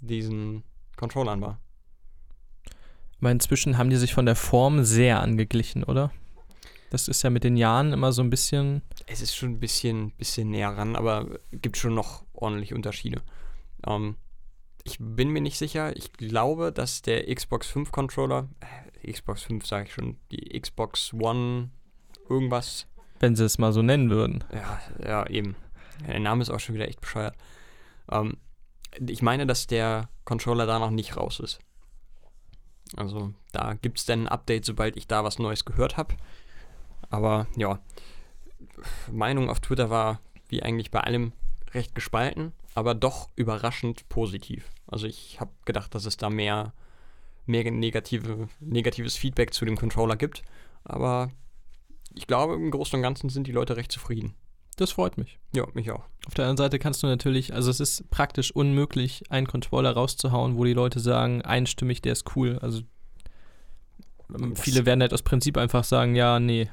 [0.00, 0.62] diesen
[0.96, 1.60] Controllern war.
[3.20, 6.12] Aber inzwischen haben die sich von der Form sehr angeglichen, oder?
[6.90, 8.82] Das ist ja mit den Jahren immer so ein bisschen.
[9.06, 13.22] Es ist schon ein bisschen, bisschen näher ran, aber gibt schon noch ordentlich Unterschiede.
[13.86, 14.16] Ähm,
[14.86, 15.96] ich bin mir nicht sicher.
[15.96, 18.48] Ich glaube, dass der Xbox 5 Controller,
[19.02, 21.70] äh, Xbox 5 sage ich schon, die Xbox One
[22.28, 22.86] irgendwas,
[23.18, 24.44] Wenn sie es mal so nennen würden.
[24.52, 25.56] ja, ja, eben.
[26.06, 27.34] Der Name ist auch schon wieder echt bescheuert.
[28.10, 28.36] Ähm,
[29.06, 31.58] ich meine, dass der Controller da noch nicht raus ist.
[32.96, 36.14] Also da gibt es dann ein Update, sobald ich da was Neues gehört habe.
[37.10, 37.80] Aber ja,
[39.10, 41.32] Meinung auf Twitter war wie eigentlich bei allem
[41.72, 44.70] recht gespalten, aber doch überraschend positiv.
[44.86, 46.72] Also ich habe gedacht, dass es da mehr,
[47.46, 50.42] mehr negative, negatives Feedback zu dem Controller gibt.
[50.84, 51.30] Aber
[52.14, 54.34] ich glaube, im Großen und Ganzen sind die Leute recht zufrieden.
[54.76, 55.38] Das freut mich.
[55.54, 56.04] Ja, mich auch.
[56.26, 60.58] Auf der anderen Seite kannst du natürlich, also es ist praktisch unmöglich, einen Controller rauszuhauen,
[60.58, 62.58] wo die Leute sagen, einstimmig, der ist cool.
[62.60, 62.82] Also
[64.38, 66.68] ähm, Das- viele werden halt aus Prinzip einfach sagen, ja, nee.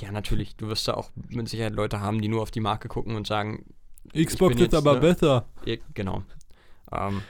[0.00, 0.54] Ja, natürlich.
[0.54, 3.26] Du wirst da auch mit Sicherheit Leute haben, die nur auf die Marke gucken und
[3.26, 3.64] sagen,
[4.14, 5.00] Xbox ist jetzt, aber ne?
[5.00, 5.46] besser.
[5.94, 6.22] genau.
[6.92, 7.22] Ähm,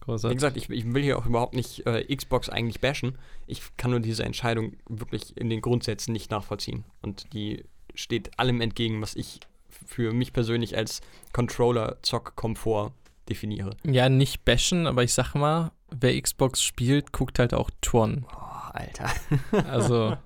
[0.00, 0.36] wie Großartig.
[0.36, 3.18] gesagt, ich, ich will hier auch überhaupt nicht äh, Xbox eigentlich bashen.
[3.46, 6.84] Ich kann nur diese Entscheidung wirklich in den Grundsätzen nicht nachvollziehen.
[7.02, 7.64] Und die
[7.94, 9.40] steht allem entgegen, was ich
[9.86, 11.02] für mich persönlich als
[11.32, 12.92] Controller-Zock-Komfort
[13.28, 13.76] definiere.
[13.84, 18.26] Ja, nicht bashen, aber ich sag mal, wer Xbox spielt, guckt halt auch Tron.
[18.32, 19.10] Oh, Alter.
[19.68, 20.16] Also,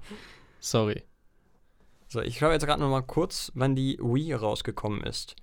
[0.60, 1.02] sorry.
[2.08, 5.36] So, ich schaue jetzt gerade noch mal kurz, wann die Wii rausgekommen ist.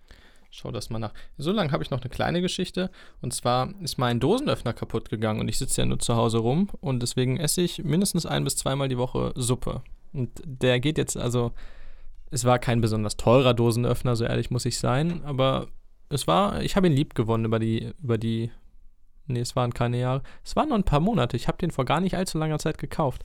[0.55, 1.15] Schau das mal nach.
[1.39, 2.91] So lange habe ich noch eine kleine Geschichte.
[3.21, 6.69] Und zwar ist mein Dosenöffner kaputt gegangen und ich sitze ja nur zu Hause rum
[6.79, 9.81] und deswegen esse ich mindestens ein bis zweimal die Woche Suppe.
[10.13, 11.53] Und der geht jetzt, also,
[12.29, 15.69] es war kein besonders teurer Dosenöffner, so ehrlich muss ich sein, aber
[16.09, 18.51] es war, ich habe ihn lieb gewonnen über die, über die,
[19.25, 21.35] nee, es waren keine Jahre, es waren nur ein paar Monate.
[21.35, 23.23] Ich habe den vor gar nicht allzu langer Zeit gekauft.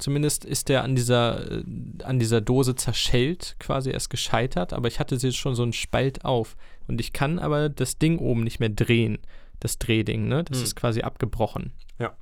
[0.00, 1.62] Zumindest ist der an dieser, äh,
[2.04, 6.24] an dieser Dose zerschellt, quasi erst gescheitert, aber ich hatte jetzt schon so einen Spalt
[6.24, 6.56] auf.
[6.88, 9.18] Und ich kann aber das Ding oben nicht mehr drehen,
[9.60, 10.42] das Drehding, ne?
[10.42, 10.64] Das Hm.
[10.64, 11.72] ist quasi abgebrochen.
[11.98, 12.14] Ja.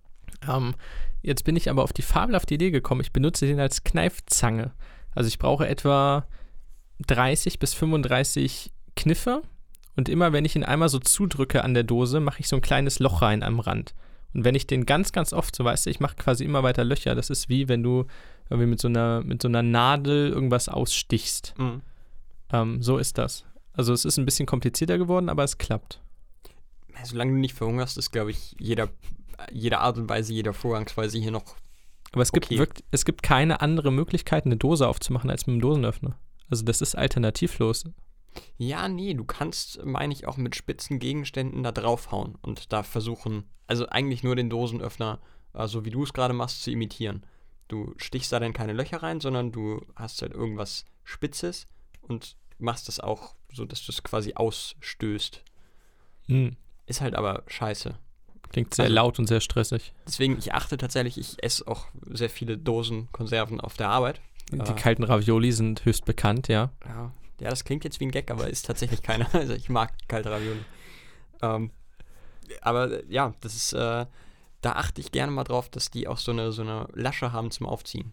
[0.46, 0.74] Ähm,
[1.22, 4.72] jetzt bin ich aber auf die fabelhafte Idee gekommen, ich benutze den als Kneifzange.
[5.14, 6.26] Also ich brauche etwa
[7.06, 9.42] 30 bis 35 Kniffe
[9.96, 12.62] und immer wenn ich ihn einmal so zudrücke an der Dose, mache ich so ein
[12.62, 13.94] kleines Loch rein am Rand.
[14.34, 16.84] Und wenn ich den ganz, ganz oft, so weißt du, ich mache quasi immer weiter
[16.84, 17.14] Löcher.
[17.14, 18.04] Das ist wie wenn du
[18.50, 21.54] irgendwie mit so einer, mit so einer Nadel irgendwas ausstichst.
[21.58, 21.82] Mhm.
[22.52, 23.44] Ähm, so ist das.
[23.72, 26.00] Also es ist ein bisschen komplizierter geworden, aber es klappt.
[27.04, 28.88] Solange du nicht verhungerst, ist, glaube ich, jeder,
[29.52, 31.54] jede Art und Weise, jeder Vorgangsweise hier noch
[32.12, 32.58] Aber es gibt, Okay.
[32.58, 36.18] wirkt, es gibt keine andere Möglichkeit, eine Dose aufzumachen, als mit einem Dosenöffner.
[36.50, 37.84] Also das ist alternativlos.
[38.56, 43.44] Ja, nee, du kannst, meine ich, auch mit spitzen Gegenständen da draufhauen und da versuchen,
[43.66, 45.20] also eigentlich nur den Dosenöffner,
[45.54, 47.24] äh, so wie du es gerade machst, zu imitieren.
[47.68, 51.66] Du stichst da dann keine Löcher rein, sondern du hast halt irgendwas Spitzes
[52.02, 55.42] und machst das auch so, dass du es quasi ausstößt.
[56.26, 56.56] Hm.
[56.86, 57.94] Ist halt aber scheiße.
[58.50, 59.92] Klingt sehr Also- laut und sehr stressig.
[60.06, 64.20] Deswegen, ich achte tatsächlich, ich esse auch sehr viele Dosen Konserven auf der Arbeit.
[64.50, 64.72] Die Ah.
[64.72, 66.70] kalten Ravioli sind höchst bekannt, ja.
[66.86, 69.26] Ja, ja, das klingt jetzt wie ein Gag, aber ist tatsächlich keiner.
[69.34, 70.60] Also ich mag kalte Ravioli.
[71.42, 71.70] Ähm,
[72.62, 74.06] aber äh, ja, das ist, äh,
[74.60, 77.50] da achte ich gerne mal drauf, dass die auch so eine, so eine Lasche haben
[77.50, 78.12] zum Aufziehen.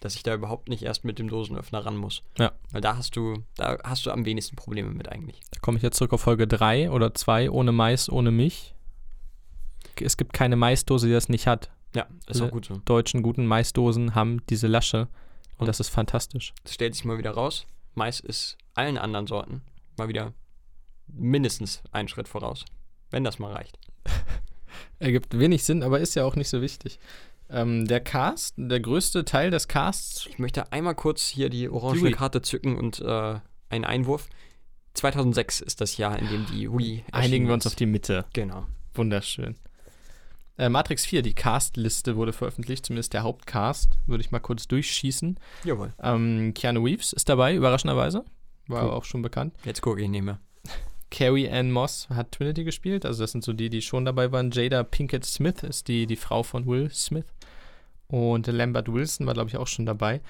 [0.00, 2.22] dass ich da überhaupt nicht erst mit dem Dosenöffner ran muss.
[2.38, 2.52] Ja.
[2.70, 5.40] Weil da hast du, da hast du am wenigsten Probleme mit eigentlich.
[5.52, 8.74] Da komme ich jetzt zurück auf Folge 3 oder 2, ohne Mais, ohne Milch.
[9.98, 11.70] Es gibt keine Maisdose, die das nicht hat.
[11.94, 12.76] Ja, ist auch gut so.
[12.84, 15.08] Deutschen guten Maisdosen haben diese Lasche.
[15.54, 16.52] Und Und- das ist fantastisch.
[16.64, 17.66] Das stellt sich mal wieder raus.
[17.96, 19.62] Mais ist allen anderen Sorten
[19.96, 20.32] mal wieder
[21.08, 22.64] mindestens einen Schritt voraus.
[23.10, 23.78] Wenn das mal reicht.
[24.98, 26.98] Ergibt wenig Sinn, aber ist ja auch nicht so wichtig.
[27.48, 32.02] Ähm, der Cast, der größte Teil des Casts, Ich möchte einmal kurz hier die orange
[32.02, 32.12] Wii.
[32.12, 33.38] Karte zücken und äh,
[33.70, 34.28] einen Einwurf.
[34.94, 38.24] 2006 ist das Jahr, in dem die Wii einigen wir uns auf die Mitte.
[38.32, 38.66] Genau.
[38.94, 39.56] Wunderschön.
[40.58, 43.98] Äh, Matrix 4, die Cast-Liste wurde veröffentlicht, zumindest der Hauptcast.
[44.06, 45.38] Würde ich mal kurz durchschießen.
[45.64, 45.92] Jawohl.
[46.02, 48.24] Ähm, Keanu Reeves ist dabei, überraschenderweise.
[48.68, 48.90] War Cool.
[48.90, 49.54] auch schon bekannt.
[49.64, 50.40] Jetzt gucke ich nicht mehr.
[51.10, 53.06] Carrie Ann Moss hat Trinity gespielt.
[53.06, 54.50] Also das sind so die, die schon dabei waren.
[54.50, 57.26] Jada Pinkett Smith ist die, die Frau von Will Smith.
[58.08, 60.20] Und Lambert Wilson war, glaube ich, auch schon dabei.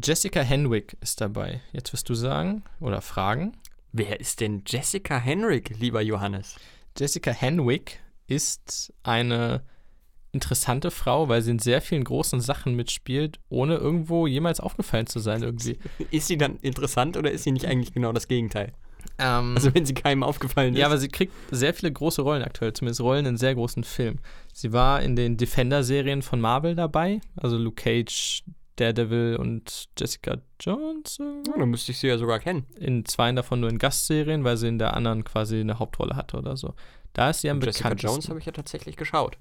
[0.00, 1.60] Jessica Henwick ist dabei.
[1.72, 3.56] Jetzt wirst du sagen oder fragen.
[3.92, 6.56] Wer ist denn Jessica Henrik, lieber Johannes?
[6.98, 9.62] Jessica Henwick ist eine
[10.32, 15.18] interessante Frau, weil sie in sehr vielen großen Sachen mitspielt, ohne irgendwo jemals aufgefallen zu
[15.18, 15.78] sein irgendwie.
[16.10, 18.72] Ist sie dann interessant oder ist sie nicht eigentlich genau das Gegenteil?
[19.18, 20.80] Ähm, Also wenn sie keinem aufgefallen ist.
[20.80, 24.20] Ja, aber sie kriegt sehr viele große Rollen aktuell, zumindest Rollen in sehr großen Filmen.
[24.52, 28.42] Sie war in den Defender-Serien von Marvel dabei, also Luke Cage,
[28.76, 31.16] Daredevil und Jessica Jones.
[31.18, 32.66] Ja, dann müsste ich sie ja sogar kennen.
[32.78, 36.36] In zwei davon nur in Gastserien, weil sie in der anderen quasi eine Hauptrolle hatte
[36.36, 36.74] oder so.
[37.16, 38.08] Da ist sie am Jessica bekanntesten.
[38.10, 39.38] Jones habe ich ja tatsächlich geschaut.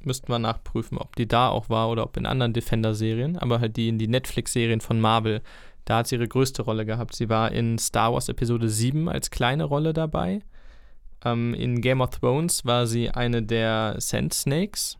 [0.00, 3.78] Müssten wir nachprüfen, ob die da auch war oder ob in anderen Defender-Serien, aber halt
[3.78, 5.40] die in die Netflix-Serien von Marvel.
[5.86, 7.16] Da hat sie ihre größte Rolle gehabt.
[7.16, 10.40] Sie war in Star Wars Episode 7 als kleine Rolle dabei.
[11.24, 14.98] Ähm, in Game of Thrones war sie eine der Sand Snakes,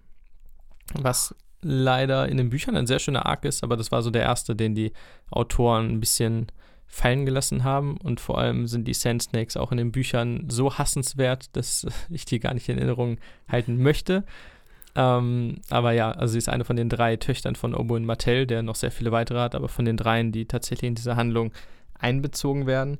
[0.95, 4.23] was leider in den Büchern ein sehr schöner Arc ist, aber das war so der
[4.23, 4.95] erste, den die
[5.31, 6.47] Autoren ein bisschen
[6.89, 10.79] fallen gelassen haben und vor allem sind die Sand Snakes auch in den Büchern so
[10.79, 14.25] hassenswert, dass ich die gar nicht in Erinnerung halten möchte.
[14.97, 18.63] Ähm, aber ja, also sie ist eine von den drei Töchtern von Oberyn Martell, der
[18.63, 21.53] noch sehr viele weitere hat, aber von den dreien, die tatsächlich in diese Handlung
[21.95, 22.99] einbezogen werden.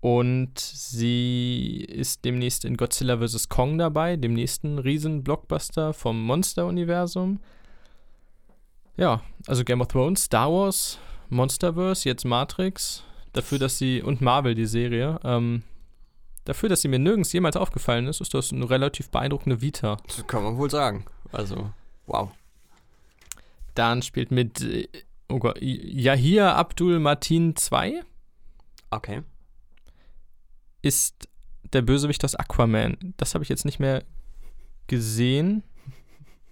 [0.00, 3.48] Und sie ist demnächst in Godzilla vs.
[3.48, 7.40] Kong dabei, dem nächsten Riesen-Blockbuster vom Monster-Universum.
[8.96, 10.98] Ja, also Game of Thrones, Star Wars,
[11.30, 13.04] Monsterverse, jetzt Matrix.
[13.32, 15.62] Dafür, dass sie, und Marvel, die Serie, ähm,
[16.44, 19.98] dafür, dass sie mir nirgends jemals aufgefallen ist, ist das eine relativ beeindruckende Vita.
[20.06, 21.04] Das kann man wohl sagen.
[21.32, 21.70] Also,
[22.06, 22.30] wow.
[23.74, 24.88] Dan spielt mit äh,
[25.28, 28.02] oh Gott, Yahir Abdul Martin 2
[28.90, 29.22] Okay.
[30.82, 31.28] ist
[31.74, 32.96] der Bösewicht aus Aquaman.
[33.18, 34.02] Das habe ich jetzt nicht mehr
[34.86, 35.62] gesehen.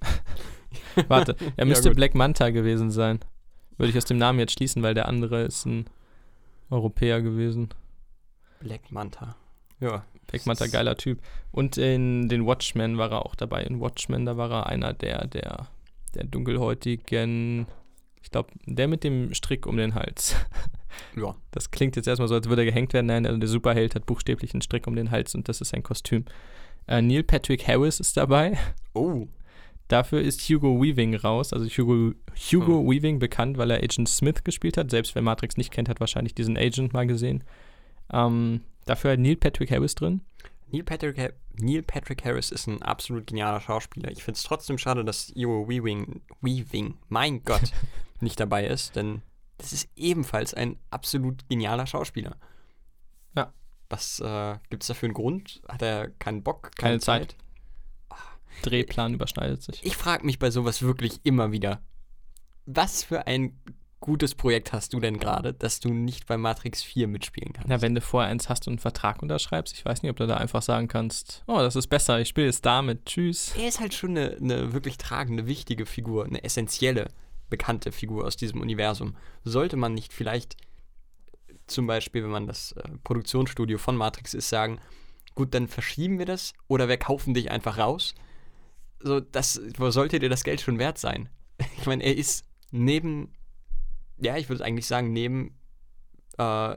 [1.09, 1.97] Warte, er Ja, müsste gut.
[1.97, 3.21] Black Manta gewesen sein.
[3.79, 5.87] Würde ich aus dem Namen jetzt schließen, weil der andere ist ein
[6.71, 7.69] Europäer gewesen.
[8.61, 9.37] Black Manta.
[9.81, 10.05] Ja.
[10.27, 11.21] Black Manta, geiler Typ.
[11.53, 13.63] Und in den Watchmen war er auch dabei.
[13.63, 15.69] In Watchmen, da war er einer der, der,
[16.15, 17.67] der dunkelhäutigen,
[18.23, 20.37] ich glaube, der mit dem Strick um den Hals.
[21.15, 21.35] Ja.
[21.51, 23.05] Das klingt jetzt erstmal so, als würde er gehängt werden.
[23.07, 25.83] Nein, der, der Superheld hat buchstäblich einen Strick um den Hals und das ist sein
[25.83, 26.25] Kostüm.
[26.87, 28.57] Äh, Neil Patrick Harris ist dabei.
[28.95, 29.27] Oh.
[29.89, 31.53] Dafür ist Hugo Weaving raus.
[31.53, 32.91] Also Hugo, Hugo Hm.
[32.91, 34.91] Weaving bekannt, weil er Agent Smith gespielt hat.
[34.91, 37.45] Selbst wer Matrix nicht kennt, hat wahrscheinlich diesen Agent mal gesehen.
[38.13, 40.23] Ähm, dafür hat Neil Patrick Harris drin.
[40.73, 44.11] Neil Patrick, Ha- Neil Patrick Harris ist ein absolut genialer Schauspieler.
[44.11, 47.73] Ich finde es trotzdem schade, dass Hugo Weaving, Weaving, mein Gott,
[48.21, 49.23] nicht dabei ist, denn
[49.59, 52.37] das ist ebenfalls ein absolut genialer Schauspieler.
[53.37, 53.53] Ja.
[53.89, 55.63] Was äh, gibt es dafür einen Grund?
[55.69, 57.31] Hat er keinen Bock, keine, Keine Zeit.
[57.33, 57.37] Zeit?
[58.63, 59.85] Drehplan überschneidet sich.
[59.85, 61.81] Ich frage mich bei sowas wirklich immer wieder,
[62.67, 63.59] was für ein
[64.01, 67.69] gutes Projekt hast du denn gerade, dass du nicht bei Matrix 4 mitspielen kannst?
[67.69, 70.27] Na, wenn du vorher eins hast und einen Vertrag unterschreibst, ich weiß nicht, ob du
[70.27, 73.53] da einfach sagen kannst, oh, das ist besser, ich spiele jetzt damit, tschüss.
[73.57, 77.09] er ist halt schon eine, eine wirklich tragende, wichtige Figur, eine essentielle,
[77.49, 79.17] bekannte Figur aus diesem Universum.
[79.45, 80.57] Sollte man nicht vielleicht
[81.67, 84.79] zum Beispiel, wenn man das äh, Produktionsstudio von Matrix ist, sagen,
[85.35, 88.15] gut, dann verschieben wir das oder wir kaufen dich einfach raus?
[89.07, 91.29] So, das, wo sollte dir das Geld schon wert sein?
[91.79, 93.33] Ich meine, er ist neben,
[94.19, 95.57] ja, ich würde eigentlich sagen, neben
[96.39, 96.75] äh,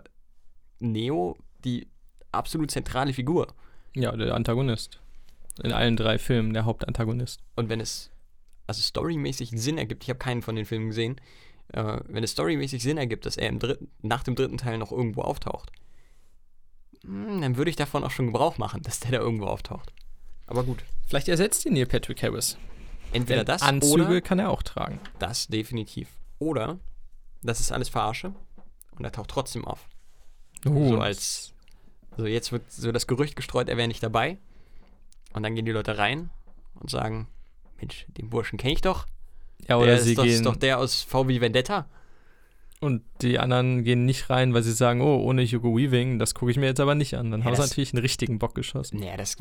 [0.78, 1.88] Neo die
[2.32, 3.48] absolut zentrale Figur.
[3.96, 5.02] Ja, der Antagonist.
[5.64, 7.42] In allen drei Filmen der Hauptantagonist.
[7.56, 8.12] Und wenn es
[8.68, 11.20] also storymäßig Sinn ergibt, ich habe keinen von den Filmen gesehen,
[11.70, 14.92] äh, wenn es storymäßig Sinn ergibt, dass er im dritten, nach dem dritten Teil noch
[14.92, 15.72] irgendwo auftaucht,
[17.04, 19.92] hm, dann würde ich davon auch schon Gebrauch machen, dass der da irgendwo auftaucht.
[20.50, 22.58] Aber gut, Vielleicht ersetzt ihn Neil Patrick Harris.
[23.12, 25.00] entweder Denn das Anzüge oder kann er auch tragen.
[25.18, 26.08] das definitiv.
[26.38, 26.80] Oder
[27.42, 28.34] das ist alles Verarsche
[28.96, 29.88] und er taucht trotzdem auf.
[30.68, 31.54] Oh, so als.
[32.18, 34.38] So jetzt wird so das Gerücht gestreut, er wäre nicht dabei.
[35.34, 36.30] Und dann gehen die Leute rein
[36.76, 37.28] und sagen:
[37.80, 39.08] Mensch, den Burschen kenne ich doch.
[39.68, 41.88] ja, oder der sie ist, doch, gehen ist doch der aus VW Vendetta.
[42.80, 46.52] Und die anderen gehen nicht rein, weil sie sagen, oh, ohne Hugo Weaving, das gucke
[46.52, 47.30] ich mir jetzt aber nicht an.
[47.32, 49.00] Dann Ja, haben sie natürlich einen richtigen Bock geschossen.
[49.00, 49.38] Naja, das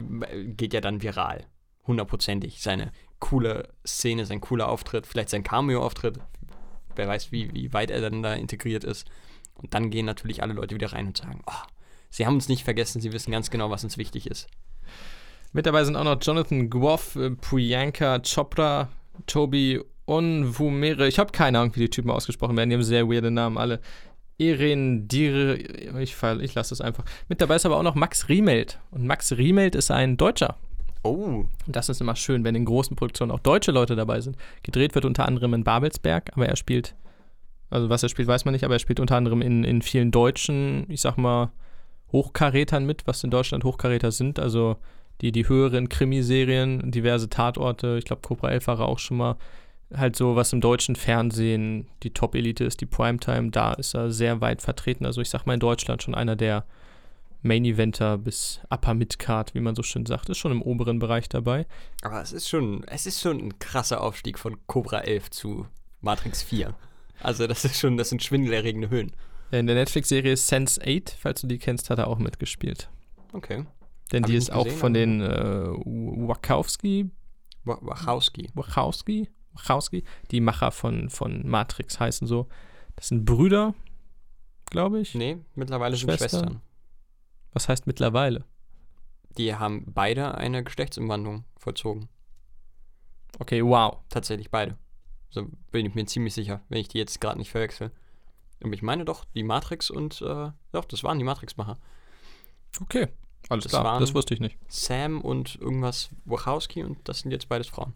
[0.57, 1.47] geht ja dann viral.
[1.87, 2.61] Hundertprozentig.
[2.61, 6.19] Seine coole Szene, sein cooler Auftritt, vielleicht sein Cameo-Auftritt.
[6.97, 9.09] Wer weiß, wie, wie weit er dann da integriert ist.
[9.55, 11.67] Und dann gehen natürlich alle Leute wieder rein und sagen, oh,
[12.11, 14.49] sie haben uns nicht vergessen, sie wissen ganz genau, was uns wichtig ist.
[15.53, 18.89] Mit dabei sind auch noch Jonathan Groff, äh, Priyanka Chopra,
[19.27, 21.07] Toby Onwumere.
[21.07, 22.71] Ich habe keine Ahnung, wie die Typen ausgesprochen werden.
[22.71, 23.81] Die haben sehr weirde Namen alle.
[24.39, 25.57] Erin Dire,
[26.01, 27.05] ich, fall- ich lasse es einfach.
[27.29, 28.79] Mit dabei ist aber auch noch Max Riemelt.
[28.91, 30.57] Und Max Riemelt ist ein Deutscher.
[31.03, 34.37] Oh, Und das ist immer schön, wenn in großen Produktionen auch deutsche Leute dabei sind.
[34.63, 36.95] Gedreht wird unter anderem in Babelsberg, aber er spielt,
[37.71, 40.11] also was er spielt, weiß man nicht, aber er spielt unter anderem in, in vielen
[40.11, 41.51] deutschen, ich sag mal,
[42.13, 44.39] Hochkarätern mit, was in Deutschland Hochkaräter sind.
[44.39, 44.77] Also
[45.21, 49.37] die, die höheren Krimiserien, diverse Tatorte, ich glaube Cobra 11 war er auch schon mal.
[49.95, 54.41] Halt so, was im deutschen Fernsehen die Top-Elite ist, die Primetime, da ist er sehr
[54.43, 55.07] weit vertreten.
[55.07, 56.67] Also ich sag mal in Deutschland schon einer der
[57.43, 61.67] Main-Eventer bis Upper Midcard, wie man so schön sagt, ist schon im oberen Bereich dabei.
[62.03, 65.67] aber es ist schon, es ist schon ein krasser Aufstieg von Cobra 11 zu
[66.01, 66.75] Matrix 4.
[67.21, 69.13] Also das ist schon, das sind schwindelerregende Höhen.
[69.51, 72.91] In der Netflix-Serie Sense 8, falls du die kennst, hat er auch mitgespielt.
[73.33, 73.65] Okay.
[74.13, 75.69] Denn Hab die ist auch gesehen, von den äh,
[76.19, 77.11] Wachowski,
[77.65, 78.51] Wa- Wachowski.
[78.55, 79.29] Wachowski,
[79.59, 82.49] Wachowski, die Macher von, von Matrix heißen so.
[82.97, 83.75] Das sind Brüder,
[84.67, 85.15] glaube ich.
[85.15, 86.29] Nee, mittlerweile sind Schwestern?
[86.29, 86.63] Schwestern.
[87.53, 88.45] Was heißt mittlerweile?
[89.37, 92.09] Die haben beide eine Geschlechtsumwandlung vollzogen.
[93.39, 93.99] Okay, wow.
[94.09, 94.77] Tatsächlich beide.
[95.31, 97.93] So bin ich mir ziemlich sicher, wenn ich die jetzt gerade nicht verwechsel.
[98.61, 101.79] Und ich meine doch, die Matrix und, äh, doch, das waren die Matrix-Macher.
[102.81, 103.09] Okay,
[103.49, 104.59] alles Das klar, das wusste ich nicht.
[104.69, 107.95] Sam und irgendwas Wachowski und das sind jetzt beides Frauen.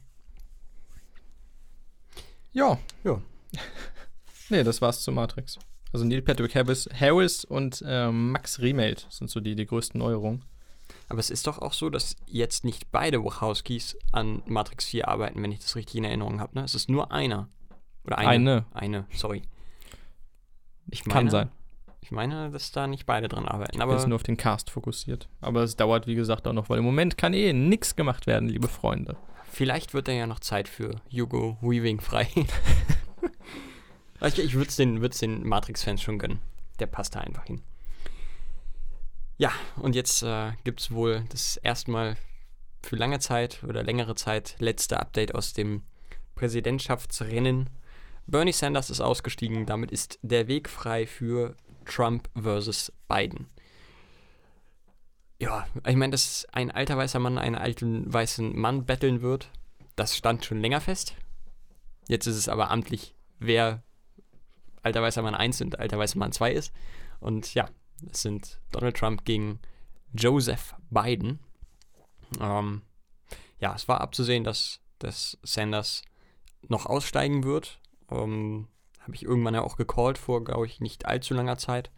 [2.53, 2.79] Ja.
[3.05, 3.21] Ja.
[4.51, 5.59] nee, das war's zu Matrix.
[5.93, 10.45] Also Neil Patrick Harris, Harris und ähm, Max Riemelt sind so die, die größten Neuerungen.
[11.09, 15.43] Aber es ist doch auch so, dass jetzt nicht beide Wachowskis an Matrix 4 arbeiten,
[15.43, 16.59] wenn ich das richtig in Erinnerung habe.
[16.59, 16.65] Ne?
[16.65, 17.49] Es ist nur einer.
[18.05, 18.31] Oder eine.
[18.31, 18.67] Eine.
[18.73, 19.43] Eine, sorry.
[20.91, 21.51] Ich Kann sein.
[22.01, 23.81] Ich meine, dass da nicht beide dran arbeiten.
[23.81, 25.29] Aber Aber ist nur auf den Cast fokussiert.
[25.41, 28.49] Aber es dauert, wie gesagt, auch noch, weil im Moment kann eh nichts gemacht werden,
[28.49, 29.17] liebe Freunde.
[29.53, 32.29] Vielleicht wird da ja noch Zeit für Hugo Weaving frei.
[34.23, 36.41] ich ich würde es den, würd's den Matrix-Fans schon gönnen.
[36.79, 37.63] Der passt da einfach hin.
[39.37, 42.17] Ja, und jetzt äh, gibt es wohl das erste Mal
[42.83, 45.83] für lange Zeit oder längere Zeit letzte Update aus dem
[46.35, 47.71] Präsidentschaftsrennen.
[48.27, 53.49] Bernie Sanders ist ausgestiegen, damit ist der Weg frei für Trump versus Biden.
[55.43, 59.51] Ja, ich meine, dass ein alter weißer Mann einen alten weißen Mann betteln wird,
[59.97, 61.17] das stand schon länger fest.
[62.07, 63.83] Jetzt ist es aber amtlich, wer
[64.85, 66.73] alter weißer Mann 1 und alter weißer Mann 2 ist.
[67.19, 67.69] Und ja,
[68.09, 69.59] es sind Donald Trump gegen
[70.13, 71.41] Joseph Biden.
[72.41, 72.83] Ähm,
[73.59, 76.03] ja, es war abzusehen, dass, dass Sanders
[76.69, 77.81] noch aussteigen wird.
[78.13, 78.69] Ähm,
[79.01, 81.91] Habe ich irgendwann ja auch gecallt vor, glaube ich, nicht allzu langer Zeit.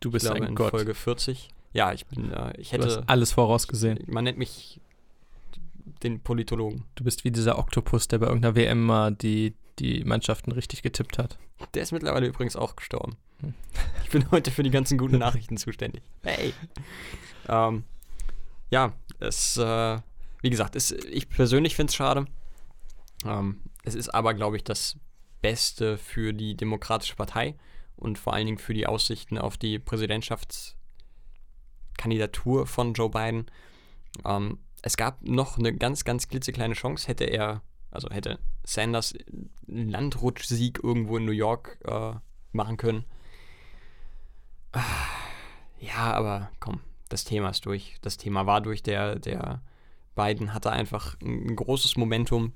[0.00, 0.72] Du Ich bist glaube ein in Gott.
[0.72, 1.48] Folge 40.
[1.72, 4.00] Ja, ich bin, äh, ich du hast hätte, alles vorausgesehen.
[4.06, 4.80] man nennt mich
[6.02, 6.84] den Politologen.
[6.94, 11.18] Du bist wie dieser Oktopus, der bei irgendeiner WM mal die, die Mannschaften richtig getippt
[11.18, 11.38] hat.
[11.74, 13.16] Der ist mittlerweile übrigens auch gestorben.
[13.40, 13.54] Hm.
[14.04, 16.02] Ich bin heute für die ganzen guten Nachrichten zuständig.
[16.24, 16.52] Hey.
[17.48, 17.84] Ähm,
[18.70, 19.98] ja, es, äh,
[20.42, 22.26] wie gesagt, es, ich persönlich finde es schade.
[23.24, 24.96] Ähm, es ist aber, glaube ich, das
[25.42, 27.54] Beste für die Demokratische Partei
[27.94, 29.78] und vor allen Dingen für die Aussichten auf die
[32.00, 33.46] Präsidentschaftskandidatur von Joe Biden.
[34.24, 39.14] Ähm, es gab noch eine ganz, ganz klitzekleine Chance, hätte er, also hätte Sanders
[39.68, 42.12] einen Landrutschsieg irgendwo in New York äh,
[42.52, 43.04] machen können.
[45.82, 47.96] Ja, aber komm, das Thema ist durch.
[48.02, 48.82] Das Thema war durch.
[48.82, 49.62] Der, der
[50.14, 52.52] Biden hatte einfach ein, ein großes Momentum,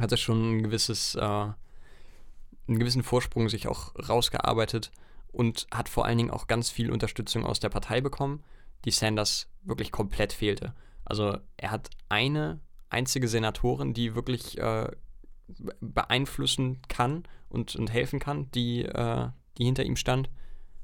[0.00, 1.54] hatte schon ein gewisses, äh, einen
[2.66, 4.90] gewissen Vorsprung sich auch rausgearbeitet
[5.32, 8.42] und hat vor allen Dingen auch ganz viel Unterstützung aus der Partei bekommen,
[8.84, 10.74] die Sanders wirklich komplett fehlte.
[11.04, 12.60] Also er hat eine
[12.90, 14.88] einzige Senatorin, die wirklich äh,
[15.48, 19.28] be- beeinflussen kann und, und helfen kann, die, äh,
[19.58, 20.30] die hinter ihm stand.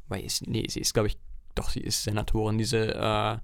[0.09, 1.19] Weil ist, nee, sie ist, glaube ich,
[1.55, 3.39] doch, sie ist Senatorin, diese äh,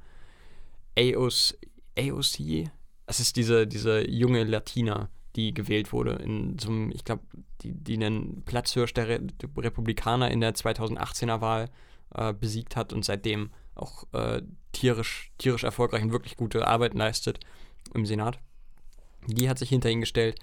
[0.96, 1.58] AOC,
[1.98, 2.70] AOC,
[3.06, 6.12] das ist diese, diese junge Latina, die gewählt wurde.
[6.12, 7.22] In so einem, ich glaube,
[7.62, 9.20] die, die einen Platzhirsch der Re
[9.56, 11.70] Republikaner in der 2018er Wahl
[12.14, 17.40] äh, besiegt hat und seitdem auch äh, tierisch, tierisch erfolgreich und wirklich gute Arbeit leistet
[17.94, 18.38] im Senat.
[19.26, 20.38] Die hat sich hinter ihn gestellt.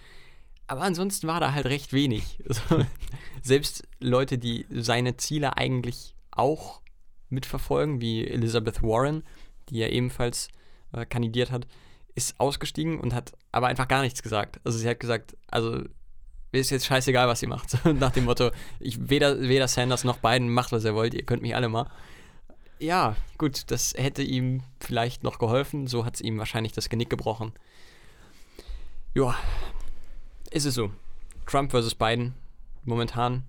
[0.68, 2.40] Aber ansonsten war da halt recht wenig.
[3.42, 6.82] Selbst Leute, die seine Ziele eigentlich auch
[7.30, 9.24] mitverfolgen, wie Elizabeth Warren,
[9.70, 10.50] die ja ebenfalls
[10.94, 11.68] äh, kandidiert hat,
[12.16, 14.60] ist ausgestiegen und hat aber einfach gar nichts gesagt.
[14.64, 15.84] Also sie hat gesagt, also
[16.52, 17.86] mir ist jetzt scheißegal, was ihr macht.
[17.94, 21.42] Nach dem Motto, ich weder, weder Sanders noch Biden macht, was ihr wollt, ihr könnt
[21.42, 21.90] mich alle mal.
[22.80, 25.88] Ja, gut, das hätte ihm vielleicht noch geholfen.
[25.88, 27.54] So hat es ihm wahrscheinlich das Genick gebrochen.
[29.14, 29.36] Ja,
[30.50, 30.92] ist es so.
[31.46, 32.34] Trump versus Biden
[32.84, 33.44] momentan.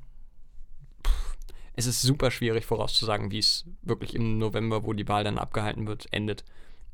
[1.75, 5.87] Es ist super schwierig vorauszusagen, wie es wirklich im November, wo die Wahl dann abgehalten
[5.87, 6.45] wird, endet.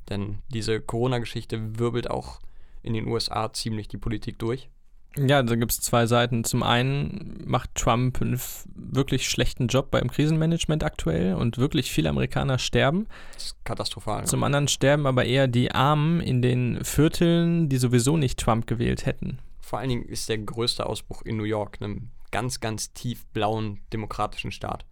[0.09, 2.41] Denn diese Corona-Geschichte wirbelt auch
[2.83, 4.69] in den USA ziemlich die Politik durch.
[5.17, 6.45] Ja, da gibt es zwei Seiten.
[6.45, 8.41] Zum einen macht Trump einen
[8.75, 13.07] wirklich schlechten Job beim Krisenmanagement aktuell und wirklich viele Amerikaner sterben.
[13.35, 14.27] Das ist katastrophal.
[14.27, 19.07] Zum anderen sterben aber eher die Armen in den Vierteln, die sowieso nicht Trump gewählt
[19.07, 19.39] hätten.
[19.61, 23.81] Vor allen Dingen ist der größte Ausbruch in New York, einem ganz, ganz tief blauen
[23.93, 24.85] demokratischen Staat.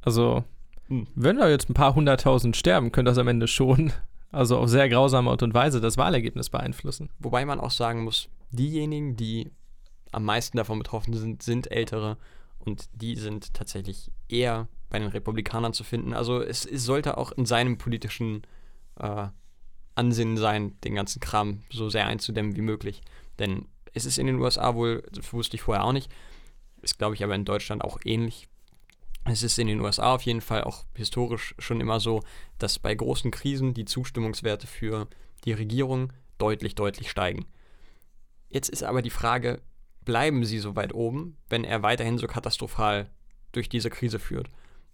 [0.00, 0.44] Also,
[0.88, 1.06] hm.
[1.14, 3.92] wenn da jetzt ein paar hunderttausend sterben, könnte das am Ende schon,
[4.32, 7.10] also auf sehr grausame Art und Weise, das Wahlergebnis beeinflussen.
[7.18, 9.50] Wobei man auch sagen muss, diejenigen, die
[10.12, 12.16] am meisten davon betroffen sind, sind ältere
[12.58, 16.14] und die sind tatsächlich eher bei den Republikanern zu finden.
[16.14, 18.42] Also es, es sollte auch in seinem politischen
[18.96, 19.26] äh,
[19.94, 23.02] Ansinnen sein, den ganzen Kram so sehr einzudämmen wie möglich.
[23.38, 26.10] Denn es ist in den USA wohl, das wusste ich vorher auch nicht,
[26.82, 28.48] ist glaube ich aber in Deutschland auch ähnlich.
[29.24, 32.22] Es ist in den USA auf jeden Fall auch historisch schon immer so,
[32.58, 35.08] dass bei großen Krisen die Zustimmungswerte für
[35.44, 37.46] die Regierung deutlich, deutlich steigen.
[38.50, 39.62] Jetzt ist aber die Frage,
[40.04, 43.10] bleiben sie so weit oben, wenn er weiterhin so katastrophal
[43.52, 44.50] durch diese Krise führt?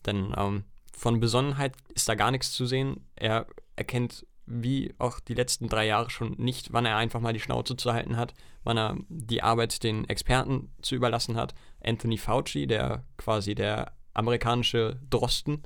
[0.06, 0.64] Denn ähm,
[0.96, 3.06] von Besonnenheit ist da gar nichts zu sehen.
[3.16, 7.40] Er erkennt, wie auch die letzten drei Jahre schon, nicht, wann er einfach mal die
[7.40, 11.54] Schnauze zu halten hat, wann er die Arbeit den Experten zu überlassen hat.
[11.84, 15.62] Anthony Fauci, der quasi der amerikanische Drosten,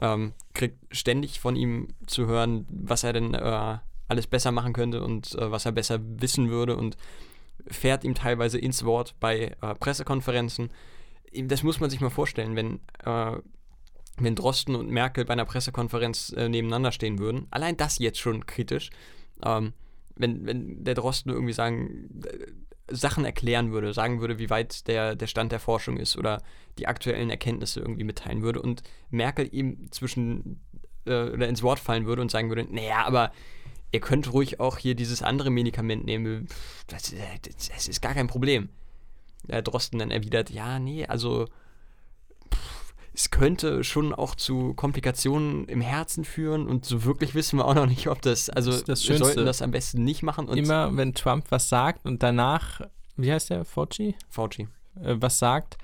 [0.00, 5.02] ähm, kriegt ständig von ihm zu hören, was er denn äh, alles besser machen könnte
[5.02, 6.96] und äh, was er besser wissen würde und
[7.66, 10.70] fährt ihm teilweise ins Wort bei äh, Pressekonferenzen.
[11.44, 13.38] Das muss man sich mal vorstellen, wenn, äh,
[14.16, 17.46] wenn Drosten und Merkel bei einer Pressekonferenz äh, nebeneinander stehen würden.
[17.50, 18.90] Allein das jetzt schon kritisch.
[19.44, 19.74] Ähm,
[20.16, 22.46] wenn, wenn der Drosten irgendwie sagen, äh,
[22.90, 26.42] Sachen erklären würde, sagen würde, wie weit der, der Stand der Forschung ist oder
[26.78, 30.60] die aktuellen Erkenntnisse irgendwie mitteilen würde und Merkel ihm zwischen
[31.06, 33.32] äh, oder ins Wort fallen würde und sagen würde, naja, aber
[33.92, 36.48] ihr könnt ruhig auch hier dieses andere Medikament nehmen.
[36.86, 38.68] Das, das, das ist gar kein Problem.
[39.46, 41.46] Drosten dann erwidert, ja, nee, also
[43.18, 47.74] es könnte schon auch zu Komplikationen im Herzen führen und so wirklich wissen wir auch
[47.74, 50.46] noch nicht, ob das, also das das wir sollten das am besten nicht machen.
[50.46, 52.80] Immer wenn Trump was sagt und danach,
[53.16, 54.14] wie heißt der, Fauci?
[54.28, 54.68] Fauci.
[55.02, 55.78] Äh, was sagt,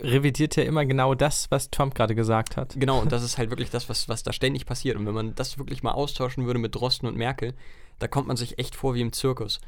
[0.00, 2.74] revidiert ja immer genau das, was Trump gerade gesagt hat.
[2.78, 4.96] Genau, und das ist halt wirklich das, was, was da ständig passiert.
[4.96, 7.52] Und wenn man das wirklich mal austauschen würde mit Drosten und Merkel,
[7.98, 9.60] da kommt man sich echt vor wie im Zirkus.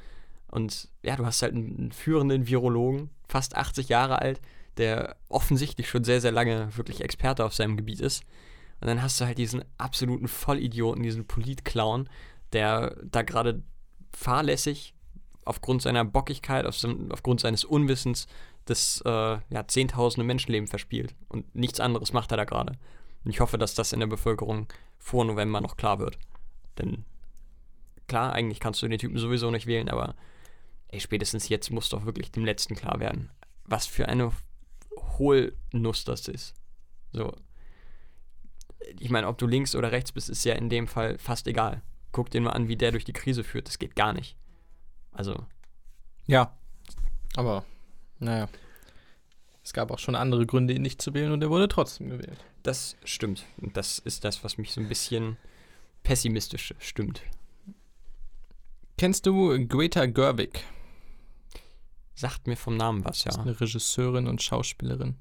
[0.51, 4.41] Und ja, du hast halt einen führenden Virologen, fast 80 Jahre alt,
[4.79, 8.23] der offensichtlich schon sehr, sehr lange wirklich Experte auf seinem Gebiet ist.
[8.81, 12.09] Und dann hast du halt diesen absoluten Vollidioten, diesen Politclown,
[12.53, 13.63] der da gerade
[14.13, 14.95] fahrlässig
[15.45, 18.27] aufgrund seiner Bockigkeit, aufgrund seines Unwissens
[18.67, 21.15] das äh, ja, zehntausende Menschenleben verspielt.
[21.29, 22.75] Und nichts anderes macht er da gerade.
[23.25, 24.69] Und ich hoffe, dass das in der Bevölkerung
[24.99, 26.19] vor November noch klar wird.
[26.79, 27.05] Denn
[28.07, 30.15] klar, eigentlich kannst du den Typen sowieso nicht wählen, aber
[30.89, 33.31] ey, spätestens jetzt muss doch wirklich dem Letzten klar werden,
[33.65, 34.33] was für eine
[35.19, 36.55] Hohlnuss das ist.
[37.13, 37.35] So.
[38.99, 41.83] Ich meine, ob du links oder rechts bist, ist ja in dem Fall fast egal.
[42.13, 43.69] Guck dir mal an, wie der durch die Krise führt.
[43.69, 44.37] Das geht gar nicht.
[45.13, 45.47] Also.
[46.27, 46.57] Ja.
[47.37, 47.65] Aber
[48.19, 48.49] naja.
[49.63, 52.39] Es gab auch schon andere Gründe, ihn nicht zu wählen und er wurde trotzdem gewählt.
[52.63, 53.45] Das stimmt.
[53.59, 55.37] Und das ist das, was mich so ein bisschen
[56.03, 57.23] pessimistisch stimmt.
[58.97, 60.65] Kennst du Greta Gerwig?
[62.19, 63.27] Sagt mir vom Namen was, ja.
[63.27, 65.15] Das ist eine Regisseurin und Schauspielerin.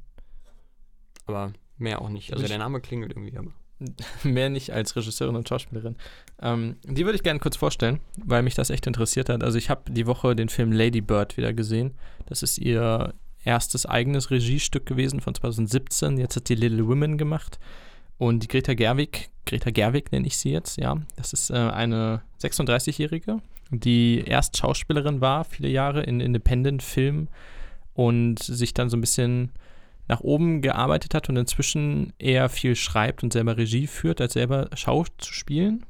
[1.28, 2.34] Aber mehr auch nicht.
[2.34, 3.52] Also ich der Name klingelt irgendwie, aber.
[4.24, 5.96] mehr nicht als Regisseurin und Schauspielerin.
[6.42, 9.44] Ähm, die würde ich gerne kurz vorstellen, weil mich das echt interessiert hat.
[9.44, 11.94] Also ich habe die Woche den Film Lady Bird wieder gesehen.
[12.26, 16.18] Das ist ihr erstes eigenes Regiestück gewesen von 2017.
[16.18, 17.60] Jetzt hat sie Little Women gemacht.
[18.18, 22.24] Und die Greta Gerwig, Greta Gerwig nenne ich sie jetzt, ja, das ist äh, eine
[22.42, 27.30] 36-Jährige, die erst Schauspielerin war, viele Jahre in Independent-Filmen
[27.94, 29.52] und sich dann so ein bisschen
[30.08, 34.70] nach oben gearbeitet hat und inzwischen eher viel schreibt und selber Regie führt, als selber
[34.76, 35.86] Schau zu spielen.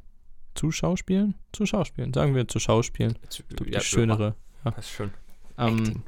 [0.55, 1.35] Zu Schauspielen?
[1.51, 3.15] Zu Schauspielen, sagen wir zu Schauspielen.
[3.29, 4.35] Zu- ja, schönere.
[4.65, 4.71] Ja.
[4.71, 5.11] Passt schon.
[5.59, 6.03] Ähm.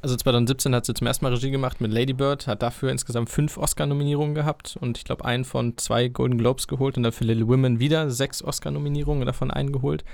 [0.00, 3.30] Also 2017 hat sie zum ersten Mal Regie gemacht mit Lady Bird, hat dafür insgesamt
[3.30, 7.24] fünf Oscar-Nominierungen gehabt und ich glaube einen von zwei Golden Globes geholt und dann für
[7.24, 10.04] Little Women wieder sechs Oscar-Nominierungen davon eingeholt.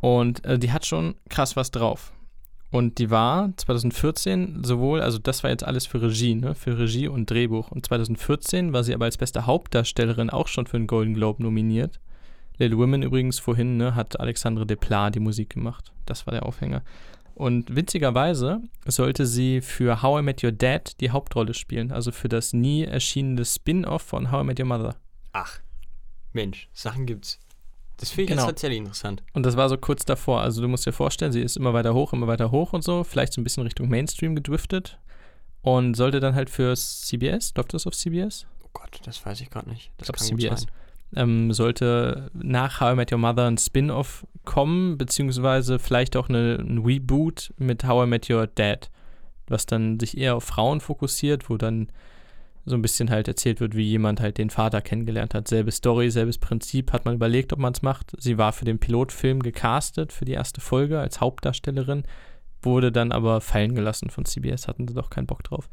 [0.00, 2.12] Und äh, die hat schon krass was drauf.
[2.70, 7.08] Und die war 2014 sowohl, also das war jetzt alles für Regie, ne, für Regie
[7.08, 7.70] und Drehbuch.
[7.70, 12.00] Und 2014 war sie aber als beste Hauptdarstellerin auch schon für einen Golden Globe nominiert.
[12.58, 15.92] Little Women übrigens vorhin, ne, hat Alexandre Desplat die Musik gemacht.
[16.06, 16.82] Das war der Aufhänger.
[17.36, 22.30] Und witzigerweise sollte sie für How I Met Your Dad die Hauptrolle spielen, also für
[22.30, 24.96] das nie erschienene Spin-off von How I Met Your Mother.
[25.32, 25.60] Ach,
[26.32, 27.38] Mensch, Sachen gibt's.
[27.98, 28.42] Das finde ich Genau.
[28.42, 29.22] jetzt tatsächlich interessant.
[29.34, 30.40] Und das war so kurz davor.
[30.40, 33.04] Also du musst dir vorstellen, sie ist immer weiter hoch, immer weiter hoch und so,
[33.04, 34.98] vielleicht so ein bisschen Richtung Mainstream gedriftet
[35.60, 38.46] und sollte dann halt für CBS, läuft das auf CBS?
[38.64, 39.90] Oh Gott, das weiß ich gerade nicht.
[39.98, 40.60] Das glaub, kann gut CBS.
[40.62, 40.70] sein.
[41.14, 46.56] Ähm, sollte nach How I Met Your Mother ein Spin-off kommen, beziehungsweise vielleicht auch eine,
[46.58, 48.90] ein Reboot mit How I Met Your Dad,
[49.46, 51.88] was dann sich eher auf Frauen fokussiert, wo dann
[52.66, 55.46] so ein bisschen halt erzählt wird, wie jemand halt den Vater kennengelernt hat.
[55.46, 58.12] Selbe Story, selbes Prinzip, hat man überlegt, ob man es macht.
[58.18, 62.02] Sie war für den Pilotfilm gecastet, für die erste Folge als Hauptdarstellerin,
[62.62, 65.68] wurde dann aber fallen gelassen von CBS, hatten sie doch keinen Bock drauf.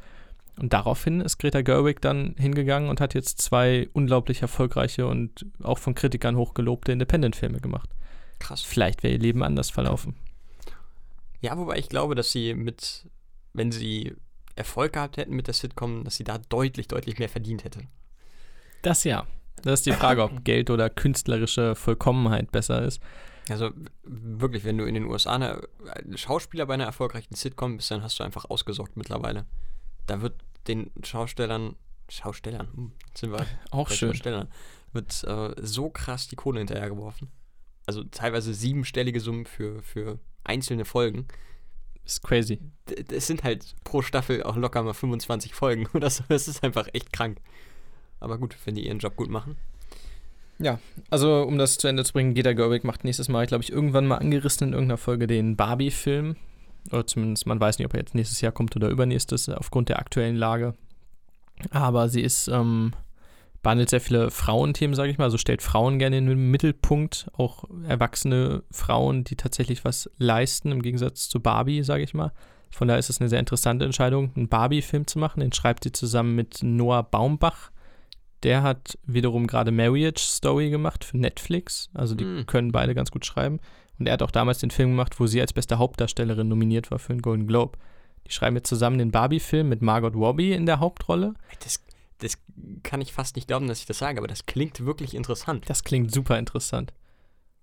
[0.59, 5.79] Und daraufhin ist Greta Gerwig dann hingegangen und hat jetzt zwei unglaublich erfolgreiche und auch
[5.79, 7.89] von Kritikern hochgelobte Independent-Filme gemacht.
[8.39, 8.61] Krass.
[8.61, 10.15] Vielleicht wäre ihr Leben anders verlaufen.
[11.41, 13.09] Ja, wobei ich glaube, dass sie mit,
[13.53, 14.15] wenn sie
[14.55, 17.81] Erfolg gehabt hätten mit der Sitcom, dass sie da deutlich, deutlich mehr verdient hätte.
[18.81, 19.25] Das ja.
[19.63, 23.01] Das ist die Frage, ob Geld oder künstlerische Vollkommenheit besser ist.
[23.49, 23.71] Also
[24.03, 28.03] wirklich, wenn du in den USA eine, ein Schauspieler bei einer erfolgreichen Sitcom bist, dann
[28.03, 29.45] hast du einfach ausgesorgt mittlerweile.
[30.05, 30.35] Da wird
[30.67, 31.75] den Schaustellern,
[32.09, 34.09] Schaustellern, hm, sind wir Auch schön.
[34.09, 34.49] Schaustellern,
[34.91, 37.29] wird äh, so krass die Kohle hinterhergeworfen.
[37.85, 41.27] Also teilweise siebenstellige Summen für, für einzelne Folgen.
[42.05, 42.59] Ist crazy.
[43.09, 46.23] Es sind halt pro Staffel auch locker mal 25 Folgen oder so.
[46.27, 47.39] Das ist einfach echt krank.
[48.19, 49.57] Aber gut, wenn die ihren Job gut machen.
[51.09, 54.05] Also, um das zu Ende zu bringen, Greta Gerwig macht nächstes Mal, glaube ich, irgendwann
[54.05, 56.35] mal angerissen in irgendeiner Folge den Barbie-Film.
[56.91, 59.99] Oder zumindest, man weiß nicht, ob er jetzt nächstes Jahr kommt oder übernächstes, aufgrund der
[59.99, 60.73] aktuellen Lage.
[61.71, 62.91] Aber sie ist, ähm,
[63.61, 65.25] behandelt sehr viele Frauenthemen, sage ich mal.
[65.25, 67.27] Also stellt Frauen gerne in den Mittelpunkt.
[67.33, 72.33] Auch erwachsene Frauen, die tatsächlich was leisten, im Gegensatz zu Barbie, sage ich mal.
[72.71, 75.39] Von daher ist es eine sehr interessante Entscheidung, einen Barbie-Film zu machen.
[75.39, 77.71] Den schreibt sie zusammen mit Noah Baumbach.
[78.41, 81.89] Der hat wiederum gerade Marriage Story gemacht für Netflix.
[81.93, 82.45] Also die Hm.
[82.45, 83.59] können beide ganz gut schreiben.
[83.99, 86.99] Und er hat auch damals den Film gemacht, wo sie als beste Hauptdarstellerin nominiert war
[86.99, 87.77] für einen Golden Globe.
[88.27, 91.33] Die schreiben jetzt zusammen den Barbie-Film mit Margot Robbie in der Hauptrolle.
[91.63, 91.83] Das,
[92.19, 92.37] das
[92.83, 95.69] kann ich fast nicht glauben, dass ich das sage, aber das klingt wirklich interessant.
[95.69, 96.93] Das klingt super interessant.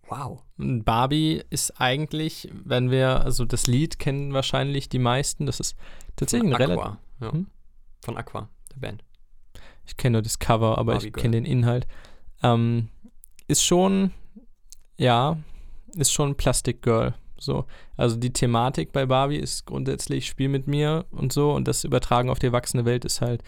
[0.08, 0.42] Wow.
[0.56, 5.76] Barbie ist eigentlich, wenn wir, also das Lied kennen wahrscheinlich die meisten, das ist
[6.16, 6.84] tatsächlich ein Von relativ.
[6.84, 6.98] Aqua.
[7.20, 7.32] Ja.
[7.32, 7.46] Hm?
[8.02, 9.04] Von Aqua, der Band.
[9.86, 11.86] Ich kenne nur das Cover, aber Barbie ich kenne den Inhalt.
[12.42, 12.88] Ähm,
[13.46, 14.12] ist schon,
[14.96, 15.38] ja,
[15.96, 17.14] ist schon Plastic Girl.
[17.38, 17.64] So.
[17.96, 22.30] Also die Thematik bei Barbie ist grundsätzlich Spiel mit mir und so und das Übertragen
[22.30, 23.42] auf die erwachsene Welt ist halt,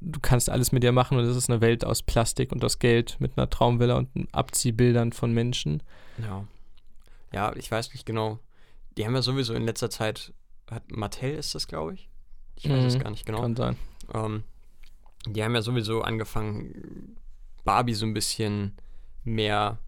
[0.00, 2.78] du kannst alles mit dir machen und es ist eine Welt aus Plastik und aus
[2.78, 5.82] Geld mit einer Traumvilla und Abziehbildern von Menschen.
[6.18, 6.46] Ja.
[7.32, 8.38] Ja, ich weiß nicht genau.
[8.96, 10.32] Die haben ja sowieso in letzter Zeit,
[10.70, 12.08] hat Mattel ist das, glaube ich.
[12.54, 13.42] Ich weiß es Mhm, gar nicht genau.
[13.42, 13.76] Kann sein.
[14.14, 14.44] Ähm,
[15.26, 17.16] die haben ja sowieso angefangen,
[17.64, 18.76] Barbie so ein bisschen
[19.24, 19.78] mehr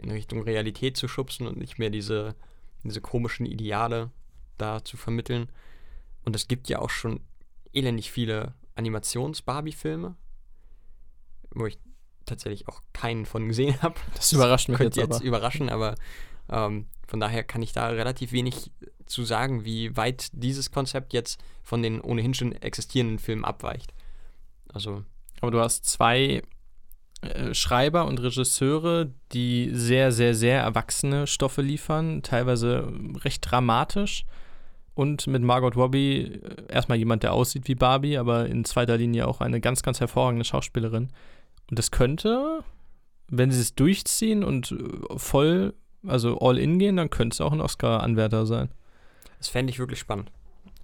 [0.00, 2.34] in Richtung Realität zu schubsen und nicht mehr diese,
[2.82, 4.10] diese komischen Ideale
[4.58, 5.50] da zu vermitteln.
[6.24, 7.20] Und es gibt ja auch schon
[7.72, 10.16] elendig viele Animations-Barbie-Filme,
[11.52, 11.78] wo ich
[12.26, 13.94] tatsächlich auch keinen von gesehen habe.
[14.14, 15.26] Das überrascht mich Könnte jetzt jetzt aber.
[15.26, 15.94] überraschen, aber
[16.48, 18.70] ähm, von daher kann ich da relativ wenig
[19.06, 23.92] zu sagen, wie weit dieses Konzept jetzt von den ohnehin schon existierenden Filmen abweicht.
[24.72, 25.04] Also,
[25.40, 26.42] Aber du hast zwei
[27.22, 32.90] äh, Schreiber und Regisseure, die sehr, sehr, sehr erwachsene Stoffe liefern, teilweise
[33.24, 34.24] recht dramatisch.
[34.94, 39.28] Und mit Margot Robbie äh, erstmal jemand, der aussieht wie Barbie, aber in zweiter Linie
[39.28, 41.08] auch eine ganz, ganz hervorragende Schauspielerin.
[41.68, 42.64] Und das könnte,
[43.28, 45.74] wenn sie es durchziehen und äh, voll,
[46.06, 48.70] also all in gehen, dann könnte es auch ein Oscar-Anwärter sein.
[49.38, 50.32] das fände ich wirklich spannend.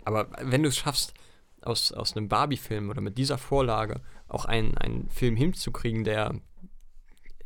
[0.04, 1.14] Aber wenn du es schaffst,
[1.62, 6.34] aus, aus einem Barbie-Film oder mit dieser Vorlage auch einen, einen Film hinzukriegen, der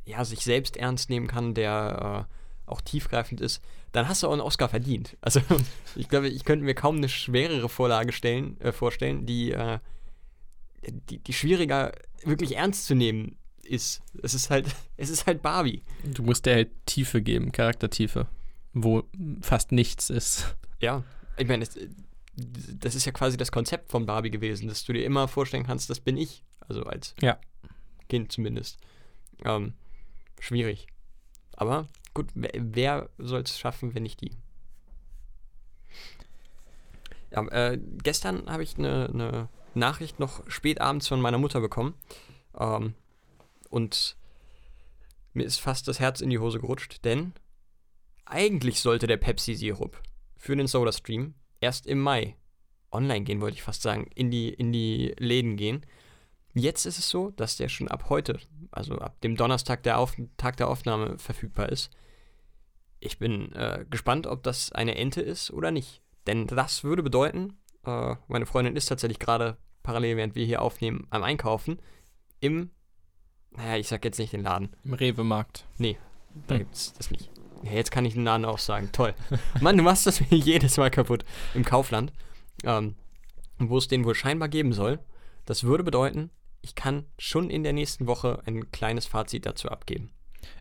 [0.05, 2.27] ja, sich selbst ernst nehmen kann, der
[2.70, 3.62] auch tiefgreifend ist,
[3.93, 5.16] dann hast du auch einen Oscar verdient.
[5.20, 5.40] Also
[5.97, 9.78] ich glaube, ich könnte mir kaum eine schwerere Vorlage stellen, äh, vorstellen, die, äh,
[10.86, 11.93] die, die schwieriger
[12.24, 14.02] wirklich ernst zu nehmen ist.
[14.23, 14.66] Es ist halt,
[14.97, 15.82] es ist halt Barbie.
[16.05, 18.27] Du musst der halt Tiefe geben, Charaktertiefe,
[18.73, 19.05] wo
[19.40, 20.57] fast nichts ist.
[20.81, 21.02] Ja,
[21.36, 21.77] ich meine, es,
[22.41, 25.91] das ist ja quasi das Konzept von Barbie gewesen, dass du dir immer vorstellen kannst,
[25.91, 26.45] das bin ich.
[26.61, 27.39] Also als Ja.
[28.09, 28.79] Kind zumindest.
[29.45, 29.75] Ähm,
[30.39, 30.87] schwierig.
[31.53, 34.33] Aber gut, wer, wer soll es schaffen, wenn nicht die?
[37.31, 41.95] Ja, äh, gestern habe ich eine ne Nachricht noch spät abends von meiner Mutter bekommen.
[42.59, 42.95] Ähm,
[43.69, 44.17] und
[45.33, 47.33] mir ist fast das Herz in die Hose gerutscht, denn
[48.25, 50.01] eigentlich sollte der Pepsi-Sirup
[50.37, 52.37] für den Soda-Stream erst im Mai
[52.93, 55.87] online gehen, wollte ich fast sagen, in die, in die Läden gehen.
[56.55, 58.41] Jetzt ist es so, dass der schon ab heute,
[58.73, 61.91] also ab dem Donnerstag, der Auf Tag der Aufnahme, verfügbar ist.
[62.99, 66.03] Ich bin äh, gespannt, ob das eine Ente ist oder nicht.
[66.27, 67.57] Denn das würde bedeuten,
[67.87, 71.81] äh, meine Freundin ist tatsächlich gerade parallel, während wir hier aufnehmen, am Einkaufen
[72.41, 72.70] im,
[73.53, 74.70] naja, ich sag jetzt nicht den Laden.
[74.85, 75.66] Im Rewe-Markt.
[75.78, 76.59] Da Hm.
[76.59, 77.31] gibt's das nicht.
[77.62, 78.91] Ja, jetzt kann ich den Laden auch sagen.
[78.93, 79.15] Toll.
[79.61, 81.24] Mann, du machst das mir jedes Mal kaputt.
[81.55, 82.12] Im Kaufland,
[82.65, 82.95] ähm,
[83.59, 84.99] wo es den wohl scheinbar geben soll.
[85.47, 86.31] Das würde bedeuten,
[86.62, 90.11] ich kann schon in der nächsten Woche ein kleines Fazit dazu abgeben.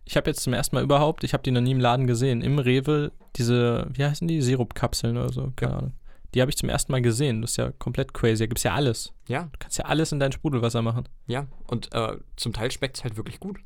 [0.04, 2.42] Ich habe jetzt zum ersten Mal überhaupt, ich habe die noch nie im Laden gesehen,
[2.42, 5.94] im Rewe diese, wie heißen die, Sirupkapseln oder so, keine Ahnung.
[6.34, 7.42] Die habe ich zum ersten Mal gesehen.
[7.42, 8.44] Das ist ja komplett crazy.
[8.44, 9.14] Da gibt es ja alles.
[9.28, 11.08] Ja, Du kannst ja alles in dein Sprudelwasser machen.
[11.26, 11.48] ja.
[11.66, 13.58] Und äh, zum Teil schmeckt es halt wirklich gut.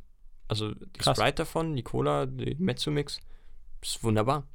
[0.53, 1.17] Also die Krass.
[1.17, 3.19] Sprite davon, die Cola, die Mezzo-Mix,
[3.81, 4.47] ist wunderbar.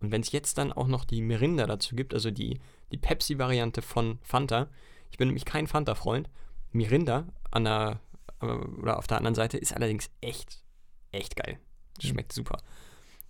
[0.00, 2.58] Und wenn es jetzt dann auch noch die Mirinda dazu gibt, also die,
[2.90, 4.68] die Pepsi-Variante von Fanta,
[5.12, 6.28] ich bin nämlich kein Fanta-Freund,
[6.72, 8.00] Mirinda an der,
[8.42, 10.64] äh, oder auf der anderen Seite ist allerdings echt,
[11.12, 11.60] echt geil.
[12.00, 12.58] Schmeckt super.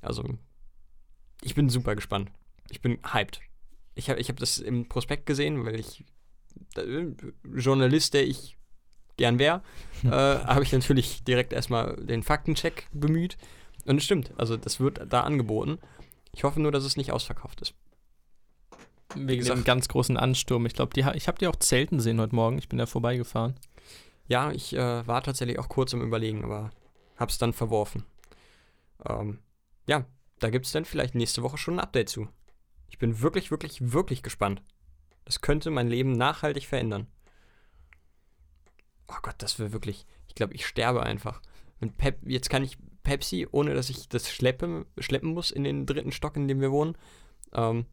[0.01, 0.24] Also,
[1.43, 2.32] ich bin super gespannt.
[2.70, 3.40] Ich bin hyped.
[3.94, 6.02] Ich habe ich hab das im Prospekt gesehen, weil ich
[6.76, 7.09] äh,
[7.44, 8.56] Journalist, der ich
[9.16, 9.62] gern wäre,
[10.05, 13.36] äh, habe ich natürlich direkt erstmal den Faktencheck bemüht.
[13.86, 15.78] Und es stimmt, also das wird da angeboten.
[16.32, 17.74] Ich hoffe nur, dass es nicht ausverkauft ist.
[19.14, 20.66] Wegen gesagt- dem ganz großen Ansturm.
[20.66, 22.59] Ich glaube, ich habe die auch zelten sehen heute Morgen.
[22.59, 23.55] Ich bin da vorbeigefahren.
[24.28, 26.70] Ja, ich äh, war tatsächlich auch kurz im Überlegen, aber
[27.16, 28.05] hab's dann verworfen.
[29.09, 29.38] Ähm,
[29.88, 30.05] ja,
[30.40, 32.28] da gibt's dann vielleicht nächste Woche schon ein Update zu.
[32.90, 34.62] Ich bin wirklich, wirklich, wirklich gespannt.
[35.24, 37.06] Das könnte mein Leben nachhaltig verändern.
[39.08, 40.06] Oh Gott, das wäre wirklich.
[40.26, 41.40] Ich glaube, ich sterbe einfach.
[41.98, 46.12] Pep, jetzt kann ich Pepsi, ohne dass ich das schleppe, schleppen muss in den dritten
[46.12, 46.96] Stock, in dem wir wohnen,
[47.52, 47.86] ähm,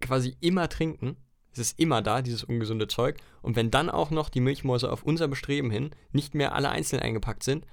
[0.00, 1.16] quasi immer trinken.
[1.52, 3.18] Es ist immer da, dieses ungesunde Zeug.
[3.42, 7.02] Und wenn dann auch noch die Milchmäuse auf unser Bestreben hin nicht mehr alle einzeln
[7.02, 7.66] eingepackt sind,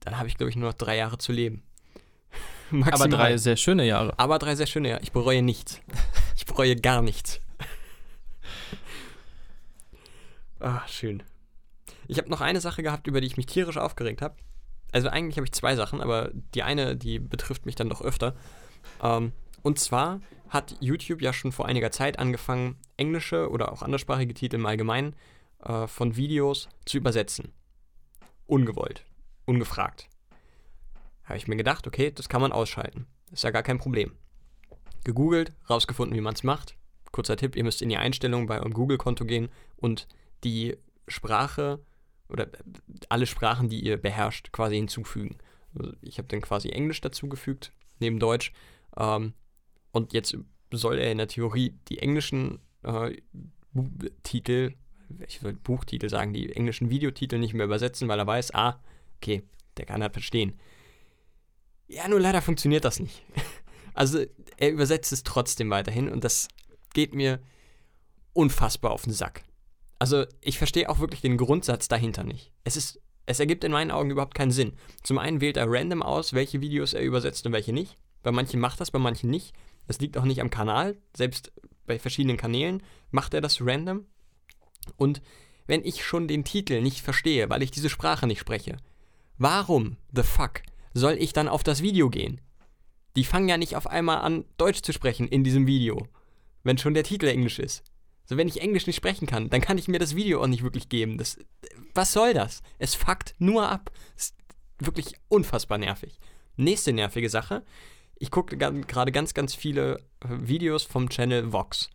[0.00, 1.62] dann habe ich, glaube ich, nur noch drei Jahre zu leben.
[2.70, 3.08] Aber Maximal.
[3.08, 4.18] drei sehr schöne Jahre.
[4.18, 4.98] Aber drei sehr schöne, ja.
[5.00, 5.80] Ich bereue nichts.
[6.38, 7.40] Ich bereue gar nichts.
[10.60, 11.22] Ah, schön.
[12.08, 14.36] Ich habe noch eine Sache gehabt, über die ich mich tierisch aufgeregt habe.
[14.92, 18.34] Also eigentlich habe ich zwei Sachen, aber die eine, die betrifft mich dann doch öfter.
[19.02, 24.34] Ähm, und zwar hat YouTube ja schon vor einiger Zeit angefangen, englische oder auch anderssprachige
[24.34, 25.16] Titel im Allgemeinen
[25.64, 27.52] äh, von Videos zu übersetzen.
[28.46, 29.04] Ungewollt,
[29.44, 30.08] ungefragt.
[31.24, 33.06] Habe ich mir gedacht, okay, das kann man ausschalten.
[33.32, 34.12] Ist ja gar kein Problem.
[35.02, 36.76] Gegoogelt, rausgefunden, wie man es macht.
[37.10, 40.06] Kurzer Tipp, ihr müsst in die Einstellungen bei eurem Google-Konto gehen und
[40.46, 40.76] die
[41.08, 41.80] Sprache
[42.28, 42.48] oder
[43.08, 45.38] alle Sprachen, die ihr beherrscht, quasi hinzufügen.
[45.74, 48.52] Also ich habe dann quasi Englisch dazugefügt, neben Deutsch.
[48.96, 49.34] Ähm,
[49.92, 50.36] und jetzt
[50.70, 53.16] soll er in der Theorie die englischen äh,
[54.22, 54.74] Titel,
[55.26, 58.80] ich will Buchtitel sagen, die englischen Videotitel nicht mehr übersetzen, weil er weiß, ah,
[59.16, 59.42] okay,
[59.76, 60.54] der kann das verstehen.
[61.88, 63.22] Ja, nur leider funktioniert das nicht.
[63.98, 64.22] Also
[64.58, 66.48] er übersetzt es trotzdem weiterhin und das
[66.92, 67.40] geht mir
[68.34, 69.45] unfassbar auf den Sack.
[69.98, 72.52] Also ich verstehe auch wirklich den Grundsatz dahinter nicht.
[72.64, 74.74] Es ist, es ergibt in meinen Augen überhaupt keinen Sinn.
[75.02, 77.96] Zum einen wählt er random aus, welche Videos er übersetzt und welche nicht.
[78.22, 79.54] Bei manchen macht das, bei manchen nicht.
[79.86, 80.96] Das liegt auch nicht am Kanal.
[81.16, 81.52] Selbst
[81.86, 84.06] bei verschiedenen Kanälen macht er das random.
[84.96, 85.22] Und
[85.66, 88.76] wenn ich schon den Titel nicht verstehe, weil ich diese Sprache nicht spreche,
[89.38, 90.62] warum the fuck
[90.94, 92.40] soll ich dann auf das Video gehen?
[93.16, 96.06] Die fangen ja nicht auf einmal an, Deutsch zu sprechen in diesem Video,
[96.62, 97.82] wenn schon der Titel Englisch ist.
[98.26, 100.64] So, wenn ich Englisch nicht sprechen kann, dann kann ich mir das Video auch nicht
[100.64, 101.16] wirklich geben.
[101.16, 101.38] Das,
[101.94, 102.62] was soll das?
[102.78, 103.92] Es fuckt nur ab.
[104.16, 104.36] Ist
[104.78, 106.18] wirklich unfassbar nervig.
[106.56, 107.64] Nächste nervige Sache.
[108.16, 111.90] Ich gucke gerade ganz, ganz viele äh, Videos vom Channel Vox.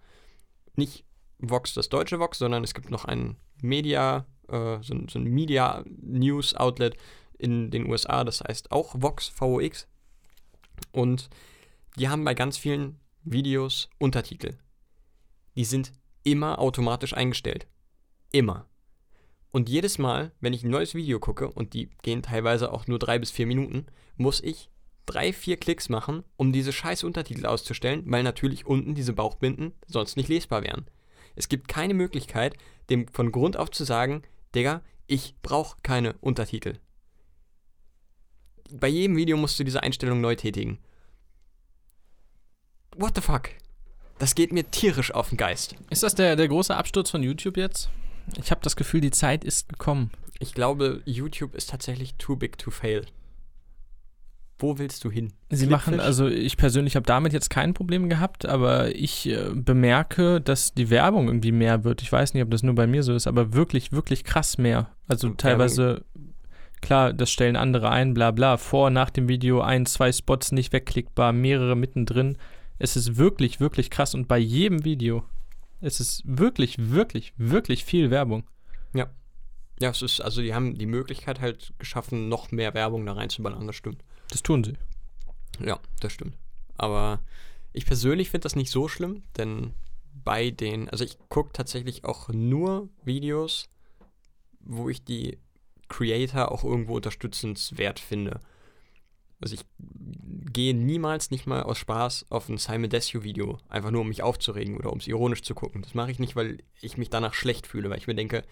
[0.75, 1.03] Nicht
[1.39, 5.83] Vox, das deutsche Vox, sondern es gibt noch ein Media, äh, so, so ein Media
[5.85, 6.95] News Outlet
[7.37, 9.87] in den USA, das heißt auch Vox, VOX.
[10.91, 11.29] Und
[11.97, 14.57] die haben bei ganz vielen Videos Untertitel.
[15.55, 15.91] Die sind
[16.23, 17.67] immer automatisch eingestellt.
[18.31, 18.67] Immer.
[19.51, 22.99] Und jedes Mal, wenn ich ein neues Video gucke, und die gehen teilweise auch nur
[22.99, 23.85] drei bis vier Minuten,
[24.15, 24.69] muss ich
[25.05, 30.15] drei, vier Klicks machen, um diese scheiß Untertitel auszustellen, weil natürlich unten diese Bauchbinden sonst
[30.15, 30.85] nicht lesbar wären.
[31.35, 32.55] Es gibt keine Möglichkeit,
[32.89, 34.23] dem von Grund auf zu sagen,
[34.55, 36.79] Digga, ich brauche keine Untertitel.
[38.73, 40.79] Bei jedem Video musst du diese Einstellung neu tätigen.
[42.95, 43.49] What the fuck?
[44.21, 45.73] Das geht mir tierisch auf den Geist.
[45.89, 47.89] Ist das der, der große Absturz von YouTube jetzt?
[48.39, 50.11] Ich habe das Gefühl, die Zeit ist gekommen.
[50.37, 53.03] Ich glaube, YouTube ist tatsächlich too big to fail.
[54.59, 55.33] Wo willst du hin?
[55.49, 60.39] Sie machen, also ich persönlich habe damit jetzt kein Problem gehabt, aber ich äh, bemerke,
[60.39, 62.03] dass die Werbung irgendwie mehr wird.
[62.03, 64.91] Ich weiß nicht, ob das nur bei mir so ist, aber wirklich, wirklich krass mehr.
[65.07, 66.05] Also Und teilweise,
[66.79, 68.57] klar, das stellen andere ein, bla bla.
[68.57, 72.37] Vor, nach dem Video ein, zwei Spots nicht wegklickbar, mehrere mittendrin.
[72.81, 75.23] Es ist wirklich, wirklich krass und bei jedem Video.
[75.81, 78.43] Es ist wirklich, wirklich, wirklich viel Werbung.
[79.81, 83.65] Ja, es ist, also die haben die Möglichkeit halt geschaffen, noch mehr Werbung da reinzuballern,
[83.65, 84.03] das stimmt.
[84.29, 84.73] Das tun sie.
[85.59, 86.37] Ja, das stimmt.
[86.77, 87.19] Aber
[87.73, 89.73] ich persönlich finde das nicht so schlimm, denn
[90.13, 93.69] bei den, also ich gucke tatsächlich auch nur Videos,
[94.59, 95.39] wo ich die
[95.87, 98.39] Creator auch irgendwo unterstützenswert finde.
[99.41, 99.65] Also ich
[100.53, 104.21] gehe niemals nicht mal aus Spaß auf ein Simon Desue Video, einfach nur um mich
[104.21, 105.81] aufzuregen oder um es ironisch zu gucken.
[105.81, 108.43] Das mache ich nicht, weil ich mich danach schlecht fühle, weil ich mir denke,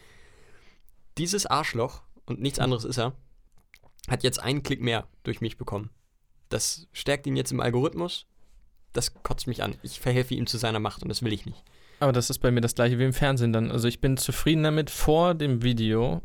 [1.18, 3.14] dieses Arschloch und nichts anderes ist er,
[4.08, 5.90] hat jetzt einen Klick mehr durch mich bekommen.
[6.50, 8.26] Das stärkt ihn jetzt im Algorithmus.
[8.94, 9.76] Das kotzt mich an.
[9.84, 11.64] Ich verhelfe ihm zu seiner Macht und das will ich nicht.
[12.00, 13.72] Aber das ist bei mir das gleiche wie im Fernsehen dann.
[13.72, 16.22] Also ich bin zufrieden damit, vor dem Video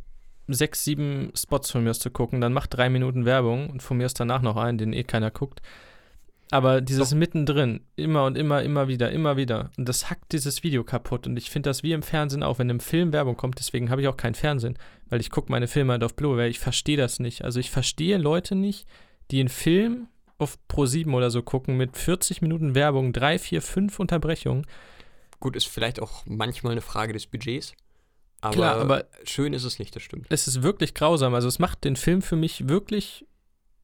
[0.48, 3.96] sechs, sieben Spots von mir aus zu gucken, dann macht drei Minuten Werbung und von
[3.96, 5.60] mir aus danach noch einen, den eh keiner guckt.
[6.50, 7.16] Aber dieses Doch.
[7.16, 9.70] mittendrin, immer und immer, immer wieder, immer wieder.
[9.76, 11.26] Und das hackt dieses Video kaputt.
[11.26, 14.02] Und ich finde das wie im Fernsehen auch, wenn im Film Werbung kommt, deswegen habe
[14.02, 16.50] ich auch kein Fernsehen, weil ich gucke meine Filme halt auf Blu-ray.
[16.50, 17.42] Ich verstehe das nicht.
[17.44, 18.86] Also ich verstehe Leute nicht,
[19.30, 20.08] die einen Film
[20.38, 24.66] auf Pro7 oder so gucken mit 40 Minuten Werbung, drei, vier, fünf Unterbrechungen.
[25.40, 27.74] Gut, ist vielleicht auch manchmal eine Frage des Budgets.
[28.44, 30.26] Aber, Klar, aber schön ist es nicht, das stimmt.
[30.28, 31.34] es ist wirklich grausam.
[31.34, 33.26] Also es macht den Film für mich wirklich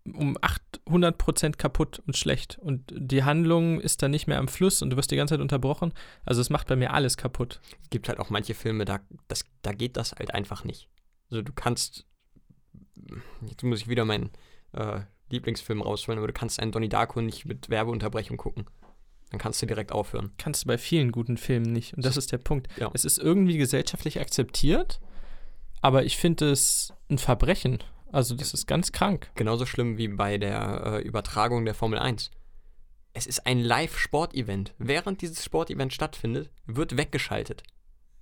[0.05, 2.59] um 800 Prozent kaputt und schlecht.
[2.59, 5.41] Und die Handlung ist dann nicht mehr am Fluss und du wirst die ganze Zeit
[5.41, 5.95] unterbrochen.
[6.27, 7.61] Also es macht bei mir alles kaputt.
[7.83, 10.89] Es gibt halt auch manche Filme, da, das, da geht das halt einfach nicht.
[11.31, 12.05] Also du kannst,
[13.47, 14.29] jetzt muss ich wieder meinen
[14.73, 15.01] äh,
[15.31, 18.67] Lieblingsfilm rausholen, aber du kannst einen Donnie Darko nicht mit Werbeunterbrechung gucken.
[19.31, 20.33] Dann kannst du direkt aufhören.
[20.39, 21.95] Kannst du bei vielen guten Filmen nicht.
[21.95, 22.69] Und das ist der Punkt.
[22.79, 22.91] Ja.
[22.95, 25.01] Es ist irgendwie gesellschaftlich akzeptiert,
[25.81, 27.79] aber ich finde es ein Verbrechen.
[28.13, 29.31] Also das ist ganz krank.
[29.37, 32.31] Genauso schlimm wie bei der äh, Übertragung der Formel 1.
[33.13, 34.75] Es ist ein Live-Sportevent.
[34.79, 37.63] Während dieses Sportevent stattfindet, wird weggeschaltet,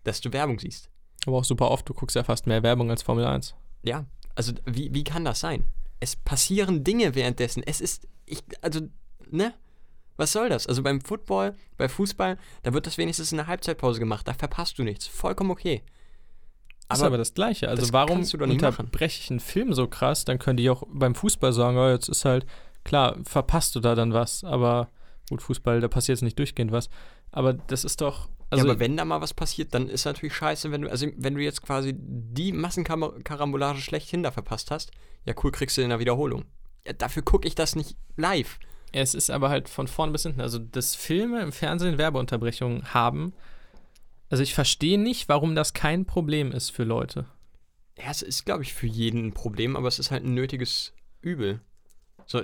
[0.04, 0.90] dass du Werbung siehst.
[1.26, 3.54] Aber auch super oft, du guckst ja fast mehr Werbung als Formel 1.
[3.82, 5.64] Ja, also wie, wie kann das sein?
[6.00, 7.62] Es passieren Dinge währenddessen.
[7.62, 8.80] Es ist, ich, also,
[9.30, 9.54] ne?
[10.18, 10.66] Was soll das?
[10.66, 14.26] Also beim Football, bei Fußball, da wird das wenigstens in der Halbzeitpause gemacht.
[14.26, 15.06] Da verpasst du nichts.
[15.06, 15.82] Vollkommen okay.
[16.92, 17.68] ist aber das Gleiche.
[17.68, 20.24] Also das warum unterbreche ich einen Film so krass?
[20.24, 22.46] Dann könnte ich auch beim Fußball sagen, oh, jetzt ist halt,
[22.84, 24.42] klar, verpasst du da dann was.
[24.42, 24.90] Aber
[25.30, 26.90] gut, Fußball, da passiert jetzt nicht durchgehend was.
[27.30, 30.34] Aber das ist doch, also ja, aber wenn da mal was passiert, dann ist natürlich
[30.34, 34.90] scheiße, wenn du, also wenn du jetzt quasi die Massenkarambolage schlechthin da verpasst hast,
[35.26, 36.46] ja cool, kriegst du in der Wiederholung.
[36.86, 38.58] Ja, dafür gucke ich das nicht live.
[38.92, 40.40] Es ist aber halt von vorn bis hinten.
[40.40, 43.32] Also, dass Filme im Fernsehen Werbeunterbrechungen haben,
[44.30, 47.26] also ich verstehe nicht, warum das kein Problem ist für Leute.
[47.98, 50.92] Ja, es ist, glaube ich, für jeden ein Problem, aber es ist halt ein nötiges
[51.20, 51.60] Übel.
[52.26, 52.42] So,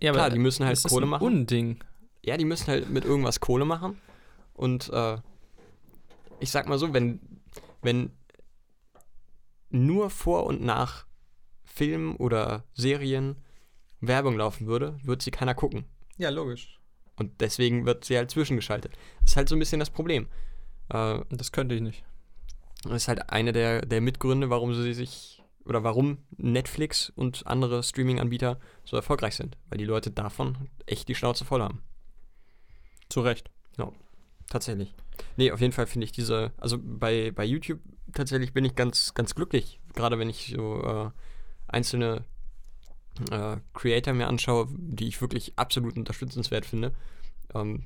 [0.00, 1.24] Ja, klar, die müssen halt Kohle ein machen.
[1.26, 1.84] Unding.
[2.24, 4.00] Ja, die müssen halt mit irgendwas Kohle machen.
[4.54, 5.18] Und äh,
[6.40, 7.20] ich sag mal so, wenn,
[7.82, 8.10] wenn
[9.70, 11.06] nur vor und nach
[11.64, 13.36] Filmen oder Serien
[14.00, 15.84] Werbung laufen würde, würde sie keiner gucken.
[16.16, 16.78] Ja, logisch.
[17.16, 18.92] Und deswegen wird sie halt zwischengeschaltet.
[19.22, 20.28] Das ist halt so ein bisschen das Problem.
[20.90, 22.04] Äh, Das könnte ich nicht.
[22.84, 27.82] das ist halt eine der, der Mitgründe, warum sie sich oder warum Netflix und andere
[27.82, 29.56] Streaming-Anbieter so erfolgreich sind.
[29.68, 31.82] Weil die Leute davon echt die Schnauze voll haben.
[33.08, 33.50] Zu Recht.
[34.50, 34.94] Tatsächlich.
[35.36, 37.80] Nee, auf jeden Fall finde ich diese, also bei, bei YouTube
[38.14, 39.78] tatsächlich bin ich ganz, ganz glücklich.
[39.94, 41.10] Gerade wenn ich so äh,
[41.66, 42.24] einzelne
[43.30, 46.92] äh, Creator mir anschaue, die ich wirklich absolut unterstützenswert finde,
[47.54, 47.84] ähm,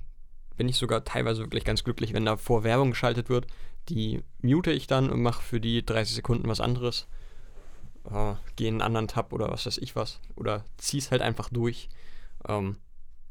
[0.56, 3.46] bin ich sogar teilweise wirklich ganz glücklich, wenn da vor Werbung geschaltet wird.
[3.88, 7.08] Die mute ich dann und mache für die 30 Sekunden was anderes.
[8.10, 10.20] Äh, Gehe in einen anderen Tab oder was weiß ich was.
[10.36, 11.88] Oder zieh's halt einfach durch.
[12.48, 12.76] Ähm,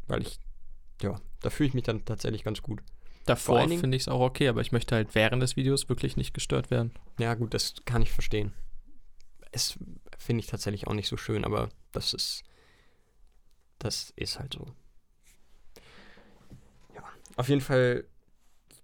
[0.07, 0.40] Weil ich,
[1.02, 2.82] ja, da fühle ich mich dann tatsächlich ganz gut.
[3.26, 6.34] Davor finde ich es auch okay, aber ich möchte halt während des Videos wirklich nicht
[6.34, 6.91] gestört werden.
[7.19, 8.52] Ja, gut, das kann ich verstehen.
[9.52, 9.78] Es
[10.18, 12.44] finde ich tatsächlich auch nicht so schön, aber das ist.
[13.80, 14.68] Das ist halt so.
[16.94, 17.04] Ja.
[17.36, 18.06] Auf jeden Fall,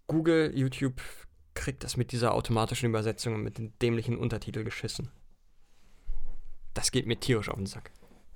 [0.08, 1.02] Google, YouTube
[1.54, 5.12] kriegt das mit dieser automatischen Übersetzung und mit den dämlichen Untertitel geschissen.
[6.74, 7.92] Das geht mir tierisch auf den Sack.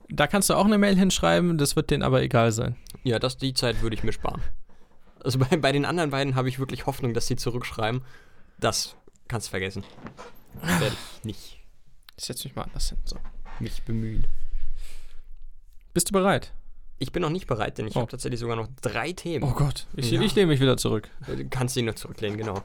[0.10, 2.76] Da kannst du auch eine Mail hinschreiben, das wird denen aber egal sein.
[3.03, 4.41] Ja, das, die Zeit würde ich mir sparen.
[5.23, 8.03] Also bei, bei den anderen beiden habe ich wirklich Hoffnung, dass sie zurückschreiben.
[8.60, 8.95] Das
[9.27, 9.84] kannst du vergessen.
[10.61, 11.60] Werde ich nicht
[12.18, 12.98] Ich setze mich mal anders hin.
[13.06, 13.18] So.
[13.60, 14.26] mich bemühen.
[15.93, 16.53] Bist du bereit?
[16.99, 18.01] Ich bin noch nicht bereit, denn ich Oh.
[18.01, 19.43] habe tatsächlich sogar noch drei Themen.
[19.43, 20.22] Oh Gott, ich, Ja.
[20.22, 21.09] ich lehne mich wieder zurück.
[21.27, 22.61] Du kannst ihn noch zurücklehnen, genau.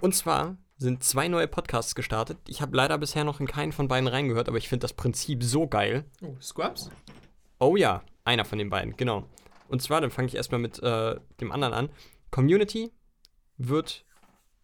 [0.00, 2.38] Und zwar sind zwei neue Podcasts gestartet.
[2.46, 5.42] Ich habe leider bisher noch in keinen von beiden reingehört, aber ich finde das Prinzip
[5.42, 6.04] so geil.
[6.22, 6.90] Oh, Scrubs?
[7.58, 9.24] Oh ja, einer von den beiden, genau.
[9.68, 11.88] Und zwar, dann fange ich erstmal mit äh, dem anderen an.
[12.30, 12.92] Community
[13.56, 14.04] wird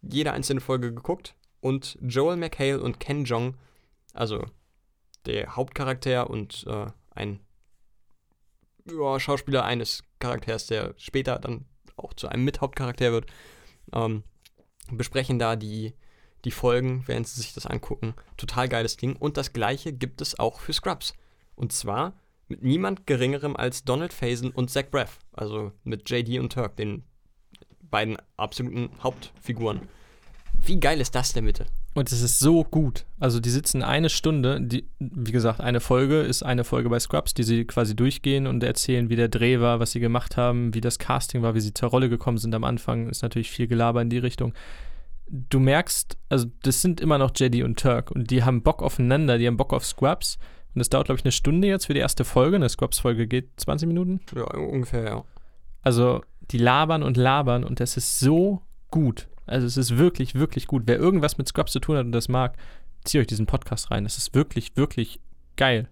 [0.01, 3.55] jede einzelne Folge geguckt und Joel McHale und Ken Jong,
[4.13, 4.45] also
[5.25, 7.39] der Hauptcharakter und äh, ein
[8.91, 11.65] ja, Schauspieler eines Charakters, der später dann
[11.97, 13.31] auch zu einem Mithauptcharakter wird,
[13.93, 14.23] ähm,
[14.91, 15.93] besprechen da die,
[16.43, 18.13] die Folgen, während sie sich das angucken.
[18.37, 19.15] Total geiles Ding.
[19.15, 21.13] Und das gleiche gibt es auch für Scrubs.
[21.55, 22.13] Und zwar
[22.47, 25.19] mit niemand geringerem als Donald Faison und Zach Braff.
[25.33, 27.03] Also mit JD und Turk, den
[27.81, 29.87] beiden absoluten Hauptfiguren.
[30.61, 31.65] Wie geil ist das denn bitte?
[31.95, 33.05] Und es ist so gut.
[33.21, 37.33] Also die sitzen eine Stunde, die, wie gesagt, eine Folge ist eine Folge bei Scrubs,
[37.33, 40.81] die sie quasi durchgehen und erzählen, wie der Dreh war, was sie gemacht haben, wie
[40.81, 43.07] das Casting war, wie sie zur Rolle gekommen sind am Anfang.
[43.07, 44.53] Ist natürlich viel Gelaber in die Richtung.
[45.27, 49.37] Du merkst, also das sind immer noch Jedi und Turk und die haben Bock aufeinander,
[49.37, 50.37] die haben Bock auf Scrubs.
[50.73, 52.57] Und das dauert, glaube ich, eine Stunde jetzt für die erste Folge.
[52.57, 54.19] Eine Scrubs-Folge geht 20 Minuten.
[54.35, 55.23] Ja, ungefähr, ja.
[55.81, 58.61] Also die labern und labern und das ist so
[58.91, 59.29] gut.
[59.45, 60.83] Also es ist wirklich, wirklich gut.
[60.85, 62.57] Wer irgendwas mit Scrubs zu tun hat und das mag,
[63.03, 64.03] zieht euch diesen Podcast rein.
[64.03, 65.19] Das ist wirklich, wirklich
[65.55, 65.87] geil.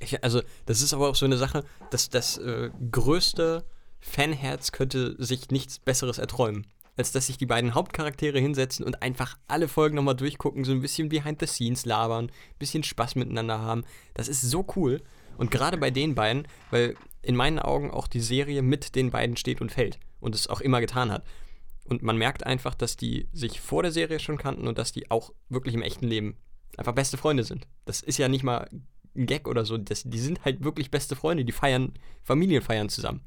[0.00, 3.64] Ich, also, das ist aber auch so eine Sache, dass das äh, größte
[4.00, 6.66] Fanherz könnte sich nichts Besseres erträumen.
[6.96, 10.80] Als dass sich die beiden Hauptcharaktere hinsetzen und einfach alle Folgen nochmal durchgucken, so ein
[10.80, 13.84] bisschen behind the scenes labern, ein bisschen Spaß miteinander haben.
[14.14, 15.02] Das ist so cool.
[15.36, 19.36] Und gerade bei den beiden, weil in meinen Augen auch die Serie mit den beiden
[19.36, 21.24] steht und fällt und es auch immer getan hat.
[21.84, 25.10] Und man merkt einfach, dass die sich vor der Serie schon kannten und dass die
[25.10, 26.36] auch wirklich im echten Leben
[26.76, 27.66] einfach beste Freunde sind.
[27.84, 28.68] Das ist ja nicht mal
[29.14, 29.76] ein Gag oder so.
[29.76, 31.92] Das, die sind halt wirklich beste Freunde, die feiern,
[32.22, 33.20] Familienfeiern zusammen.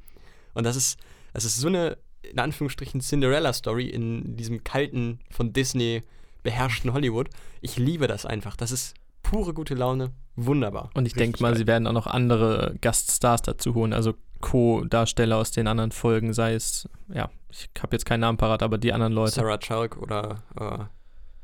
[0.53, 0.99] Und das ist,
[1.34, 6.01] das ist so eine, in Anführungsstrichen, Cinderella-Story in diesem kalten, von Disney
[6.43, 7.29] beherrschten Hollywood.
[7.61, 8.55] Ich liebe das einfach.
[8.55, 10.13] Das ist pure gute Laune.
[10.35, 10.89] Wunderbar.
[10.93, 11.57] Und ich denke mal, geil.
[11.57, 16.53] sie werden auch noch andere Gaststars dazu holen, also Co-Darsteller aus den anderen Folgen, sei
[16.53, 19.34] es, ja, ich habe jetzt keinen Namen parat, aber die anderen Leute.
[19.34, 20.85] Sarah Chalk oder, äh,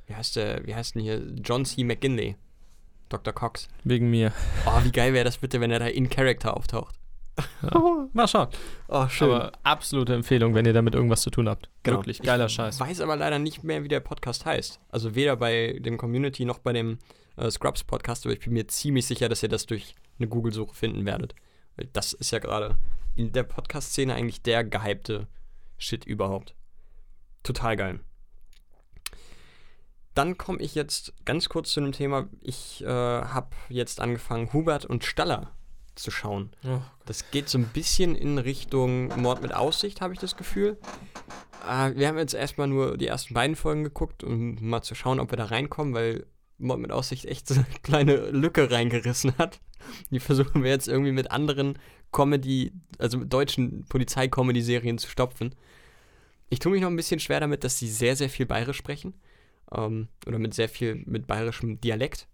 [0.07, 1.21] wie heißt der, wie heißt denn hier?
[1.43, 1.83] John C.
[1.83, 2.35] McGinley.
[3.09, 3.33] Dr.
[3.33, 3.67] Cox.
[3.83, 4.31] Wegen mir.
[4.65, 6.95] Oh, wie geil wäre das bitte, wenn er da in Character auftaucht.
[7.61, 8.07] Ja.
[8.13, 8.47] Mal schauen.
[8.87, 9.29] Oh, schön.
[9.29, 11.69] Aber absolute Empfehlung, wenn ihr damit irgendwas zu tun habt.
[11.83, 11.97] Genau.
[11.97, 12.79] Wirklich geiler ich Scheiß.
[12.79, 14.79] weiß aber leider nicht mehr, wie der Podcast heißt.
[14.89, 16.99] Also weder bei dem Community noch bei dem
[17.37, 20.75] äh, Scrubs Podcast, aber ich bin mir ziemlich sicher, dass ihr das durch eine Google-Suche
[20.75, 21.33] finden werdet.
[21.75, 22.77] Weil das ist ja gerade
[23.15, 25.27] in der Podcast-Szene eigentlich der gehypte
[25.77, 26.55] Shit überhaupt.
[27.43, 27.99] Total geil.
[30.13, 32.29] Dann komme ich jetzt ganz kurz zu einem Thema.
[32.41, 35.51] Ich äh, habe jetzt angefangen, Hubert und Staller
[35.95, 36.51] zu schauen.
[36.63, 40.77] Oh, Das geht so ein bisschen in Richtung Mord mit Aussicht, habe ich das Gefühl.
[41.67, 45.19] Äh, wir haben jetzt erstmal nur die ersten beiden Folgen geguckt, um mal zu schauen,
[45.19, 46.25] ob wir da reinkommen, weil
[46.63, 49.59] mit Aussicht echt so eine kleine Lücke reingerissen hat.
[50.11, 51.77] Die versuchen wir jetzt irgendwie mit anderen
[52.11, 55.55] Comedy, also mit deutschen Polizei-Comedy-Serien zu stopfen.
[56.49, 59.13] Ich tue mich noch ein bisschen schwer damit, dass sie sehr, sehr viel bayerisch sprechen.
[59.71, 62.27] Ähm, oder mit sehr viel, mit bayerischem Dialekt.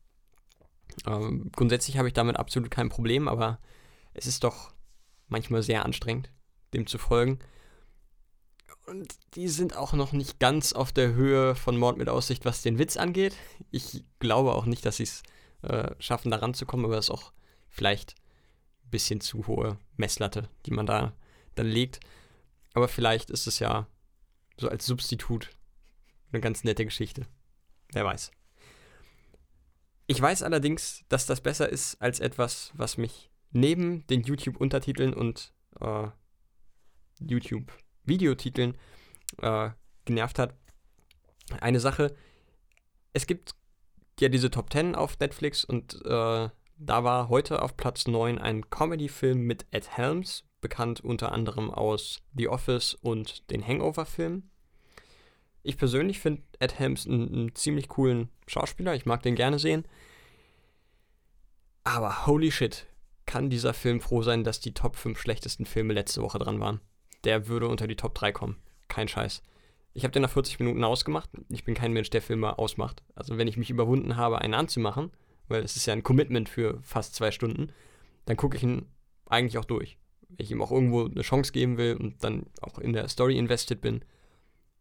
[1.07, 3.59] Ähm, grundsätzlich habe ich damit absolut kein Problem, aber
[4.13, 4.73] es ist doch
[5.27, 6.31] manchmal sehr anstrengend,
[6.73, 7.39] dem zu folgen.
[8.89, 12.63] Und die sind auch noch nicht ganz auf der Höhe von Mord mit Aussicht, was
[12.63, 13.35] den Witz angeht.
[13.69, 15.21] Ich glaube auch nicht, dass sie es
[15.61, 17.31] äh, schaffen, da ranzukommen, aber es ist auch
[17.67, 18.15] vielleicht
[18.85, 21.13] ein bisschen zu hohe Messlatte, die man da
[21.53, 21.99] dann legt.
[22.73, 23.85] Aber vielleicht ist es ja
[24.57, 25.51] so als Substitut
[26.31, 27.27] eine ganz nette Geschichte.
[27.91, 28.31] Wer weiß.
[30.07, 35.53] Ich weiß allerdings, dass das besser ist als etwas, was mich neben den YouTube-Untertiteln und
[35.79, 36.07] äh,
[38.09, 38.77] YouTube-Videotiteln
[39.41, 39.69] äh,
[40.05, 40.55] genervt hat.
[41.61, 42.15] Eine Sache,
[43.13, 43.55] es gibt
[44.19, 46.49] ja diese Top 10 auf Netflix und äh,
[46.81, 52.21] da war heute auf Platz 9 ein Comedy-Film mit Ed Helms, bekannt unter anderem aus
[52.35, 54.49] The Office und den Hangover-Filmen.
[55.63, 58.95] Ich persönlich finde Ed Helms einen, einen ziemlich coolen Schauspieler.
[58.95, 59.85] Ich mag den gerne sehen.
[61.83, 62.85] Aber holy shit,
[63.25, 66.79] kann dieser Film froh sein, dass die Top 5 schlechtesten Filme letzte Woche dran waren.
[67.23, 68.57] Der würde unter die Top 3 kommen.
[68.87, 69.41] Kein Scheiß.
[69.93, 71.29] Ich habe den nach 40 Minuten ausgemacht.
[71.49, 73.03] Ich bin kein Mensch, der Filme ausmacht.
[73.15, 75.11] Also wenn ich mich überwunden habe, einen anzumachen,
[75.47, 77.71] weil es ist ja ein Commitment für fast zwei Stunden,
[78.25, 78.85] dann gucke ich ihn
[79.25, 79.97] eigentlich auch durch.
[80.29, 83.37] Wenn ich ihm auch irgendwo eine Chance geben will und dann auch in der Story
[83.37, 84.05] invested bin.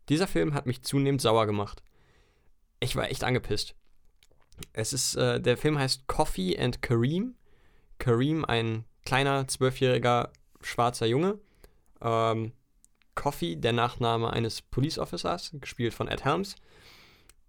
[0.09, 1.83] Dieser Film hat mich zunehmend sauer gemacht.
[2.81, 3.75] Ich war echt angepisst.
[4.73, 7.35] Es ist, äh, der Film heißt Coffee and Kareem.
[7.99, 11.39] Kareem, ein kleiner, zwölfjähriger schwarzer Junge.
[12.01, 12.53] Ähm,
[13.15, 16.55] Coffee, der Nachname eines Police Officers, gespielt von Ed Helms.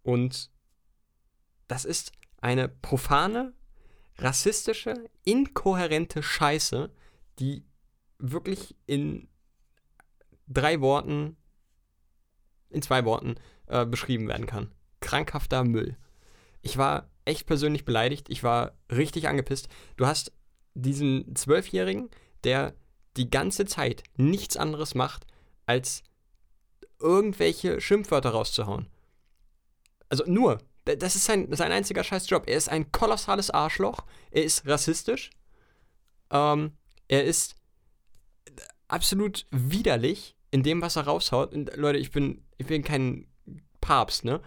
[0.02, 0.50] Und
[1.68, 2.12] das ist
[2.42, 3.54] eine profane,
[4.18, 6.92] rassistische, inkohärente Scheiße,
[7.38, 7.64] die
[8.18, 9.28] wirklich in
[10.48, 11.38] drei Worten,
[12.70, 13.36] in zwei Worten
[13.68, 14.72] äh, beschrieben werden kann.
[15.00, 15.98] Krankhafter Müll.
[16.62, 18.30] Ich war echt persönlich beleidigt.
[18.30, 19.70] Ich war richtig angepisst.
[19.96, 20.34] Du hast
[20.74, 22.10] diesen Zwölfjährigen,
[22.44, 22.74] der
[23.18, 25.26] die ganze Zeit nichts anderes macht,
[25.66, 26.04] als
[27.00, 28.88] irgendwelche Schimpfwörter rauszuhauen.
[30.10, 30.60] Also nur.
[30.86, 32.48] Das ist sein, sein einziger Scheißjob.
[32.48, 34.06] Er ist ein kolossales Arschloch.
[34.32, 35.30] Er ist rassistisch.
[36.32, 36.72] Ähm,
[37.08, 37.56] er ist
[38.88, 41.54] absolut widerlich in dem, was er raushaut.
[41.54, 43.28] Und Leute, ich bin, ich bin kein
[43.82, 44.42] Papst, ne?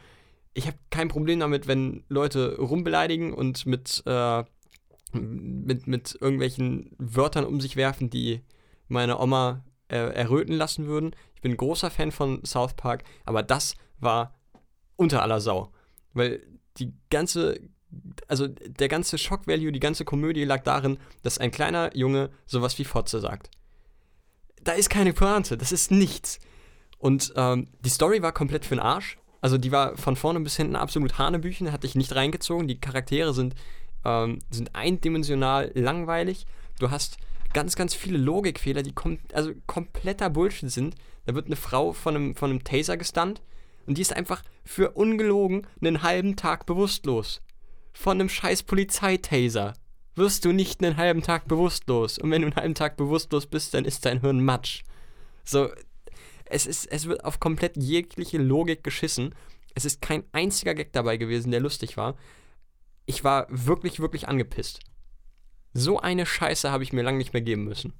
[0.54, 4.44] Ich habe kein Problem damit, wenn Leute rumbeleidigen und mit, äh,
[5.14, 8.40] mit, mit irgendwelchen Wörtern um sich werfen, die
[8.88, 11.14] meine Oma äh, erröten lassen würden.
[11.34, 14.38] Ich bin großer Fan von South Park, aber das war
[14.96, 15.72] unter aller Sau.
[16.12, 16.42] Weil
[16.78, 17.60] die ganze,
[18.28, 22.84] also der ganze Shock-Value, die ganze Komödie lag darin, dass ein kleiner Junge sowas wie
[22.84, 23.50] Fotze sagt.
[24.62, 26.38] Da ist keine Pointe, das ist nichts.
[26.98, 29.18] Und ähm, die Story war komplett für den Arsch.
[29.40, 32.68] Also die war von vorne bis hinten absolut Hanebüchen, hat dich nicht reingezogen.
[32.68, 33.56] Die Charaktere sind,
[34.04, 36.46] ähm, sind eindimensional langweilig.
[36.78, 37.18] Du hast
[37.52, 40.94] ganz, ganz viele Logikfehler, die kom also kompletter Bullshit sind.
[41.26, 43.42] Da wird eine Frau von einem, von einem Taser gestunt
[43.86, 47.42] und die ist einfach für ungelogen einen halben Tag bewusstlos.
[47.92, 49.74] Von einem scheiß Polizeitaser
[50.14, 52.18] wirst du nicht einen halben Tag bewusstlos.
[52.18, 54.82] Und wenn du einen halben Tag bewusstlos bist, dann ist dein Hirn Matsch.
[55.44, 55.70] So,
[56.44, 59.34] es, ist, es wird auf komplett jegliche Logik geschissen.
[59.74, 62.16] Es ist kein einziger Gag dabei gewesen, der lustig war.
[63.06, 64.80] Ich war wirklich, wirklich angepisst.
[65.74, 67.94] So eine Scheiße habe ich mir lange nicht mehr geben müssen.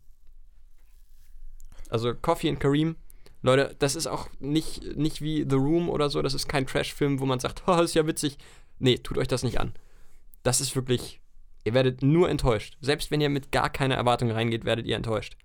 [1.89, 2.97] Also Coffee and Kareem,
[3.43, 7.19] Leute, das ist auch nicht, nicht wie The Room oder so, das ist kein Trash-Film,
[7.20, 8.39] wo man sagt, oh, ist ja witzig.
[8.79, 9.74] Nee, tut euch das nicht an.
[10.43, 11.20] Das ist wirklich,
[11.65, 12.77] ihr werdet nur enttäuscht.
[12.81, 15.37] Selbst wenn ihr mit gar keiner Erwartung reingeht, werdet ihr enttäuscht.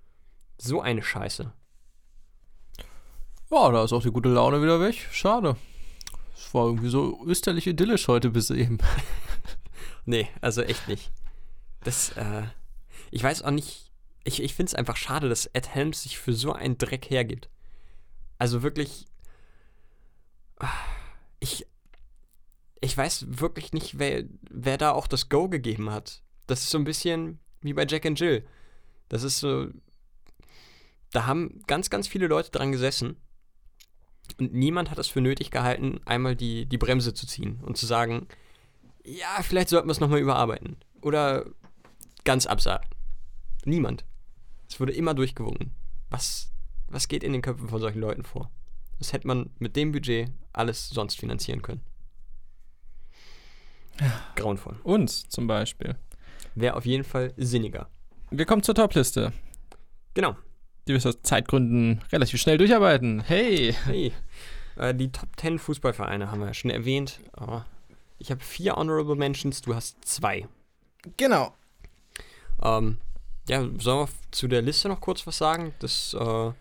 [0.58, 1.52] So eine Scheiße.
[3.50, 5.08] Ja, da ist auch die gute Laune wieder weg.
[5.12, 5.56] Schade.
[6.36, 8.78] Es war irgendwie so österlich idyllisch heute bis eben.
[10.08, 11.12] nee, also echt nicht.
[11.84, 12.44] Das, äh,
[13.12, 13.92] ich weiß auch nicht,
[14.24, 17.50] ich, ich finde es einfach schade, dass Ed Helms sich für so einen Dreck hergibt.
[18.40, 19.06] Also wirklich,
[21.40, 21.66] ich,
[22.82, 26.24] ich weiß wirklich nicht, wer, wer da auch das Go gegeben hat.
[26.48, 28.46] Das ist so ein bisschen wie bei Jack and Jill.
[29.10, 29.68] Das ist so,
[31.12, 33.18] da haben ganz, ganz viele Leute dran gesessen
[34.40, 37.86] und niemand hat es für nötig gehalten, einmal die, die Bremse zu ziehen und zu
[37.86, 38.28] sagen,
[39.08, 40.76] ja, vielleicht sollten wir es nochmal überarbeiten.
[41.02, 41.46] Oder
[42.26, 42.88] ganz absagen.
[43.64, 44.04] Niemand.
[44.70, 45.74] Es wurde immer durchgewunken.
[46.10, 46.52] Was,
[46.88, 48.52] was geht in den Köpfen von solchen Leuten vor?
[49.00, 51.82] Das hätte man mit dem Budget alles sonst finanzieren können.
[54.36, 54.78] Grauenvoll.
[54.84, 55.96] Uns zum Beispiel.
[56.56, 57.90] Wäre auf jeden Fall sinniger.
[58.30, 59.32] Wir kommen zur Top-Liste.
[60.16, 60.36] Genau.
[60.88, 63.22] Die wir aus Zeitgründen relativ schnell durcharbeiten.
[63.22, 63.74] Hey!
[63.86, 64.12] Hey!
[64.76, 67.20] Äh, die Top 10 Fußballvereine haben wir ja schon erwähnt.
[67.40, 67.62] Oh.
[68.20, 70.48] Ich habe vier Honorable Mentions, du hast zwei.
[71.18, 71.54] Genau.
[72.62, 72.98] Ähm,
[73.48, 75.74] ja, sollen wir zu der Liste noch kurz was sagen?
[75.80, 76.52] Das, äh,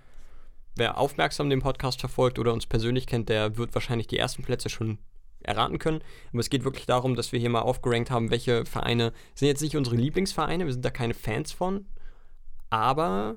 [0.76, 4.68] wer aufmerksam den Podcast verfolgt oder uns persönlich kennt, der wird wahrscheinlich die ersten Plätze
[4.68, 4.98] schon
[5.42, 6.02] erraten können.
[6.30, 9.62] Aber es geht wirklich darum, dass wir hier mal aufgerankt haben, welche Vereine sind jetzt
[9.62, 11.86] nicht unsere Lieblingsvereine, wir sind da keine Fans von,
[12.68, 13.36] aber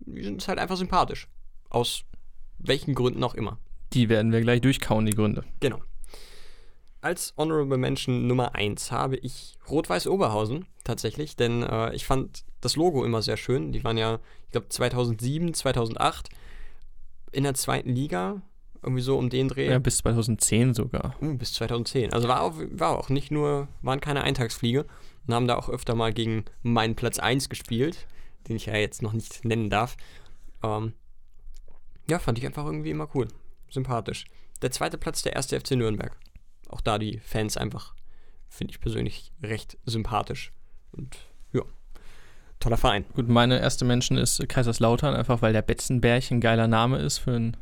[0.00, 1.28] die sind halt einfach sympathisch.
[1.70, 2.04] Aus
[2.58, 3.58] welchen Gründen auch immer.
[3.92, 5.44] Die werden wir gleich durchkauen, die Gründe.
[5.60, 5.80] Genau.
[7.04, 12.76] Als Honorable Mention Nummer 1 habe ich Rot-Weiß Oberhausen tatsächlich, denn äh, ich fand das
[12.76, 13.72] Logo immer sehr schön.
[13.72, 16.30] Die waren ja, ich glaube, 2007, 2008
[17.30, 18.40] in der zweiten Liga,
[18.82, 19.68] irgendwie so um den Dreh.
[19.68, 21.14] Ja, bis 2010 sogar.
[21.20, 22.14] Uh, bis 2010.
[22.14, 24.86] Also war auch, war auch nicht nur, waren keine Eintagsfliege
[25.26, 28.06] und haben da auch öfter mal gegen meinen Platz 1 gespielt.
[28.48, 29.98] den ich ja jetzt noch nicht nennen darf.
[30.62, 30.94] Ähm,
[32.08, 33.28] ja, fand ich einfach irgendwie immer cool.
[33.68, 34.24] Sympathisch.
[34.62, 36.16] Der zweite Platz, der erste FC Nürnberg.
[36.74, 37.94] Auch da die Fans einfach,
[38.48, 40.52] finde ich persönlich recht sympathisch.
[40.90, 41.16] Und
[41.52, 41.62] ja,
[42.58, 43.04] toller Verein.
[43.14, 47.30] Gut, meine erste Menschen ist Kaiserslautern, einfach weil der Betzenberg ein geiler Name ist für
[47.30, 47.56] ein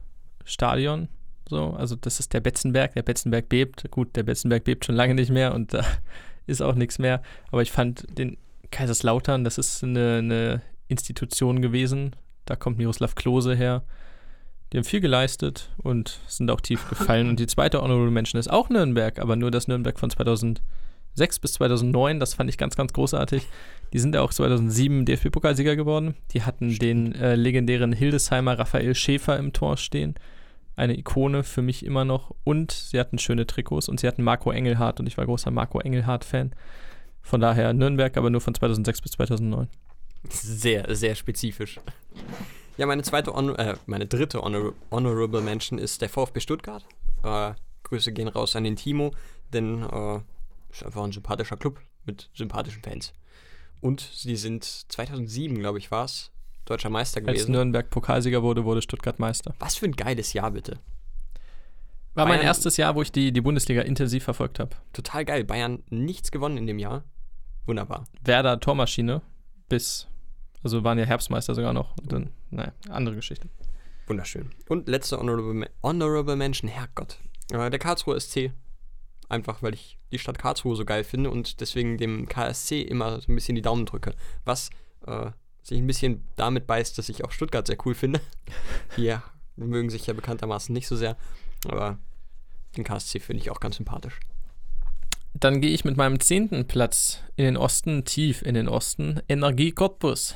[0.47, 1.09] Stadion.
[1.47, 3.91] So, also das ist der Betzenberg, der Betzenberg bebt.
[3.91, 5.85] Gut, der Betzenberg bebt schon lange nicht mehr und da
[6.47, 7.21] ist auch nichts mehr.
[7.51, 8.39] Aber ich fand den
[8.71, 12.17] Kaiserslautern, das ist eine, eine Institution gewesen.
[12.47, 13.85] Da kommt Miroslav Klose her.
[14.73, 17.29] Die haben viel geleistet und sind auch tief gefallen.
[17.29, 20.63] und die zweite Honorable Mention ist auch Nürnberg, aber nur das Nürnberg von 2006
[21.41, 22.19] bis 2009.
[22.19, 23.47] Das fand ich ganz, ganz großartig.
[23.93, 26.15] Die sind ja auch 2007 DFB-Pokalsieger geworden.
[26.33, 27.15] Die hatten Stimmt.
[27.15, 30.15] den äh, legendären Hildesheimer Raphael Schäfer im Tor stehen.
[30.75, 32.35] Eine Ikone für mich immer noch.
[32.45, 35.81] Und sie hatten schöne Trikots und sie hatten Marco Engelhardt und ich war großer Marco
[35.81, 36.55] Engelhardt-Fan.
[37.21, 39.69] Von daher Nürnberg, aber nur von 2006 bis 2009.
[40.31, 41.79] Sehr, sehr spezifisch.
[42.77, 46.85] Ja, meine zweite, Honor äh, meine dritte Honor Honorable Mention ist der VfB Stuttgart.
[47.23, 47.53] Äh,
[47.85, 49.13] Grüße gehen raus an den Timo,
[49.53, 50.21] denn äh,
[50.71, 53.13] ist einfach ein sympathischer Club mit sympathischen Fans.
[53.81, 56.31] Und sie sind 2007, glaube ich, war es,
[56.65, 57.41] deutscher Meister gewesen.
[57.41, 59.55] Als Nürnberg Pokalsieger wurde, wurde Stuttgart Meister.
[59.59, 60.79] Was für ein geiles Jahr, bitte.
[62.15, 64.77] War Bayern, mein erstes Jahr, wo ich die, die Bundesliga intensiv verfolgt habe.
[64.93, 65.45] Total geil.
[65.45, 67.05] Bayern nichts gewonnen in dem Jahr.
[67.67, 68.05] Wunderbar.
[68.23, 69.23] Werder Tormaschine
[69.69, 70.09] bis
[70.63, 71.97] also waren ja Herbstmeister sogar noch.
[71.99, 73.49] Und dann, naja, andere Geschichte.
[74.07, 74.51] Wunderschön.
[74.69, 77.19] Und letzte Honorable, Honorable Mention, Herrgott.
[77.51, 78.53] Äh, der Karlsruher SC.
[79.29, 83.33] Einfach, weil ich die Stadt Karlsruhe so geil finde und deswegen dem KSC immer so
[83.33, 84.15] ein bisschen die Daumen drücke.
[84.45, 84.71] Was
[85.07, 85.31] äh,
[85.63, 88.21] sich ein bisschen damit beißt, dass ich auch Stuttgart sehr cool finde.
[88.97, 89.23] Hier
[89.57, 91.17] mögen sich ja bekanntermaßen nicht so sehr.
[91.67, 91.99] Aber
[92.77, 94.19] den KSC finde ich auch ganz sympathisch.
[95.35, 99.73] Dann gehe ich mit meinem zehnten Platz in den Osten, tief in den Osten, Energie
[99.73, 100.35] Cottbus.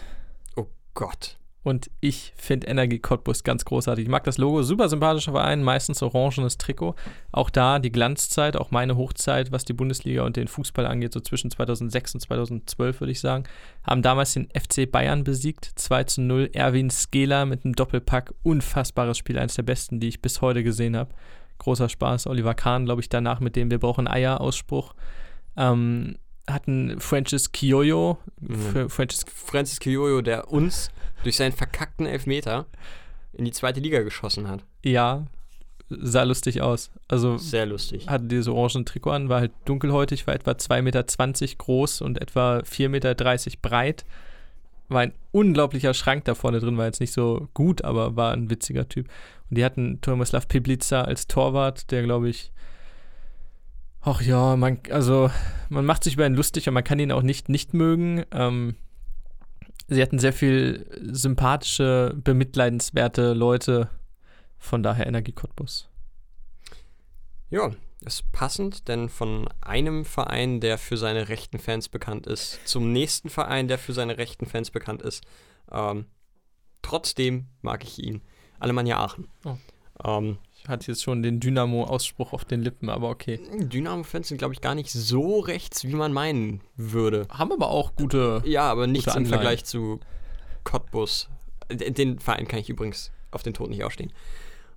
[0.97, 1.36] Gott.
[1.62, 4.05] Und ich finde Energie Cottbus ganz großartig.
[4.05, 6.94] Ich mag das Logo, super sympathischer Verein, meistens orangenes Trikot.
[7.32, 11.18] Auch da die Glanzzeit, auch meine Hochzeit, was die Bundesliga und den Fußball angeht, so
[11.18, 13.44] zwischen 2006 und 2012 würde ich sagen,
[13.85, 15.73] haben damals den FC Bayern besiegt.
[15.74, 20.23] 2 zu 0, Erwin Skela mit einem Doppelpack, unfassbares Spiel, eines der besten, die ich
[20.23, 21.10] bis heute gesehen habe.
[21.59, 22.28] Großer Spaß.
[22.28, 24.94] Oliver Kahn, glaube ich, danach mit dem Wir brauchen Eier-Ausspruch.
[25.56, 26.16] Ähm,
[26.48, 28.89] hatten Francis Kioyo, mhm.
[28.89, 30.90] Francis, Francis Kioyo, der uns
[31.23, 32.66] durch seinen verkackten Elfmeter
[33.32, 34.64] in die zweite Liga geschossen hat.
[34.85, 35.27] Ja,
[35.89, 36.90] sah lustig aus.
[37.09, 38.09] Also sehr lustig.
[38.09, 41.05] Hatte dieses orangen Trikot an, war halt dunkelhäutig, war etwa 2,20 Meter
[41.59, 43.14] groß und etwa 4,30 Meter
[43.62, 44.05] breit.
[44.89, 48.51] War ein unglaublicher Schrank da vorne drin, war jetzt nicht so gut, aber war ein
[48.51, 49.09] witziger Typ.
[49.51, 52.52] Und die hatten Tomislav Piblica als Torwart, der glaube ich
[54.09, 55.33] Ach ja, man, also
[55.69, 58.24] man macht sich über ihn lustig und man kann ihn auch nicht nicht mögen.
[58.31, 58.77] Ähm,
[59.89, 63.91] sie hatten sehr viel sympathische, bemitleidenswerte Leute.
[64.59, 65.89] Von daher Energie Cottbus.
[67.51, 72.93] Ja, ist passend, denn von einem Verein, der für seine rechten Fans bekannt ist, zum
[72.93, 75.24] nächsten Verein, der für seine rechten Fans bekannt ist.
[75.73, 76.07] Ähm,
[76.81, 78.23] trotzdem mag ich ihn.
[78.61, 79.27] Alemannia Aachen.
[79.45, 79.57] Oh.
[80.05, 80.39] Ähm,
[80.69, 83.41] hat jetzt schon den Dynamo-Ausspruch auf den Lippen, aber okay.
[83.59, 87.27] Dynamo-Fans sind, glaube ich, gar nicht so rechts, wie man meinen würde.
[87.31, 88.43] Haben aber auch gute.
[88.45, 90.01] Ja, aber nichts im Vergleich zu
[90.65, 91.29] Cottbus.
[91.71, 94.13] Den Verein kann ich übrigens auf den Tod nicht ausstehen.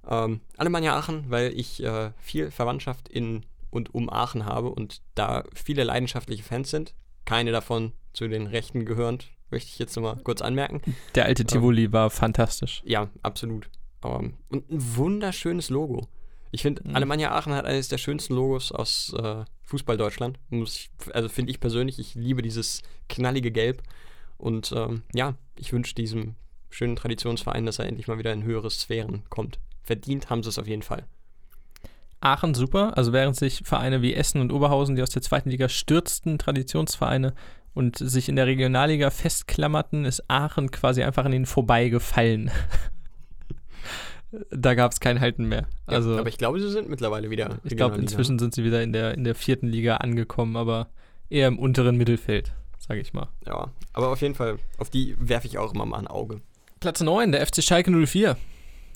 [0.07, 5.43] Ähm, Alemannia Aachen, weil ich äh, viel Verwandtschaft in und um Aachen habe und da
[5.53, 6.95] viele leidenschaftliche Fans sind.
[7.25, 10.81] Keine davon zu den Rechten gehörend, möchte ich jetzt nochmal kurz anmerken.
[11.15, 12.81] Der alte Tivoli ähm, war fantastisch.
[12.85, 13.69] Ja, absolut.
[14.01, 16.07] Um, und ein wunderschönes Logo.
[16.51, 16.95] Ich finde, mhm.
[16.95, 20.39] Alemannia Aachen hat eines der schönsten Logos aus äh, Fußball Deutschland.
[20.49, 23.83] Ich, also finde ich persönlich, ich liebe dieses knallige Gelb.
[24.37, 26.35] Und ähm, ja, ich wünsche diesem
[26.69, 29.59] schönen Traditionsverein, dass er endlich mal wieder in höhere Sphären kommt.
[29.83, 31.05] Verdient haben sie es auf jeden Fall.
[32.21, 35.69] Aachen super, also während sich Vereine wie Essen und Oberhausen, die aus der zweiten Liga
[35.69, 37.33] stürzten, Traditionsvereine
[37.73, 42.51] und sich in der Regionalliga festklammerten, ist Aachen quasi einfach an ihnen vorbeigefallen.
[44.51, 45.67] Da gab es kein Halten mehr.
[45.85, 47.57] Also, ja, aber ich glaube, sie sind mittlerweile wieder.
[47.63, 50.87] Ich glaube, inzwischen sind sie wieder in der, in der vierten Liga angekommen, aber
[51.29, 53.27] eher im unteren Mittelfeld, sage ich mal.
[53.45, 56.41] Ja, aber auf jeden Fall, auf die werfe ich auch immer mal ein Auge.
[56.79, 58.37] Platz 9, der FC Schalke 04.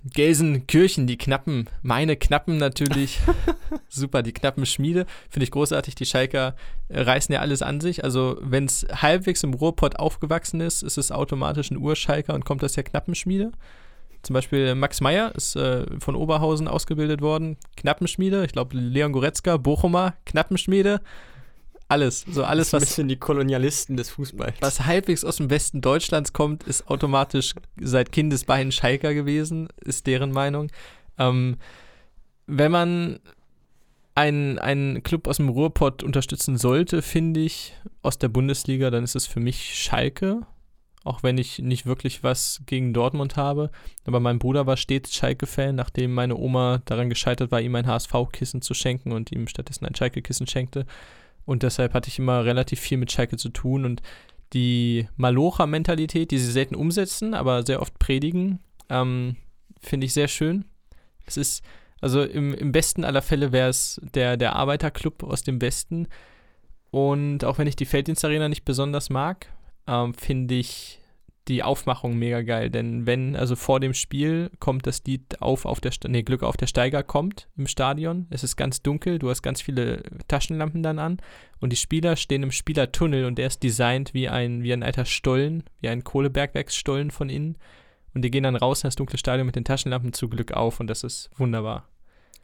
[0.06, 3.20] Gelsenkirchen, die knappen, meine knappen natürlich.
[3.88, 5.06] Super, die knappen Schmiede.
[5.30, 5.96] Finde ich großartig.
[5.96, 6.56] Die Schalker
[6.90, 8.04] reißen ja alles an sich.
[8.04, 12.64] Also, wenn es halbwegs im Ruhrpott aufgewachsen ist, ist es automatisch ein Urschalker und kommt
[12.66, 13.54] aus der Knappenschmiede.
[14.24, 18.46] Zum Beispiel Max Meyer ist äh, von Oberhausen ausgebildet worden, Knappenschmiede.
[18.46, 21.02] Ich glaube, Leon Goretzka, Bochumer, Knappenschmiede.
[21.90, 22.26] alles.
[22.30, 24.56] So alles, Ein was, bisschen die Kolonialisten des Fußballs.
[24.62, 30.32] was halbwegs aus dem Westen Deutschlands kommt, ist automatisch seit Kindesbeinen Schalker gewesen, ist deren
[30.32, 30.72] Meinung.
[31.20, 31.58] Ähm,
[32.48, 33.20] wenn man
[34.16, 39.16] einen, einen Club aus dem Ruhrpott unterstützen sollte, finde ich, aus der Bundesliga, dann ist
[39.16, 40.42] es für mich Schalke.
[41.04, 43.72] Auch wenn ich nicht wirklich was gegen Dortmund habe.
[44.06, 48.62] Aber mein Bruder war stets Schalke-Fan, nachdem meine Oma daran gescheitert war, ihm ein HSV-Kissen
[48.62, 50.86] zu schenken und ihm stattdessen ein Schalke-Kissen schenkte.
[51.46, 53.84] Und deshalb hatte ich immer relativ viel mit Schalke zu tun.
[53.84, 54.02] Und
[54.54, 58.60] die Malocha-Mentalität, die sie selten umsetzen, aber sehr oft predigen,
[58.90, 59.36] ähm,
[59.82, 60.66] finde ich sehr schön.
[61.26, 61.64] Es ist,
[62.00, 66.08] also im, im besten aller Fälle wäre es der, der Arbeiterclub aus dem Westen.
[66.92, 69.48] Und auch wenn ich die Felddienstarena nicht besonders mag,
[69.88, 71.00] ähm, finde ich
[71.48, 72.70] die Aufmachung mega geil.
[72.70, 76.58] Denn wenn, also vor dem Spiel kommt das Lied auf, auf der, nee, Glück auf
[76.58, 78.28] der Steiger kommt im Stadion.
[78.30, 81.18] Es ist ganz dunkel, du hast ganz viele Taschenlampen dann an
[81.60, 85.06] und die Spieler stehen im Spielertunnel und der ist designt wie ein, wie ein alter
[85.06, 87.58] Stollen, wie ein Kohlebergwerksstollen von innen.
[88.14, 90.80] Und die gehen dann raus in das dunkle Stadion mit den Taschenlampen zu Glück auf
[90.80, 91.90] und das ist wunderbar.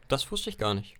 [0.08, 0.96] Das wusste ich gar nicht.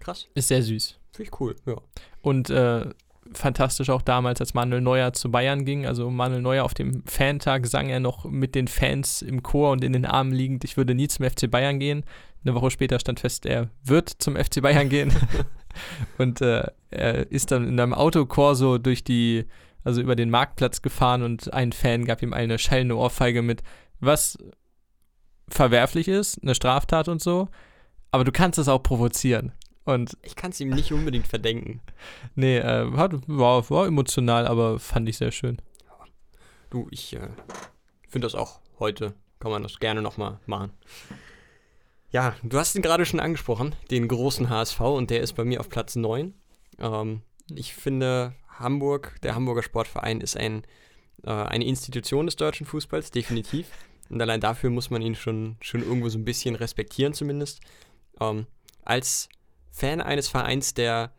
[0.00, 0.28] Krass.
[0.34, 0.98] Ist sehr süß.
[1.12, 1.56] Finde ich cool.
[1.66, 1.76] Ja.
[2.20, 2.86] Und äh,
[3.32, 5.86] fantastisch auch damals, als Manuel Neuer zu Bayern ging.
[5.86, 9.84] Also Manuel Neuer auf dem Fantag sang er noch mit den Fans im Chor und
[9.84, 12.04] in den Armen liegend, ich würde nie zum FC Bayern gehen.
[12.44, 15.12] Eine Woche später stand fest, er wird zum FC Bayern gehen.
[16.18, 19.44] und äh, er ist dann in einem Autokorso durch die,
[19.84, 23.62] also über den Marktplatz gefahren und ein Fan gab ihm eine schallende Ohrfeige mit,
[24.00, 24.38] was
[25.48, 27.48] verwerflich ist, eine Straftat und so.
[28.10, 29.52] Aber du kannst es auch provozieren.
[29.94, 31.80] Und Ich kann es ihm nicht unbedingt verdenken.
[32.34, 35.60] Nee, äh, hat, war, war emotional, aber fand ich sehr schön.
[36.70, 37.28] Du, ich äh,
[38.08, 40.72] finde das auch heute, kann man das gerne nochmal machen.
[42.10, 45.60] Ja, du hast ihn gerade schon angesprochen, den großen HSV, und der ist bei mir
[45.60, 46.34] auf Platz 9.
[46.78, 47.22] Ähm,
[47.54, 50.64] ich finde, Hamburg, der Hamburger Sportverein, ist ein,
[51.24, 53.68] äh, eine Institution des deutschen Fußballs, definitiv.
[54.08, 57.60] Und allein dafür muss man ihn schon, schon irgendwo so ein bisschen respektieren, zumindest.
[58.20, 58.46] Ähm,
[58.84, 59.28] als
[59.70, 61.12] Fan eines Vereins, der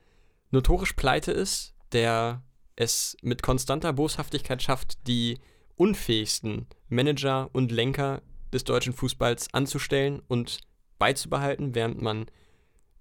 [0.52, 2.44] notorisch pleite ist, der
[2.76, 5.40] es mit konstanter Boshaftigkeit schafft, die
[5.76, 8.22] unfähigsten Manager und Lenker
[8.54, 10.60] des deutschen Fußballs anzustellen und
[11.00, 12.28] beizubehalten, während man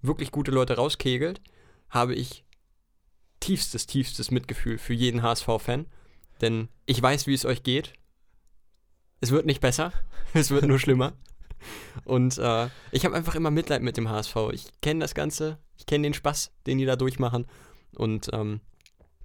[0.01, 1.41] wirklich gute Leute rauskegelt,
[1.91, 2.45] habe ich
[3.41, 5.87] tiefstes, tiefstes Mitgefühl für jeden HSV-Fan.
[6.41, 7.93] Denn ich weiß, wie es euch geht.
[9.21, 9.93] Es wird nicht besser,
[10.35, 11.13] es wird nur schlimmer.
[12.05, 14.37] Und äh, ich habe einfach immer Mitleid mit dem HSV.
[14.53, 17.47] Ich kenne das Ganze, ich kenne den Spaß, den die da durchmachen.
[17.97, 18.61] Und ähm,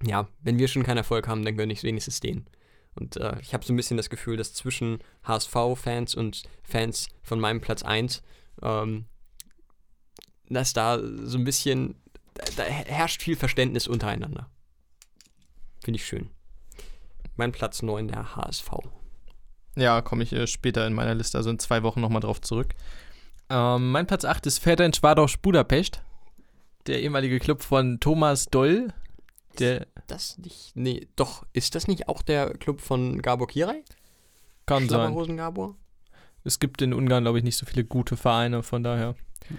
[0.04, 2.46] ja, wenn wir schon keinen Erfolg haben, dann gönne ich es wenigstens denen.
[2.94, 7.38] Und äh, ich habe so ein bisschen das Gefühl, dass zwischen HSV-Fans und Fans von
[7.38, 8.22] meinem Platz 1,
[8.62, 9.04] ähm,
[10.48, 11.96] dass da so ein bisschen,
[12.34, 14.50] da, da herrscht viel Verständnis untereinander.
[15.84, 16.30] Finde ich schön.
[17.36, 18.70] Mein Platz 9, der HSV.
[19.76, 22.74] Ja, komme ich äh, später in meiner Liste, also in zwei Wochen nochmal drauf zurück.
[23.48, 26.02] Ähm, mein Platz 8 ist Ferenc Varos Budapest,
[26.86, 28.88] der ehemalige Club von Thomas Doll.
[29.58, 33.82] Der Das nicht, nee, doch, ist das nicht auch der Club von Gabor Kirai?
[34.66, 35.36] kann sein.
[35.36, 35.76] Gabor?
[36.44, 39.14] Es gibt in Ungarn, glaube ich, nicht so viele gute Vereine, von daher.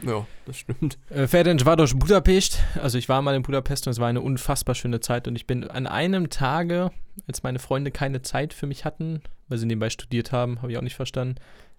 [0.05, 0.97] Ja, das stimmt.
[1.09, 4.75] Äh, Ferenc Varos Budapest, also ich war mal in Budapest und es war eine unfassbar
[4.75, 6.91] schöne Zeit und ich bin an einem Tage,
[7.27, 10.77] als meine Freunde keine Zeit für mich hatten, weil sie nebenbei studiert haben, habe ich
[10.77, 11.35] auch nicht verstanden,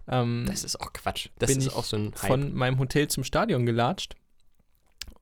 [0.08, 1.28] ähm, Das ist auch Quatsch.
[1.38, 2.26] Das bin ist ich auch so ein Hype.
[2.30, 4.14] von meinem Hotel zum Stadion gelatscht.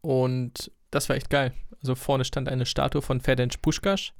[0.01, 1.53] Und das war echt geil.
[1.83, 4.13] Also vorne stand eine Statue von Ferenc Puskás.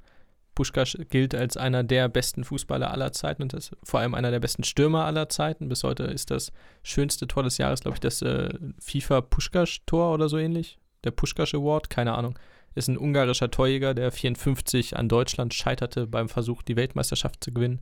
[0.57, 4.39] Puskás gilt als einer der besten Fußballer aller Zeiten und ist vor allem einer der
[4.39, 5.69] besten Stürmer aller Zeiten.
[5.69, 6.51] Bis heute ist das
[6.81, 10.79] schönste Tor des Jahres, glaube ich, das äh, FIFA Puskás-Tor oder so ähnlich.
[11.03, 12.39] Der Puskás Award, keine Ahnung.
[12.73, 17.81] Ist ein ungarischer Torjäger, der 54 an Deutschland scheiterte beim Versuch, die Weltmeisterschaft zu gewinnen.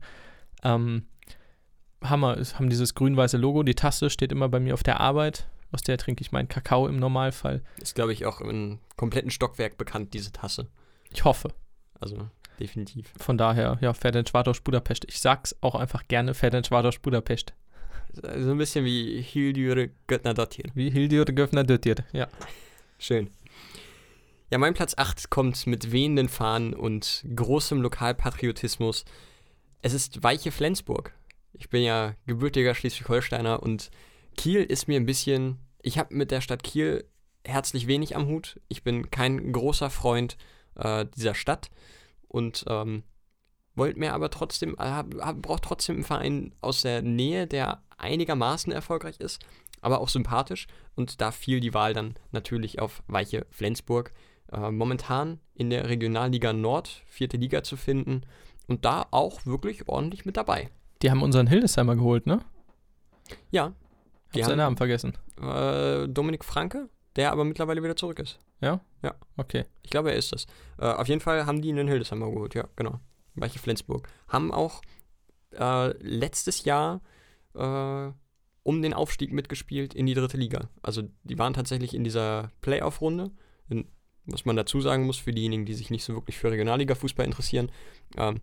[0.62, 1.06] Ähm,
[2.04, 3.62] Hammer, haben dieses grün-weiße Logo.
[3.62, 5.48] Die Tasse steht immer bei mir auf der Arbeit.
[5.72, 7.62] Aus der trinke ich meinen Kakao im Normalfall.
[7.80, 10.68] Ist, glaube ich, auch im kompletten Stockwerk bekannt, diese Tasse.
[11.10, 11.54] Ich hoffe.
[12.00, 12.28] Also,
[12.58, 13.12] definitiv.
[13.18, 15.04] Von daher, ja, Ferenc Varos Budapest.
[15.08, 17.52] Ich sag's auch einfach gerne, Ferenc Varos Budapest.
[18.12, 20.70] So ein bisschen wie Hildyre Göttner-Dottir.
[20.74, 21.96] Wie Hildur Göffner Döttir.
[22.12, 22.28] Ja.
[22.98, 23.30] Schön.
[24.50, 29.04] Ja, mein Platz 8 kommt mit wehenden Fahnen und großem Lokalpatriotismus.
[29.82, 31.12] Es ist Weiche Flensburg.
[31.52, 33.90] Ich bin ja gebürtiger Schleswig-Holsteiner und
[34.36, 35.58] Kiel ist mir ein bisschen.
[35.82, 37.04] Ich habe mit der Stadt Kiel
[37.44, 38.60] herzlich wenig am Hut.
[38.68, 40.36] Ich bin kein großer Freund
[40.76, 41.70] äh, dieser Stadt
[42.28, 43.02] und ähm,
[43.74, 47.82] wollte mir aber trotzdem, äh, hab, hab, braucht trotzdem einen Verein aus der Nähe, der
[47.98, 49.44] einigermaßen erfolgreich ist,
[49.80, 50.66] aber auch sympathisch.
[50.94, 54.12] Und da fiel die Wahl dann natürlich auf Weiche Flensburg.
[54.52, 58.22] äh, momentan in der Regionalliga Nord, vierte Liga zu finden
[58.66, 60.70] und da auch wirklich ordentlich mit dabei.
[61.02, 62.40] Die haben unseren Hildesheimer geholt, ne?
[63.50, 63.72] Ja.
[64.32, 65.16] Hab seinen Namen vergessen.
[65.40, 68.38] Äh, Dominik Franke, der aber mittlerweile wieder zurück ist.
[68.60, 68.80] Ja?
[69.02, 69.14] Ja.
[69.36, 69.64] Okay.
[69.82, 70.46] Ich glaube, er ist das.
[70.78, 73.00] Äh, auf jeden Fall haben die einen Hildesheimer geholt, ja, genau.
[73.34, 74.08] Weiche Flensburg.
[74.28, 74.82] Haben auch
[75.52, 77.00] äh, letztes Jahr
[77.54, 78.10] äh,
[78.62, 80.68] um den Aufstieg mitgespielt in die dritte Liga.
[80.82, 83.30] Also die waren tatsächlich in dieser Playoff-Runde.
[84.26, 87.70] Was man dazu sagen muss, für diejenigen, die sich nicht so wirklich für Regionalliga-Fußball interessieren,
[88.16, 88.40] ähm,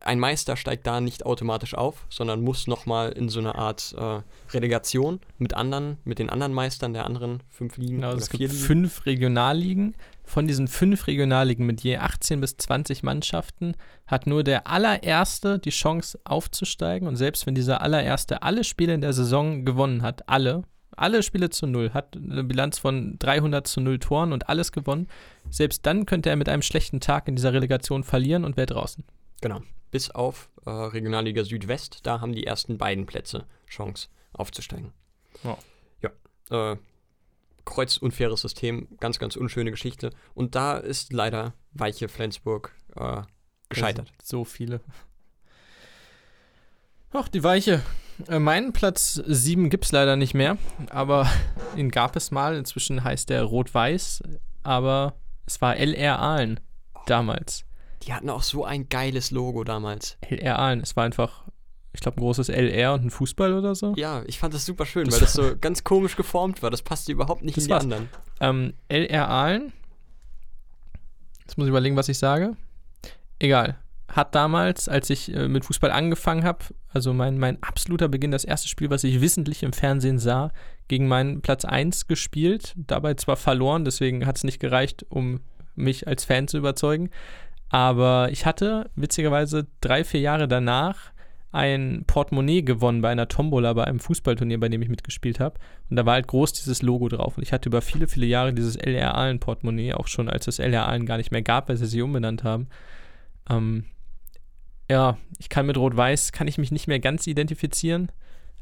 [0.00, 4.20] ein Meister steigt da nicht automatisch auf, sondern muss nochmal in so eine Art äh,
[4.52, 8.54] Relegation mit anderen, mit den anderen Meistern der anderen fünf Ligen Genau, es gibt Ligen.
[8.54, 9.94] fünf Regionalligen.
[10.24, 13.74] Von diesen fünf Regionalligen mit je 18 bis 20 Mannschaften
[14.08, 17.06] hat nur der allererste die Chance aufzusteigen.
[17.06, 20.64] Und selbst wenn dieser allererste alle Spiele in der Saison gewonnen hat, alle,
[20.96, 25.06] alle Spiele zu null, hat eine Bilanz von 300 zu null Toren und alles gewonnen,
[25.48, 29.04] selbst dann könnte er mit einem schlechten Tag in dieser Relegation verlieren und wäre draußen.
[29.40, 29.60] Genau.
[29.90, 34.92] Bis auf äh, Regionalliga Südwest, da haben die ersten beiden Plätze Chance aufzusteigen.
[35.42, 35.58] Ja.
[36.02, 36.72] Ja.
[36.72, 36.76] Äh,
[37.64, 40.10] kreuzunfaires System, ganz, ganz unschöne Geschichte.
[40.34, 43.22] Und da ist leider Weiche Flensburg äh,
[43.68, 44.12] gescheitert.
[44.22, 44.80] So viele.
[47.12, 47.82] Ach, die Weiche.
[48.28, 50.56] Äh, meinen Platz 7 gibt es leider nicht mehr,
[50.90, 51.30] aber
[51.76, 52.56] ihn gab es mal.
[52.56, 54.22] Inzwischen heißt er Rot-Weiß,
[54.62, 56.60] aber es war LR Aalen
[57.06, 57.65] damals.
[58.02, 60.16] Die hatten auch so ein geiles Logo damals.
[60.28, 61.44] LR Aalen, es war einfach,
[61.92, 63.94] ich glaube, ein großes LR und ein Fußball oder so.
[63.96, 66.70] Ja, ich fand das super schön, Das weil das so ganz komisch geformt war.
[66.70, 67.84] Das passte überhaupt nicht Das in die war's.
[67.84, 68.08] anderen.
[68.40, 69.72] Ähm, LR Aalen,
[71.40, 72.56] jetzt muss ich überlegen, was ich sage.
[73.38, 73.76] Egal.
[74.08, 78.44] Hat damals, als ich äh, mit Fußball angefangen habe, also mein, mein absoluter Beginn, das
[78.44, 80.52] erste Spiel, was ich wissentlich im Fernsehen sah,
[80.88, 82.72] gegen meinen Platz 1 gespielt.
[82.76, 85.40] Dabei zwar verloren, deswegen hat es nicht gereicht, um
[85.74, 87.10] mich als Fan zu überzeugen.
[87.68, 91.12] Aber ich hatte witzigerweise drei, vier Jahre danach
[91.52, 95.58] ein Portemonnaie gewonnen bei einer Tombola bei einem Fußballturnier, bei dem ich mitgespielt habe.
[95.88, 97.38] Und da war halt groß dieses Logo drauf.
[97.38, 100.58] Und ich hatte über viele, viele Jahre dieses LR Aalen Portemonnaie, auch schon als es
[100.58, 102.68] LR Aalen gar nicht mehr gab, weil sie sich umbenannt haben.
[103.48, 103.86] Ähm,
[104.90, 108.12] ja, ich kann mit Rot-Weiß, kann ich mich nicht mehr ganz identifizieren,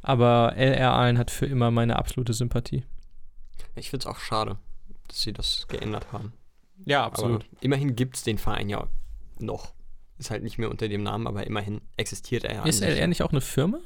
[0.01, 2.85] aber LR Aalen hat für immer meine absolute Sympathie.
[3.75, 4.59] Ich finde es auch schade,
[5.09, 6.33] dass sie das geändert haben.
[6.85, 8.89] Ja, Aber immerhin gibt es den Verein ja
[9.39, 9.75] noch.
[10.19, 12.65] Ist halt nicht mehr unter dem Namen, aber immerhin existiert er ja.
[12.65, 12.83] Ist.
[12.83, 13.81] LR nicht auch eine Firma?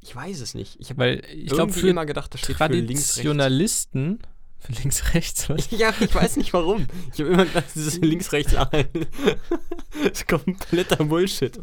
[0.00, 0.80] Ich weiß es nicht.
[0.80, 3.14] Ich habe Weil ich glaube, für immer gedacht, das steht für links, rechts.
[3.14, 4.18] Traditionalisten,
[4.58, 5.70] für links, rechts, was?
[5.78, 6.86] Ja, ich weiß nicht warum.
[7.12, 8.88] Ich habe immer gedacht, dieses links, rechts, ein.
[10.02, 11.58] das ist kompletter Bullshit.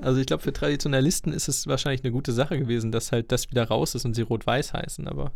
[0.00, 3.50] Also ich glaube, für Traditionalisten ist es wahrscheinlich eine gute Sache gewesen, dass halt das
[3.50, 5.32] wieder raus ist und sie rot-weiß heißen, aber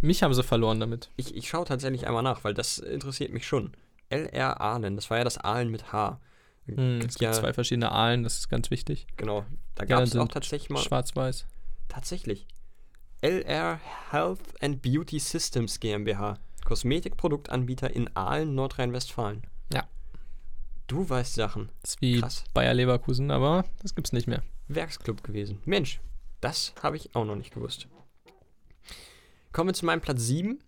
[0.00, 1.10] mich haben sie verloren damit.
[1.16, 3.72] Ich, ich schaue tatsächlich einmal nach, weil das interessiert mich schon.
[4.10, 6.20] LR Aalen, das war ja das Aalen mit H.
[6.66, 9.06] Hm, es gibt ja, zwei verschiedene Aalen, das ist ganz wichtig.
[9.16, 9.44] genau.
[9.74, 10.82] Da Ja, gab es sind auch tatsächlich mal.
[10.82, 11.46] Schwarz-weiß.
[11.88, 12.46] Tatsächlich.
[13.22, 16.38] LR Health and Beauty Systems GmbH.
[16.64, 19.42] Kosmetikproduktanbieter in Aalen, Nordrhein-Westfalen.
[19.72, 19.84] Ja.
[20.86, 21.70] Du weißt Sachen.
[21.82, 22.44] Das ist wie Krass.
[22.54, 24.42] Bayer Leverkusen, aber das gibt's nicht mehr.
[24.68, 25.60] Werksclub gewesen.
[25.64, 26.00] Mensch,
[26.40, 27.88] das habe ich auch noch nicht gewusst.
[29.52, 30.58] Kommen wir zu meinem Platz 7.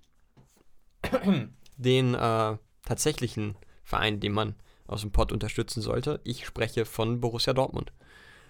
[1.77, 4.55] Den äh, tatsächlichen Verein, den man
[4.86, 6.20] aus dem Pott unterstützen sollte.
[6.24, 7.93] Ich spreche von Borussia Dortmund.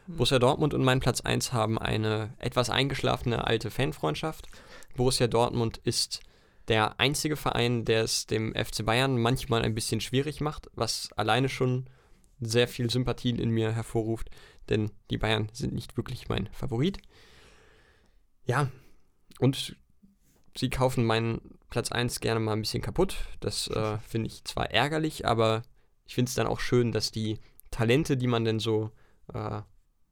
[0.06, 4.48] Borussia Dortmund und mein Platz 1 haben eine etwas eingeschlafene alte Fanfreundschaft.
[4.96, 6.20] Borussia Dortmund ist
[6.68, 11.48] der einzige Verein, der es dem FC Bayern manchmal ein bisschen schwierig macht, was alleine
[11.48, 11.88] schon
[12.40, 14.30] sehr viel Sympathien in mir hervorruft,
[14.68, 16.98] denn die Bayern sind nicht wirklich mein Favorit.
[18.46, 18.70] Ja,
[19.38, 19.76] und
[20.56, 23.16] sie kaufen meinen Platz 1 gerne mal ein bisschen kaputt.
[23.40, 25.62] Das äh, finde ich zwar ärgerlich, aber
[26.06, 27.38] ich finde es dann auch schön, dass die
[27.70, 28.90] Talente, die man denn so
[29.32, 29.62] äh,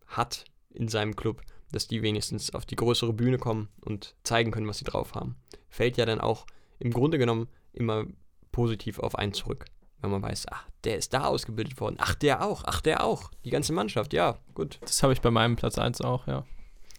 [0.07, 1.43] hat in seinem Club,
[1.73, 5.37] dass die wenigstens auf die größere Bühne kommen und zeigen können, was sie drauf haben.
[5.69, 6.47] Fällt ja dann auch
[6.79, 8.07] im Grunde genommen immer
[8.53, 9.67] positiv auf einen zurück.
[10.01, 13.33] Wenn man weiß, ach, der ist da ausgebildet worden, ach, der auch, ach, der auch.
[13.45, 14.79] Die ganze Mannschaft, ja, gut.
[14.83, 16.47] Das habe ich bei meinem Platz 1 auch, ja.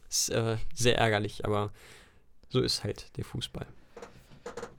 [0.09, 1.71] Ist äh, sehr ärgerlich, aber
[2.49, 3.67] so ist halt der Fußball.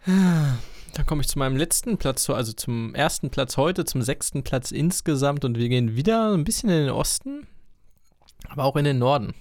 [0.07, 4.71] Dann komme ich zu meinem letzten Platz, also zum ersten Platz heute, zum sechsten Platz
[4.73, 7.47] insgesamt und wir gehen wieder ein bisschen in den Osten,
[8.49, 9.35] aber auch in den Norden.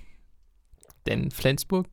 [1.07, 1.88] Denn Flensburg,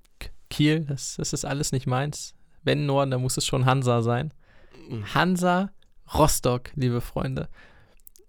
[0.50, 2.34] Kiel, das, das ist alles nicht meins.
[2.62, 4.34] Wenn Norden, dann muss es schon Hansa sein.
[5.14, 5.70] Hansa
[6.14, 7.48] Rostock, liebe Freunde.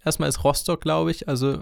[0.03, 1.61] Erstmal ist Rostock, glaube ich, also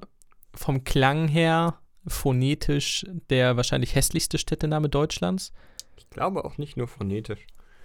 [0.54, 5.52] vom Klang her phonetisch der wahrscheinlich hässlichste Städtename Deutschlands.
[6.06, 7.40] Ich glaube auch nicht nur phonetisch.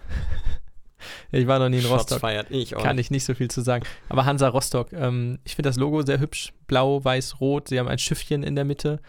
[1.32, 2.20] Ich war noch nie in Rostock.
[2.20, 2.50] feiert.
[2.50, 3.06] Ich auch Kann nicht.
[3.06, 3.84] ich nicht so viel zu sagen.
[4.10, 6.52] Aber Hansa Rostock, ähm, ich finde das Logo sehr hübsch.
[6.66, 7.68] Blau, weiß, rot.
[7.68, 9.00] Sie haben ein Schiffchen in der Mitte.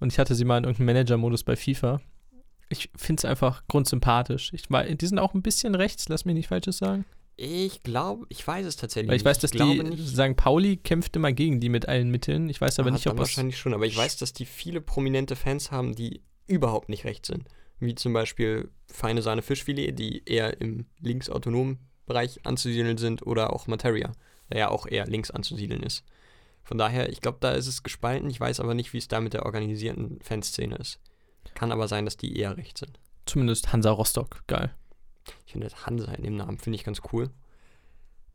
[0.00, 2.00] Und ich hatte sie mal in irgendeinem Manager-Modus bei FIFA.
[2.68, 4.52] Ich finde es einfach grundsympathisch.
[4.54, 7.04] Ich, die sind auch ein bisschen rechts, lass mich nicht Falsches sagen.
[7.36, 10.08] Ich glaube, ich weiß es tatsächlich Weil ich weiß, dass ich die nicht.
[10.08, 10.36] St.
[10.36, 12.48] Pauli kämpft immer gegen die mit allen Mitteln.
[12.48, 13.28] Ich weiß aber Ah, nicht, ob das.
[13.28, 17.28] wahrscheinlich schon, aber ich weiß, dass die viele prominente Fans haben, die überhaupt nicht rechts
[17.28, 17.44] sind.
[17.78, 23.66] Wie zum Beispiel Feine Sahne Fischfilet, die eher im linksautonomen Bereich anzusiedeln sind, oder auch
[23.66, 24.12] Materia,
[24.50, 26.04] der ja auch eher links anzusiedeln ist.
[26.62, 28.28] Von daher, ich glaube, da ist es gespalten.
[28.28, 31.00] Ich weiß aber nicht, wie es da mit der organisierten Fanszene ist.
[31.54, 32.98] Kann aber sein, dass die eher rechts sind.
[33.24, 34.42] Zumindest Hansa Rostock.
[34.46, 34.74] Geil.
[35.46, 37.30] Ich finde das Hansa in dem Namen finde ich ganz cool.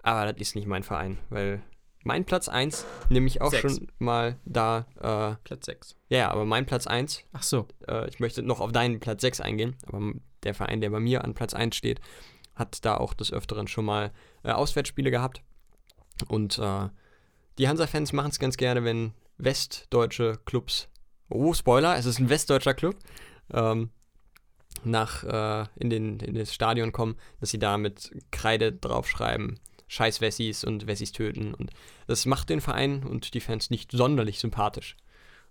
[0.02, 1.62] Aber das ist nicht mein Verein, weil
[2.04, 3.62] mein Platz 1 nehme ich auch Sechs.
[3.62, 4.86] schon mal da.
[5.00, 5.96] Äh, Platz 6.
[6.10, 7.68] ja, aber mein Platz 1 Ach so.
[7.88, 10.14] äh, ich möchte noch auf deinen Platz 6 eingehen, aber
[10.44, 12.02] der Verein, der bei mir an Platz 1 steht,
[12.56, 14.12] hat da auch des Öfteren schon mal
[14.44, 15.42] äh, Auswärtsspiele gehabt.
[16.28, 16.90] Und äh,
[17.58, 20.90] die Hansa-Fans machen es ganz gerne, wenn westdeutsche Clubs,
[21.30, 22.96] oh, Spoiler, es ist ein westdeutscher Club,
[23.54, 23.90] ähm,
[24.84, 29.60] nach äh, in, den, in das Stadion kommen, dass sie da mit Kreide draufschreiben,
[29.92, 31.54] scheiß Wessis und Wessis töten.
[31.54, 31.72] Und
[32.08, 34.96] das macht den Verein und die Fans nicht sonderlich sympathisch.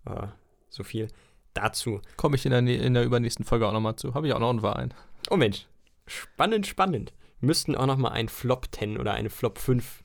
[0.07, 0.29] Äh,
[0.71, 1.09] so viel
[1.53, 2.01] dazu.
[2.17, 4.15] Komme ich in der, nä- in der übernächsten Folge auch nochmal zu.
[4.15, 4.95] Habe ich auch noch einen Verein.
[5.29, 5.67] Oh Mensch,
[6.07, 7.13] spannend, spannend.
[7.41, 10.05] Müssten auch noch mal ein Flop 10 oder eine Flop 5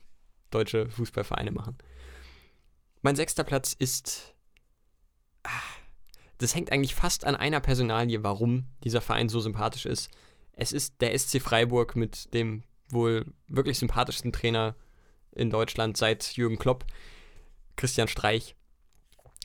[0.50, 1.76] deutsche Fußballvereine machen.
[3.02, 4.34] Mein sechster Platz ist.
[5.44, 5.48] Ah,
[6.38, 10.10] Das hängt eigentlich fast an einer Personalie, warum dieser Verein so sympathisch ist.
[10.52, 14.74] Es ist der SC Freiburg mit dem wohl wirklich sympathischsten Trainer
[15.32, 16.84] in Deutschland seit Jürgen Klopp,
[17.76, 18.54] Christian Streich.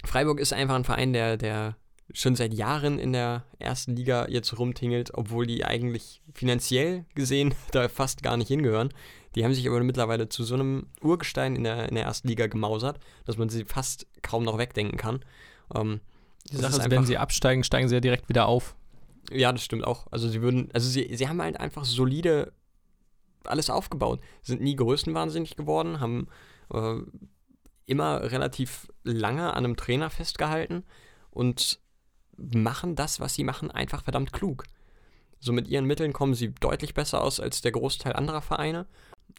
[0.06, 1.76] Freiburg ist einfach ein Verein, der, der
[2.14, 7.88] schon seit Jahren in der ersten Liga jetzt rumtingelt, obwohl die eigentlich finanziell gesehen da
[7.90, 8.90] fast gar nicht hingehören.
[9.36, 12.48] Die haben sich aber mittlerweile zu so einem Urgestein in der, in der ersten Liga
[12.48, 15.24] gemausert, dass man sie fast kaum noch wegdenken kann.
[15.74, 16.02] Ähm,
[16.52, 18.76] Die Sache ist ist, wenn einfach- sie absteigen, steigen sie ja direkt wieder auf.
[19.32, 20.08] ja, das stimmt auch.
[20.12, 22.52] Also sie würden, also sie, sie haben halt einfach solide
[23.46, 24.22] alles aufgebaut.
[24.42, 26.28] Sind nie größenwahnsinnig geworden, haben
[26.74, 26.96] äh,
[27.86, 30.84] immer relativ lange an einem Trainer festgehalten
[31.30, 31.80] und
[32.38, 34.66] machen das, was sie machen, einfach verdammt klug.
[35.40, 38.86] So mit ihren Mitteln kommen sie deutlich besser aus als der Großteil anderer Vereine.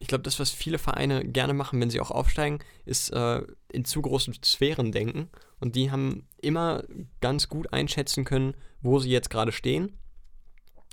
[0.01, 3.85] Ich glaube, das, was viele Vereine gerne machen, wenn sie auch aufsteigen, ist äh, in
[3.85, 5.31] zu großen Sphären denken.
[5.61, 6.83] Und die haben immer
[7.20, 9.97] ganz gut einschätzen können, wo sie jetzt gerade stehen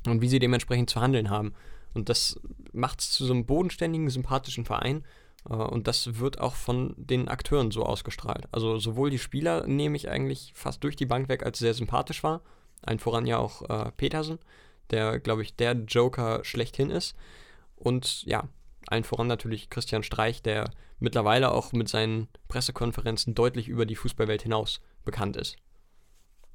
[0.05, 1.53] und wie sie dementsprechend zu handeln haben.
[1.93, 2.39] Und das
[2.71, 5.03] macht es zu so einem bodenständigen, sympathischen Verein.
[5.49, 8.47] Äh, und das wird auch von den Akteuren so ausgestrahlt.
[8.51, 12.23] Also sowohl die Spieler nehme ich eigentlich fast durch die Bank weg als sehr sympathisch
[12.23, 12.41] war.
[12.81, 14.39] Allen voran ja auch äh, Petersen,
[14.89, 17.15] der, glaube ich, der Joker schlechthin ist.
[17.75, 18.47] Und ja,
[18.87, 24.41] allen voran natürlich Christian Streich, der mittlerweile auch mit seinen Pressekonferenzen deutlich über die Fußballwelt
[24.43, 25.57] hinaus bekannt ist.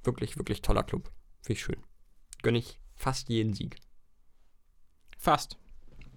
[0.02, 1.10] Wirklich, wirklich toller Club.
[1.40, 1.82] Finde ich schön.
[2.42, 3.76] Gönne ich fast jeden Sieg.
[5.24, 5.56] Fast.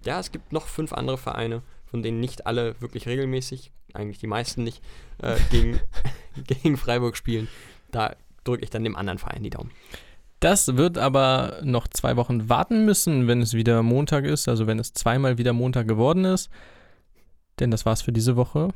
[0.04, 4.26] Ja, es gibt noch fünf andere Vereine, von denen nicht alle wirklich regelmäßig, eigentlich die
[4.26, 4.82] meisten nicht,
[5.22, 5.80] äh, gegen,
[6.46, 7.48] gegen Freiburg spielen.
[7.90, 9.70] Da drücke ich dann dem anderen Verein die Daumen.
[10.40, 14.78] Das wird aber noch zwei Wochen warten müssen, wenn es wieder Montag ist, also wenn
[14.78, 16.50] es zweimal wieder Montag geworden ist.
[17.60, 18.68] Denn das war's für diese Woche.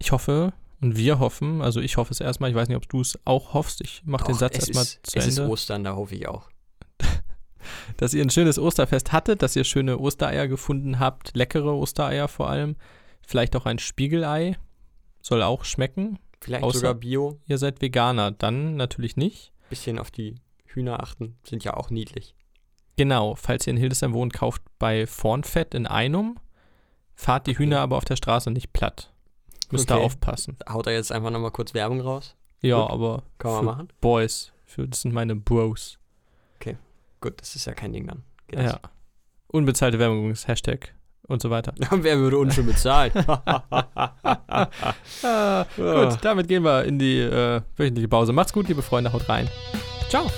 [0.00, 3.00] Ich hoffe und wir hoffen, also ich hoffe es erstmal, ich weiß nicht, ob du
[3.00, 5.84] es auch hoffst, ich mache den Satz es erstmal ist, zu es ist Ende, Ostern,
[5.84, 6.50] da hoffe ich auch.
[7.96, 12.48] Dass ihr ein schönes Osterfest hattet, dass ihr schöne Ostereier gefunden habt, leckere Ostereier vor
[12.50, 12.76] allem,
[13.26, 14.56] vielleicht auch ein Spiegelei,
[15.22, 16.18] soll auch schmecken.
[16.40, 19.52] Vielleicht Außer- sogar Bio, Ihr seid Veganer, dann natürlich nicht.
[19.68, 20.36] bisschen auf die
[20.66, 22.34] Hühner achten, sind ja auch niedlich.
[22.96, 26.36] Genau, falls ihr in Hildesheim wohnt, kauft bei Vornfett in Einum.
[27.14, 29.12] Fahrt die Hühner aber auf der Straße nicht platt.
[29.70, 30.04] Müsst da Okay.
[30.04, 30.56] aufpassen.
[30.68, 32.34] Haut er jetzt einfach nochmal kurz Werbung raus?
[32.62, 33.88] Ja, Gut, aber Kann man machen?
[34.00, 35.98] Boys, für, das sind meine Bros.
[37.20, 38.22] Gut, das ist ja kein Ding dann.
[38.48, 38.60] Geht?
[38.60, 38.80] Ja.
[39.48, 40.94] Unbezahlte Werbung übrigens, Hashtag
[41.26, 41.74] und so weiter.
[41.90, 43.12] Wer würde uns schon bezahlen?
[45.22, 48.32] Ah, gut, damit gehen wir in die äh, wöchentliche Pause.
[48.32, 49.48] Macht's gut, liebe Freunde, haut rein.
[50.08, 50.30] Ciao.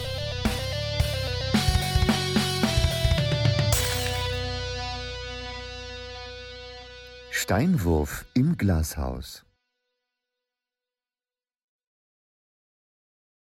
[7.31, 9.42] Steinwurf im Glashaus.